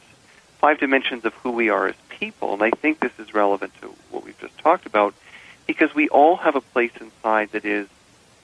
five 0.59 0.77
dimensions 0.77 1.25
of 1.25 1.33
who 1.41 1.49
we 1.49 1.69
are 1.69 1.87
as 1.87 1.95
people, 2.21 2.53
and 2.53 2.63
I 2.63 2.69
think 2.69 3.01
this 3.01 3.11
is 3.19 3.33
relevant 3.33 3.73
to 3.81 3.87
what 4.11 4.23
we've 4.23 4.39
just 4.39 4.57
talked 4.59 4.85
about 4.85 5.13
because 5.67 5.93
we 5.93 6.07
all 6.07 6.37
have 6.37 6.55
a 6.55 6.61
place 6.61 6.91
inside 7.01 7.51
that 7.51 7.65
is, 7.65 7.89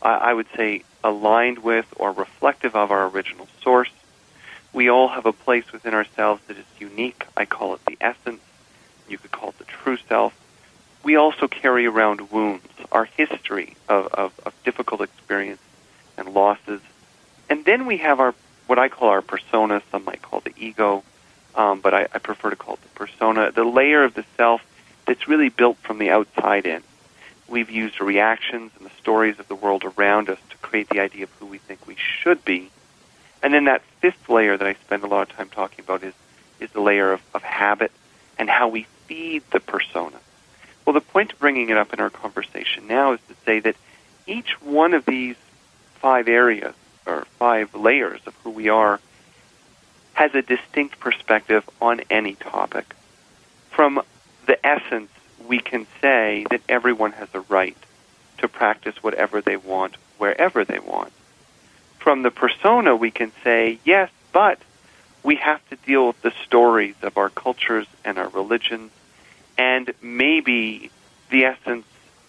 I 0.02 0.34
would 0.34 0.48
say, 0.58 0.84
aligned 1.04 1.60
with 1.60 1.86
or 1.96 2.12
reflective 2.12 2.76
of 2.76 2.92
our 2.92 3.08
original 3.08 3.48
source. 3.62 3.92
We 4.74 4.90
all 4.90 5.08
have 5.08 5.26
a 5.26 5.32
place 5.32 5.72
within 5.72 5.94
ourselves 5.94 6.42
that 6.48 6.58
is 6.58 6.66
unique. 6.78 7.26
I 7.38 7.46
call 7.46 7.74
it 7.76 7.86
the 7.86 7.98
essence. 8.02 8.42
You 9.08 9.18
could 9.18 9.32
call 9.32 9.50
it 9.50 9.58
the 9.58 9.64
true 9.64 9.98
self. 10.10 10.34
We 11.04 11.16
also 11.16 11.48
carry 11.48 11.86
around 11.86 12.32
wounds, 12.32 12.68
our 12.92 13.06
history 13.06 13.76
of, 13.88 14.08
of, 14.08 14.40
of 14.46 14.54
difficult 14.66 15.02
experience 15.02 15.62
and 16.18 16.34
losses 16.34 16.82
and 17.50 17.64
then 17.66 17.86
we 17.86 17.98
have 17.98 18.20
our 18.20 18.34
what 18.68 18.80
I 18.80 18.90
call 18.90 19.10
our 19.10 19.22
persona. 19.22 19.82
Some 19.92 20.04
might 20.04 20.22
call 20.22 20.42
the 20.42 20.54
ego, 20.58 21.04
um, 21.58 21.82
but 21.82 21.94
I, 21.94 22.04
I 22.14 22.20
prefer 22.20 22.52
to 22.52 22.56
call 22.56 22.76
it 22.76 22.82
the 22.84 22.90
persona, 22.90 23.52
the 23.52 23.66
layer 23.66 24.04
of 24.04 24.14
the 24.14 24.24
self 24.38 24.62
that's 25.06 25.28
really 25.28 25.50
built 25.50 25.78
from 25.78 25.98
the 25.98 26.12
outside 26.12 26.66
in. 26.66 26.84
We've 27.50 27.70
used 27.70 28.00
reactions 28.00 28.72
and 28.78 28.86
the 28.86 28.94
stories 29.00 29.40
of 29.40 29.48
the 29.48 29.56
world 29.56 29.84
around 29.84 30.30
us 30.30 30.38
to 30.52 30.58
create 30.58 30.90
the 30.90 31.00
idea 31.00 31.24
of 31.24 31.32
who 31.40 31.48
we 31.48 31.58
think 31.58 31.88
we 31.88 31.96
should 31.98 32.46
be. 32.46 32.70
And 33.42 33.54
then 33.54 33.66
that 33.66 33.82
fifth 34.02 34.30
layer 34.30 34.56
that 34.56 34.68
I 34.68 34.74
spend 34.74 35.04
a 35.04 35.08
lot 35.08 35.30
of 35.30 35.36
time 35.36 35.50
talking 35.50 35.84
about 35.84 36.04
is, 36.04 36.14
is 36.60 36.70
the 36.72 36.82
layer 36.82 37.12
of, 37.12 37.22
of 37.34 37.42
habit 37.42 37.92
and 38.38 38.50
how 38.50 38.68
we 38.68 38.86
feed 39.08 39.44
the 39.52 39.60
persona. 39.60 40.18
Well, 40.86 40.94
the 40.94 41.02
point 41.02 41.34
of 41.34 41.40
bringing 41.40 41.70
it 41.70 41.78
up 41.78 41.94
in 41.94 42.00
our 42.00 42.10
conversation 42.10 42.88
now 42.88 43.14
is 43.14 43.20
to 43.30 43.36
say 43.46 43.60
that 43.62 43.76
each 44.28 44.62
one 44.62 44.94
of 44.94 45.06
these 45.06 45.36
five 45.96 46.28
areas 46.28 46.76
or 47.06 47.26
five 47.40 47.74
layers 47.74 48.22
of 48.26 48.36
who 48.44 48.52
we 48.52 48.70
are 48.70 49.00
has 50.18 50.34
a 50.34 50.42
distinct 50.42 51.00
perspective 51.00 51.64
on 51.80 52.02
any 52.10 52.34
topic. 52.34 52.96
From 53.70 54.02
the 54.48 54.66
essence, 54.66 55.12
we 55.48 55.60
can 55.60 55.86
say 56.02 56.44
that 56.50 56.62
everyone 56.68 57.12
has 57.12 57.30
a 57.36 57.42
right 57.42 57.78
to 58.40 58.48
practice 58.48 58.96
whatever 59.04 59.42
they 59.42 59.58
want, 59.58 59.96
wherever 60.18 60.66
they 60.66 60.80
want. 60.80 61.14
From 62.00 62.24
the 62.24 62.32
persona, 62.32 62.96
we 62.96 63.12
can 63.12 63.32
say, 63.44 63.78
yes, 63.86 64.10
but 64.32 64.58
we 65.22 65.36
have 65.36 65.62
to 65.70 65.76
deal 65.76 66.08
with 66.08 66.20
the 66.24 66.34
stories 66.46 66.96
of 67.04 67.16
our 67.20 67.30
cultures 67.30 67.86
and 68.04 68.18
our 68.18 68.30
religions, 68.30 68.90
and 69.56 69.94
maybe 70.02 70.90
the 71.30 71.46
essence 71.46 71.86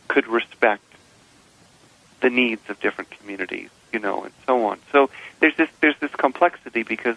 could 0.08 0.26
respect 0.26 0.84
the 2.20 2.28
needs 2.28 2.68
of 2.68 2.78
different 2.80 3.10
communities 3.12 3.70
you 3.92 3.98
know, 3.98 4.24
and 4.24 4.32
so 4.46 4.66
on. 4.66 4.78
So 4.92 5.10
there's 5.40 5.56
this 5.56 5.68
there's 5.80 5.98
this 6.00 6.12
complexity 6.12 6.82
because, 6.82 7.16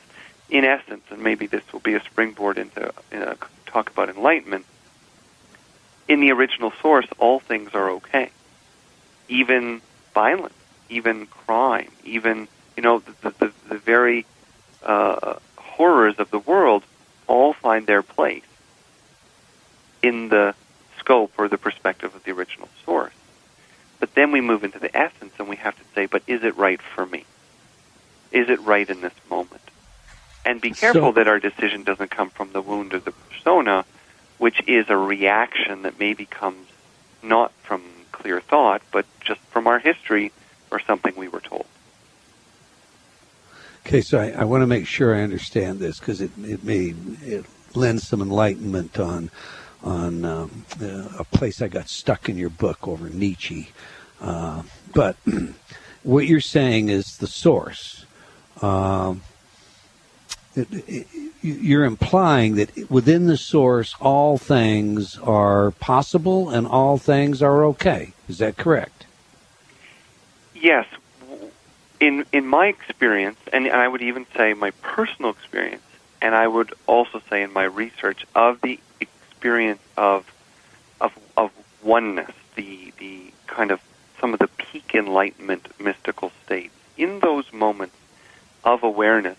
in 0.52 0.66
essence, 0.66 1.04
and 1.10 1.24
maybe 1.24 1.48
this 1.48 1.64
will 1.72 1.80
be 1.80 1.96
a 1.96 2.02
springboard 2.02 2.58
into 2.58 2.94
uh, 3.14 3.36
talk 3.66 3.90
about 3.90 4.10
enlightenment. 4.10 4.66
In 6.08 6.20
the 6.20 6.32
original 6.32 6.72
source, 6.82 7.08
all 7.18 7.40
things 7.40 7.74
are 7.74 7.90
okay, 7.92 8.30
even 9.30 9.82
violence, 10.14 10.54
even 10.90 11.26
crime, 11.26 11.90
even 12.04 12.50
you 12.76 12.84
know 12.84 13.00
the 13.00 13.32
the, 13.40 13.52
the 13.70 13.78
very 13.78 14.26
uh, 14.84 15.36
horrors 15.56 16.16
of 16.20 16.30
the 16.32 16.40
world 16.40 16.84
all 17.28 17.54
find 17.54 17.88
their 17.88 18.04
place 18.04 18.44
in 20.04 20.28
the 20.28 20.54
scope 21.00 21.32
or 21.38 21.48
the 21.48 21.58
perspective 21.58 22.14
of 22.14 22.24
the 22.26 22.32
original 22.32 22.68
source. 22.84 23.14
But 24.02 24.16
then 24.16 24.32
we 24.32 24.42
move 24.42 24.64
into 24.64 24.80
the 24.80 24.96
essence 24.96 25.34
and 25.40 25.48
we 25.48 25.56
have 25.58 25.78
to 25.78 25.84
say, 25.96 26.08
but 26.08 26.24
is 26.28 26.44
it 26.44 26.58
right 26.58 26.82
for 26.82 27.06
me? 27.06 27.24
Is 28.32 28.50
it 28.50 28.60
right 28.62 28.90
in 28.90 29.02
this 29.02 29.14
moment? 29.30 29.62
And 30.46 30.60
be 30.60 30.72
careful 30.72 31.10
so, 31.10 31.12
that 31.14 31.28
our 31.28 31.40
decision 31.40 31.84
doesn't 31.84 32.12
come 32.12 32.30
from 32.30 32.52
the 32.52 32.62
wound 32.62 32.94
of 32.94 33.06
the 33.06 33.12
persona, 33.12 33.86
which 34.38 34.62
is 34.68 34.90
a 34.90 34.98
reaction 34.98 35.84
that 35.84 36.00
maybe 36.00 36.26
comes 36.26 36.68
not 37.22 37.52
from 37.64 37.84
clear 38.12 38.42
thought, 38.42 38.82
but 38.92 39.06
just 39.20 39.40
from 39.52 39.68
our 39.68 39.80
history 39.80 40.32
or 40.72 40.80
something 40.80 41.14
we 41.16 41.28
were 41.28 41.40
told. 41.40 41.66
Okay, 43.86 44.02
so 44.02 44.20
I, 44.20 44.30
I 44.30 44.44
want 44.46 44.62
to 44.62 44.68
make 44.68 44.88
sure 44.88 45.16
I 45.16 45.22
understand 45.22 45.80
this 45.80 46.00
because 46.00 46.22
it, 46.22 46.32
it 46.44 46.64
may 46.64 46.94
it 47.24 47.46
lends 47.76 48.08
some 48.08 48.22
enlightenment 48.22 49.00
on 49.00 49.30
on 49.84 50.24
um, 50.24 50.66
uh, 50.82 51.08
a 51.18 51.24
place 51.24 51.62
I 51.62 51.68
got 51.68 51.90
stuck 51.90 52.30
in 52.30 52.38
your 52.38 52.52
book 52.52 52.88
over 52.88 53.10
Nietzsche. 53.10 53.70
Uh, 54.20 54.62
but 54.94 55.16
what 56.04 56.28
you're 56.28 56.40
saying 56.40 56.90
is 56.90 57.18
the 57.18 57.28
source. 57.28 58.06
Um, 58.62 59.24
you're 61.42 61.86
implying 61.86 62.56
that 62.56 62.90
within 62.90 63.28
the 63.28 63.38
source, 63.38 63.96
all 64.00 64.38
things 64.38 65.18
are 65.20 65.72
possible 65.72 66.50
and 66.50 66.68
all 66.68 66.98
things 66.98 67.42
are 67.42 67.66
okay. 67.66 68.14
Is 68.28 68.38
that 68.40 68.58
correct? 68.58 69.06
Yes. 70.54 70.86
In 72.00 72.26
in 72.32 72.48
my 72.48 72.68
experience, 72.68 73.40
and 73.54 73.68
I 73.68 73.88
would 73.88 74.02
even 74.02 74.26
say 74.36 74.54
my 74.54 74.72
personal 74.82 75.32
experience, 75.32 75.84
and 76.22 76.36
I 76.36 76.48
would 76.48 76.74
also 76.88 77.22
say 77.30 77.44
in 77.44 77.54
my 77.54 77.64
research 77.64 78.26
of 78.36 78.62
the 78.62 78.80
experience 79.00 79.82
of 79.98 80.32
of 81.00 81.12
of 81.38 81.52
oneness, 81.84 82.32
the 82.56 82.94
the 82.98 83.32
kind 83.48 83.72
of 83.72 83.80
some 84.20 84.34
of 84.34 84.40
the 84.40 84.48
peak 84.48 84.94
enlightenment 84.94 85.68
mystical 85.80 86.32
states. 86.46 86.74
In 86.98 87.20
those 87.20 87.52
moments 87.52 87.96
of 88.64 88.84
awareness, 88.84 89.38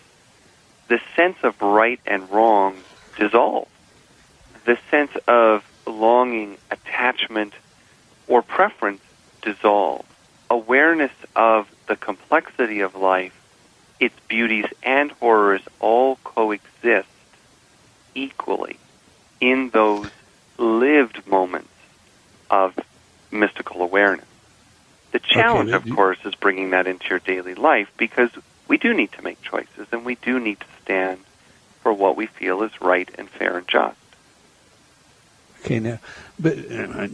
the 0.87 0.99
sense 1.15 1.37
of 1.43 1.61
right 1.61 1.99
and 2.05 2.29
wrong 2.29 2.75
dissolves. 3.17 3.69
The 4.65 4.77
sense 4.89 5.11
of 5.27 5.63
longing, 5.85 6.57
attachment, 6.71 7.53
or 8.27 8.41
preference 8.41 9.01
dissolve. 9.41 10.05
Awareness 10.49 11.11
of 11.35 11.67
the 11.87 11.95
complexity 11.95 12.81
of 12.81 12.95
life, 12.95 13.33
its 13.99 14.15
beauties 14.27 14.65
and 14.83 15.11
horrors 15.11 15.61
all 15.79 16.17
coexist 16.23 17.07
equally 18.15 18.77
in 19.41 19.69
those 19.71 20.09
lived 20.57 21.25
moments 21.27 21.69
of 22.49 22.77
mystical 23.31 23.81
awareness. 23.81 24.25
The 25.11 25.19
challenge, 25.19 25.71
Okay, 25.71 25.89
of 25.89 25.95
course, 25.95 26.17
is 26.25 26.35
bringing 26.35 26.71
that 26.71 26.87
into 26.87 27.07
your 27.09 27.19
daily 27.19 27.55
life 27.55 27.91
because 27.97 28.29
we 28.73 28.79
do 28.79 28.91
need 28.91 29.11
to 29.11 29.21
make 29.21 29.39
choices 29.43 29.85
and 29.91 30.03
we 30.03 30.15
do 30.15 30.39
need 30.39 30.59
to 30.59 30.65
stand 30.81 31.19
for 31.83 31.93
what 31.93 32.17
we 32.17 32.25
feel 32.25 32.63
is 32.63 32.71
right 32.81 33.07
and 33.19 33.29
fair 33.29 33.59
and 33.59 33.67
just. 33.67 33.95
Okay, 35.59 35.79
now, 35.79 35.99
but 36.39 36.57
uh, 36.57 37.07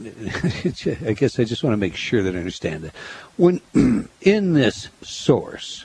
I 1.05 1.14
guess 1.18 1.38
I 1.38 1.43
just 1.43 1.62
want 1.62 1.74
to 1.74 1.78
make 1.78 1.97
sure 1.97 2.24
that 2.24 2.34
I 2.34 2.38
understand 2.38 2.86
that. 2.86 2.95
When 3.36 3.60
in 4.22 4.53
this 4.53 4.88
source, 5.01 5.84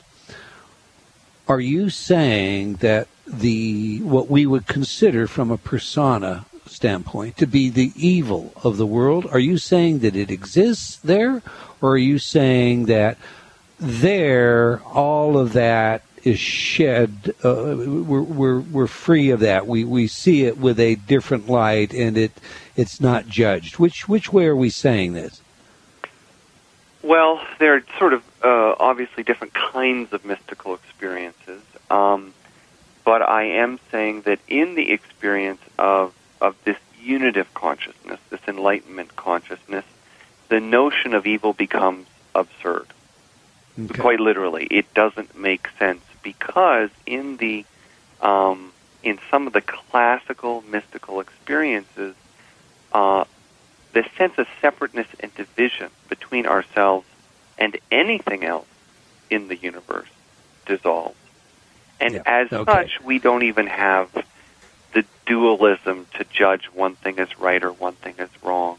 are 1.49 1.59
you 1.59 1.91
saying 1.91 2.75
that 2.75 3.09
the 3.27 4.01
what 4.03 4.31
we 4.31 4.47
would 4.47 4.69
consider 4.69 5.27
from 5.27 5.51
a 5.51 5.59
persona 5.59 6.47
standpoint 6.67 7.37
to 7.39 7.49
be 7.49 7.69
the 7.69 7.91
evil 7.97 8.53
of 8.63 8.77
the 8.77 8.87
world? 8.87 9.27
Are 9.27 9.41
you 9.41 9.59
saying 9.59 9.99
that 10.01 10.15
it 10.15 10.31
exists 10.31 10.99
there, 10.99 11.43
or 11.83 11.95
are 11.95 11.99
you 11.99 12.21
saying 12.21 12.85
that 12.85 13.19
there 13.79 14.81
all 14.85 15.39
of 15.39 15.53
that 15.55 16.03
is 16.23 16.39
shed? 16.39 17.35
Uh, 17.45 17.75
we're, 17.77 18.23
we're 18.23 18.61
we're 18.61 18.87
free 18.87 19.31
of 19.31 19.41
that. 19.41 19.67
We 19.67 19.85
we 19.85 20.07
see 20.07 20.45
it 20.45 20.59
with 20.59 20.81
a 20.81 20.95
different 20.95 21.49
light, 21.49 21.93
and 21.93 22.17
it 22.17 22.33
it's 22.77 23.01
not 23.01 23.27
judged. 23.27 23.79
Which 23.79 24.09
which 24.09 24.33
way 24.33 24.47
are 24.47 24.57
we 24.57 24.71
saying 24.71 25.13
this? 25.13 25.41
Well, 27.03 27.45
there 27.59 27.75
are 27.75 27.83
sort 27.99 28.15
of 28.15 28.23
uh, 28.43 28.75
obviously 28.81 29.23
different 29.23 29.53
kinds 29.53 30.15
of 30.15 30.25
mystical 30.25 30.75
experiences, 30.75 31.63
um, 31.91 32.33
but 33.05 33.21
I 33.21 33.43
am 33.43 33.79
saying 33.91 34.23
that 34.23 34.39
in 34.49 34.75
the 34.75 34.91
experience 34.91 35.61
of 35.79 36.15
of 36.41 36.57
this 36.65 36.79
unitive 36.99 37.53
consciousness, 37.53 38.19
this 38.31 38.41
enlightenment 38.49 39.15
consciousness, 39.17 39.85
the 40.49 40.61
notion 40.61 41.13
of 41.13 41.27
evil 41.27 41.53
becomes 41.53 42.07
absurd. 42.35 42.87
Okay. 43.79 44.01
Quite 44.01 44.21
literally, 44.21 44.67
it 44.71 44.93
doesn't 44.95 45.37
make 45.37 45.69
sense 45.79 46.03
because 46.23 46.91
in 47.07 47.39
the 47.39 47.65
um, 48.21 48.73
in 49.03 49.19
some 49.31 49.47
of 49.47 49.53
the 49.53 49.61
classical 49.61 50.63
mystical 50.63 51.21
experiences, 51.21 52.15
uh, 52.93 53.25
the 53.93 54.05
sense 54.17 54.39
of 54.39 54.47
separateness 54.61 55.09
and 55.21 55.35
division 55.35 55.91
between 56.09 56.47
ourselves 56.47 57.07
and 57.59 57.77
anything 57.91 58.45
else 58.45 58.67
in 59.31 59.49
the 59.49 59.57
universe 59.57 60.09
dissolves. 60.67 61.17
And 62.01 62.15
Yeah, 62.15 62.23
as 62.27 62.53
okay. 62.53 62.73
such, 62.73 63.01
we 63.03 63.19
don't 63.19 63.43
even 63.43 63.67
have 63.67 64.09
the 64.93 65.05
dualism 65.27 66.07
to 66.15 66.25
judge 66.25 66.67
one 66.67 66.95
thing 66.97 67.19
as 67.19 67.39
right 67.39 67.63
or 67.63 67.73
one 67.73 67.95
thing 67.95 68.15
as 68.19 68.29
wrong. 68.43 68.79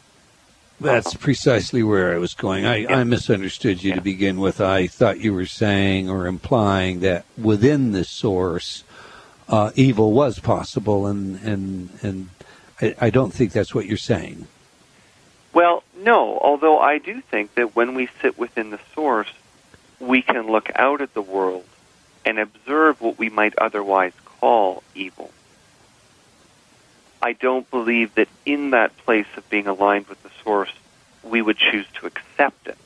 That's 0.80 1.14
precisely 1.14 1.84
where 1.84 2.14
I 2.14 2.18
was 2.18 2.34
going. 2.34 2.66
I, 2.66 2.86
I 2.86 3.04
misunderstood 3.06 3.82
you 3.82 3.94
to 3.96 4.02
begin 4.02 4.40
with. 4.40 4.60
I 4.60 4.88
thought 4.88 5.22
you 5.22 5.34
were 5.34 5.46
saying 5.46 6.10
or 6.10 6.28
implying 6.28 7.00
that 7.00 7.26
within 7.38 7.94
the 7.94 8.04
source, 8.04 8.84
uh, 9.48 9.72
evil 9.76 10.12
was 10.12 10.40
possible, 10.40 11.08
and 11.08 11.40
and 11.42 11.90
and 12.02 12.30
I, 12.82 12.96
I 13.00 13.10
don't 13.10 13.34
think 13.34 13.52
that's 13.52 13.74
what 13.74 13.86
you're 13.86 13.98
saying. 13.98 14.48
Well, 15.54 15.84
no, 15.98 16.38
although 16.40 16.80
I 16.80 16.98
do 16.98 17.22
think 17.22 17.56
that 17.56 17.76
when 17.76 17.96
we 17.96 18.10
sit 18.22 18.38
within 18.38 18.72
the 18.72 18.80
source, 18.94 19.32
we 20.02 20.22
can 20.22 20.48
look 20.48 20.70
out 20.76 21.00
at 21.00 21.14
the 21.14 21.22
world 21.22 21.64
and 22.26 22.38
observe 22.38 23.00
what 23.00 23.18
we 23.18 23.30
might 23.30 23.58
otherwise 23.58 24.12
call 24.26 24.84
evil. 24.94 25.32
I 27.26 27.34
don't 27.34 27.68
believe 27.72 28.14
that 28.16 28.28
in 28.46 28.70
that 28.70 28.96
place 28.98 29.26
of 29.36 29.50
being 29.50 29.66
aligned 29.66 30.06
with 30.06 30.22
the 30.22 30.30
source, 30.44 30.72
we 31.24 31.42
would 31.42 31.58
choose 31.58 31.88
to 32.00 32.06
accept 32.06 32.68
it 32.68 32.78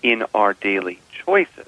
in 0.00 0.22
our 0.32 0.54
daily 0.54 1.00
choices, 1.24 1.66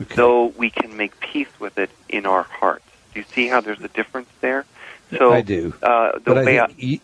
Okay. 0.00 0.14
though 0.14 0.46
we 0.46 0.70
can 0.70 0.96
make 0.96 1.18
peace 1.18 1.48
with 1.58 1.76
it 1.76 1.90
in 2.08 2.24
our 2.24 2.44
hearts. 2.44 2.84
Do 3.12 3.18
you 3.18 3.26
see 3.34 3.48
how 3.48 3.60
there's 3.60 3.80
a 3.80 3.88
difference 3.88 4.28
there? 4.40 4.64
So 5.18 5.32
I 5.32 5.40
do. 5.40 5.74
Uh, 5.82 6.12
the 6.20 6.34
But 6.34 6.46
way 6.46 6.60
I, 6.60 6.68
you, 6.76 7.00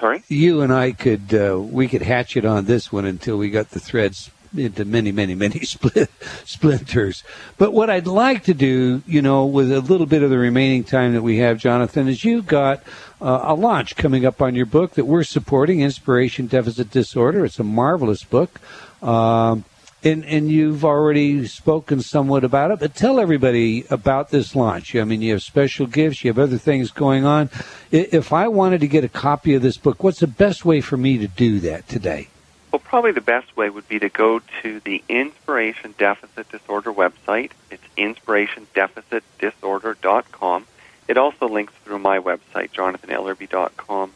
sorry. 0.00 0.22
you 0.28 0.62
and 0.62 0.72
I 0.72 0.92
could 0.92 1.34
uh, 1.34 1.60
we 1.60 1.88
could 1.88 2.00
hatchet 2.00 2.46
on 2.46 2.64
this 2.64 2.90
one 2.90 3.04
until 3.04 3.36
we 3.36 3.50
got 3.50 3.72
the 3.72 3.80
threads 3.80 4.30
into 4.56 4.84
many, 4.84 5.12
many, 5.12 5.34
many 5.34 5.60
split, 5.64 6.10
splinters. 6.44 7.22
But 7.58 7.72
what 7.72 7.90
I'd 7.90 8.06
like 8.06 8.44
to 8.44 8.54
do, 8.54 9.02
you 9.06 9.22
know, 9.22 9.46
with 9.46 9.72
a 9.72 9.80
little 9.80 10.06
bit 10.06 10.22
of 10.22 10.30
the 10.30 10.38
remaining 10.38 10.84
time 10.84 11.12
that 11.14 11.22
we 11.22 11.38
have, 11.38 11.58
Jonathan, 11.58 12.08
is 12.08 12.24
you've 12.24 12.46
got 12.46 12.82
uh, 13.20 13.40
a 13.44 13.54
launch 13.54 13.96
coming 13.96 14.24
up 14.26 14.42
on 14.42 14.54
your 14.54 14.66
book 14.66 14.92
that 14.94 15.06
we're 15.06 15.24
supporting, 15.24 15.80
Inspiration 15.80 16.46
Deficit 16.46 16.90
Disorder. 16.90 17.44
It's 17.44 17.58
a 17.58 17.64
marvelous 17.64 18.24
book. 18.24 18.60
Um, 19.02 19.64
and, 20.04 20.24
and 20.24 20.50
you've 20.50 20.84
already 20.84 21.46
spoken 21.46 22.00
somewhat 22.02 22.42
about 22.42 22.72
it, 22.72 22.80
but 22.80 22.94
tell 22.94 23.20
everybody 23.20 23.84
about 23.88 24.30
this 24.30 24.56
launch. 24.56 24.96
I 24.96 25.04
mean, 25.04 25.22
you 25.22 25.32
have 25.32 25.42
special 25.42 25.86
gifts, 25.86 26.24
you 26.24 26.30
have 26.30 26.40
other 26.40 26.58
things 26.58 26.90
going 26.90 27.24
on. 27.24 27.50
If 27.92 28.32
I 28.32 28.48
wanted 28.48 28.80
to 28.80 28.88
get 28.88 29.04
a 29.04 29.08
copy 29.08 29.54
of 29.54 29.62
this 29.62 29.76
book, 29.76 30.02
what's 30.02 30.20
the 30.20 30.26
best 30.26 30.64
way 30.64 30.80
for 30.80 30.96
me 30.96 31.18
to 31.18 31.28
do 31.28 31.60
that 31.60 31.88
today? 31.88 32.28
Well, 32.72 32.80
probably 32.80 33.12
the 33.12 33.20
best 33.20 33.54
way 33.54 33.68
would 33.68 33.86
be 33.86 33.98
to 33.98 34.08
go 34.08 34.40
to 34.62 34.80
the 34.80 35.04
Inspiration 35.06 35.94
Deficit 35.98 36.48
Disorder 36.48 36.90
website. 36.90 37.50
It's 37.70 37.84
inspirationdeficitdisorder.com. 37.98 40.66
It 41.06 41.18
also 41.18 41.48
links 41.48 41.74
through 41.84 41.98
my 41.98 42.18
website, 42.18 42.70
jonathanellerby.com. 42.70 44.14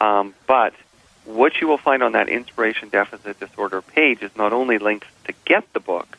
Um, 0.00 0.34
but 0.46 0.72
what 1.24 1.60
you 1.60 1.66
will 1.66 1.78
find 1.78 2.04
on 2.04 2.12
that 2.12 2.28
Inspiration 2.28 2.90
Deficit 2.90 3.40
Disorder 3.40 3.82
page 3.82 4.22
is 4.22 4.30
not 4.36 4.52
only 4.52 4.78
links 4.78 5.08
to 5.24 5.34
get 5.44 5.64
the 5.72 5.80
book, 5.80 6.16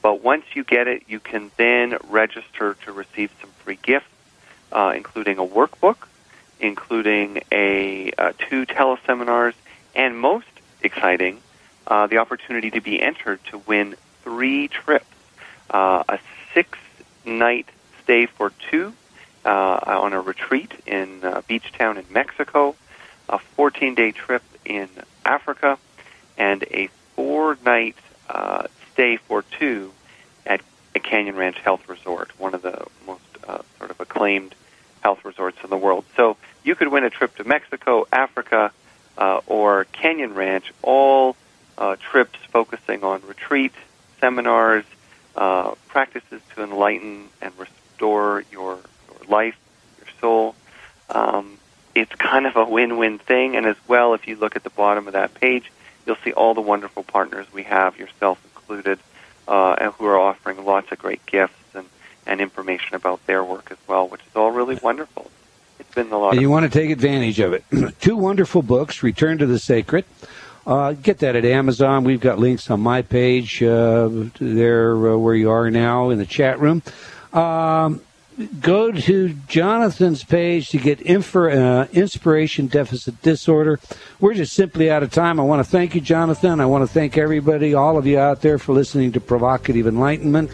but 0.00 0.22
once 0.22 0.46
you 0.54 0.64
get 0.64 0.88
it, 0.88 1.02
you 1.08 1.20
can 1.20 1.50
then 1.58 1.98
register 2.08 2.72
to 2.86 2.92
receive 2.92 3.30
some 3.42 3.50
free 3.64 3.78
gifts, 3.82 4.06
uh, 4.72 4.94
including 4.96 5.36
a 5.36 5.44
workbook, 5.44 6.06
including 6.58 7.42
a 7.52 8.12
uh, 8.16 8.32
two 8.48 8.64
teleseminars, 8.64 9.52
and 9.94 10.18
most 10.18 10.46
exciting, 10.82 11.40
uh, 11.86 12.06
the 12.06 12.18
opportunity 12.18 12.70
to 12.70 12.80
be 12.80 13.00
entered 13.00 13.42
to 13.44 13.58
win 13.58 13.96
three 14.22 14.68
trips, 14.68 15.06
uh, 15.70 16.04
a 16.08 16.18
six-night 16.54 17.68
stay 18.02 18.26
for 18.26 18.52
two 18.70 18.92
uh, 19.44 19.80
on 19.84 20.12
a 20.12 20.20
retreat 20.20 20.72
in 20.86 21.24
uh, 21.24 21.42
Beach 21.46 21.72
Town 21.72 21.96
in 21.98 22.04
Mexico, 22.10 22.74
a 23.28 23.38
14-day 23.56 24.12
trip 24.12 24.42
in 24.64 24.88
Africa, 25.24 25.78
and 26.36 26.62
a 26.70 26.88
four-night 27.14 27.96
uh, 28.28 28.66
stay 28.92 29.16
for 29.16 29.42
two 29.42 29.92
at 30.46 30.60
a 30.94 31.00
Canyon 31.00 31.36
Ranch 31.36 31.58
Health 31.58 31.88
Resort, 31.88 32.38
one 32.38 32.54
of 32.54 32.62
the 32.62 32.86
most 33.06 33.22
uh, 33.46 33.58
sort 33.78 33.90
of 33.90 34.00
acclaimed 34.00 34.54
health 35.00 35.24
resorts 35.24 35.58
in 35.62 35.70
the 35.70 35.76
world. 35.76 36.04
So 36.16 36.36
you 36.64 36.74
could 36.74 36.88
win 36.88 37.04
a 37.04 37.10
trip 37.10 37.36
to 37.36 37.44
Mexico, 37.44 38.06
Africa, 38.12 38.72
uh, 39.18 39.40
or 39.46 39.84
Canyon 39.92 40.32
Ranch, 40.34 40.72
all 40.82 41.36
uh, 41.76 41.96
trips 41.96 42.38
focusing 42.50 43.04
on 43.04 43.20
retreat, 43.26 43.72
seminars, 44.20 44.84
uh, 45.36 45.74
practices 45.88 46.40
to 46.54 46.62
enlighten 46.62 47.28
and 47.42 47.52
restore 47.58 48.44
your, 48.50 48.78
your 49.08 49.28
life, 49.28 49.56
your 49.98 50.08
soul. 50.20 50.54
Um, 51.10 51.58
it's 51.94 52.14
kind 52.14 52.46
of 52.46 52.56
a 52.56 52.64
win-win 52.64 53.18
thing, 53.18 53.56
and 53.56 53.66
as 53.66 53.76
well, 53.88 54.14
if 54.14 54.26
you 54.28 54.36
look 54.36 54.56
at 54.56 54.64
the 54.64 54.70
bottom 54.70 55.06
of 55.06 55.14
that 55.14 55.34
page, 55.34 55.70
you'll 56.06 56.16
see 56.24 56.32
all 56.32 56.54
the 56.54 56.60
wonderful 56.60 57.02
partners 57.02 57.46
we 57.52 57.64
have, 57.64 57.98
yourself 57.98 58.42
included, 58.44 58.98
uh, 59.48 59.72
and 59.80 59.92
who 59.94 60.06
are 60.06 60.18
offering 60.18 60.64
lots 60.64 60.92
of 60.92 60.98
great 60.98 61.24
gifts 61.26 61.54
and, 61.74 61.86
and 62.26 62.40
information 62.40 62.94
about 62.94 63.24
their 63.26 63.42
work 63.42 63.70
as 63.70 63.78
well, 63.86 64.06
which 64.08 64.20
is 64.20 64.36
all 64.36 64.50
really 64.50 64.76
wonderful. 64.76 65.30
It's 65.88 65.94
been 65.94 66.12
a 66.12 66.18
lot 66.18 66.32
And 66.32 66.42
you 66.42 66.50
want 66.50 66.70
to 66.70 66.78
take 66.78 66.90
advantage 66.90 67.40
of 67.40 67.54
it. 67.54 67.64
Two 68.00 68.16
wonderful 68.16 68.60
books, 68.60 69.02
Return 69.02 69.38
to 69.38 69.46
the 69.46 69.58
Sacred. 69.58 70.04
Uh, 70.66 70.92
get 70.92 71.18
that 71.20 71.34
at 71.34 71.46
Amazon. 71.46 72.04
We've 72.04 72.20
got 72.20 72.38
links 72.38 72.70
on 72.70 72.80
my 72.80 73.00
page 73.00 73.62
uh, 73.62 74.10
there 74.38 74.94
uh, 74.94 75.16
where 75.16 75.34
you 75.34 75.50
are 75.50 75.70
now 75.70 76.10
in 76.10 76.18
the 76.18 76.26
chat 76.26 76.60
room. 76.60 76.82
Um, 77.32 78.02
go 78.60 78.92
to 78.92 79.30
Jonathan's 79.48 80.24
page 80.24 80.68
to 80.68 80.78
get 80.78 80.98
infor, 81.00 81.56
uh, 81.56 81.88
inspiration 81.92 82.66
deficit 82.66 83.22
disorder. 83.22 83.80
We're 84.20 84.34
just 84.34 84.52
simply 84.52 84.90
out 84.90 85.02
of 85.02 85.10
time. 85.10 85.40
I 85.40 85.42
want 85.42 85.64
to 85.64 85.70
thank 85.70 85.94
you, 85.94 86.02
Jonathan. 86.02 86.60
I 86.60 86.66
want 86.66 86.86
to 86.86 86.92
thank 86.92 87.16
everybody, 87.16 87.72
all 87.72 87.96
of 87.96 88.06
you 88.06 88.18
out 88.18 88.42
there, 88.42 88.58
for 88.58 88.74
listening 88.74 89.12
to 89.12 89.20
Provocative 89.20 89.86
Enlightenment. 89.86 90.50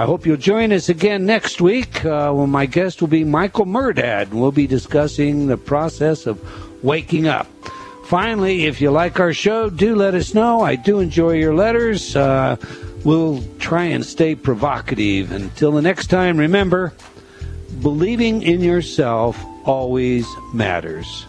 I 0.00 0.06
hope 0.06 0.24
you'll 0.24 0.38
join 0.38 0.72
us 0.72 0.88
again 0.88 1.26
next 1.26 1.60
week 1.60 2.06
uh, 2.06 2.32
when 2.32 2.48
my 2.48 2.64
guest 2.64 3.02
will 3.02 3.08
be 3.08 3.22
Michael 3.22 3.66
Mirdad. 3.66 4.30
We'll 4.30 4.50
be 4.50 4.66
discussing 4.66 5.46
the 5.46 5.58
process 5.58 6.26
of 6.26 6.40
waking 6.82 7.28
up. 7.28 7.46
Finally, 8.06 8.64
if 8.64 8.80
you 8.80 8.90
like 8.90 9.20
our 9.20 9.34
show, 9.34 9.68
do 9.68 9.94
let 9.94 10.14
us 10.14 10.32
know. 10.32 10.62
I 10.62 10.76
do 10.76 11.00
enjoy 11.00 11.32
your 11.32 11.54
letters. 11.54 12.16
Uh, 12.16 12.56
we'll 13.04 13.44
try 13.58 13.84
and 13.84 14.02
stay 14.02 14.34
provocative. 14.34 15.32
Until 15.32 15.72
the 15.72 15.82
next 15.82 16.06
time, 16.06 16.38
remember 16.38 16.94
believing 17.82 18.40
in 18.40 18.62
yourself 18.62 19.38
always 19.66 20.26
matters. 20.54 21.26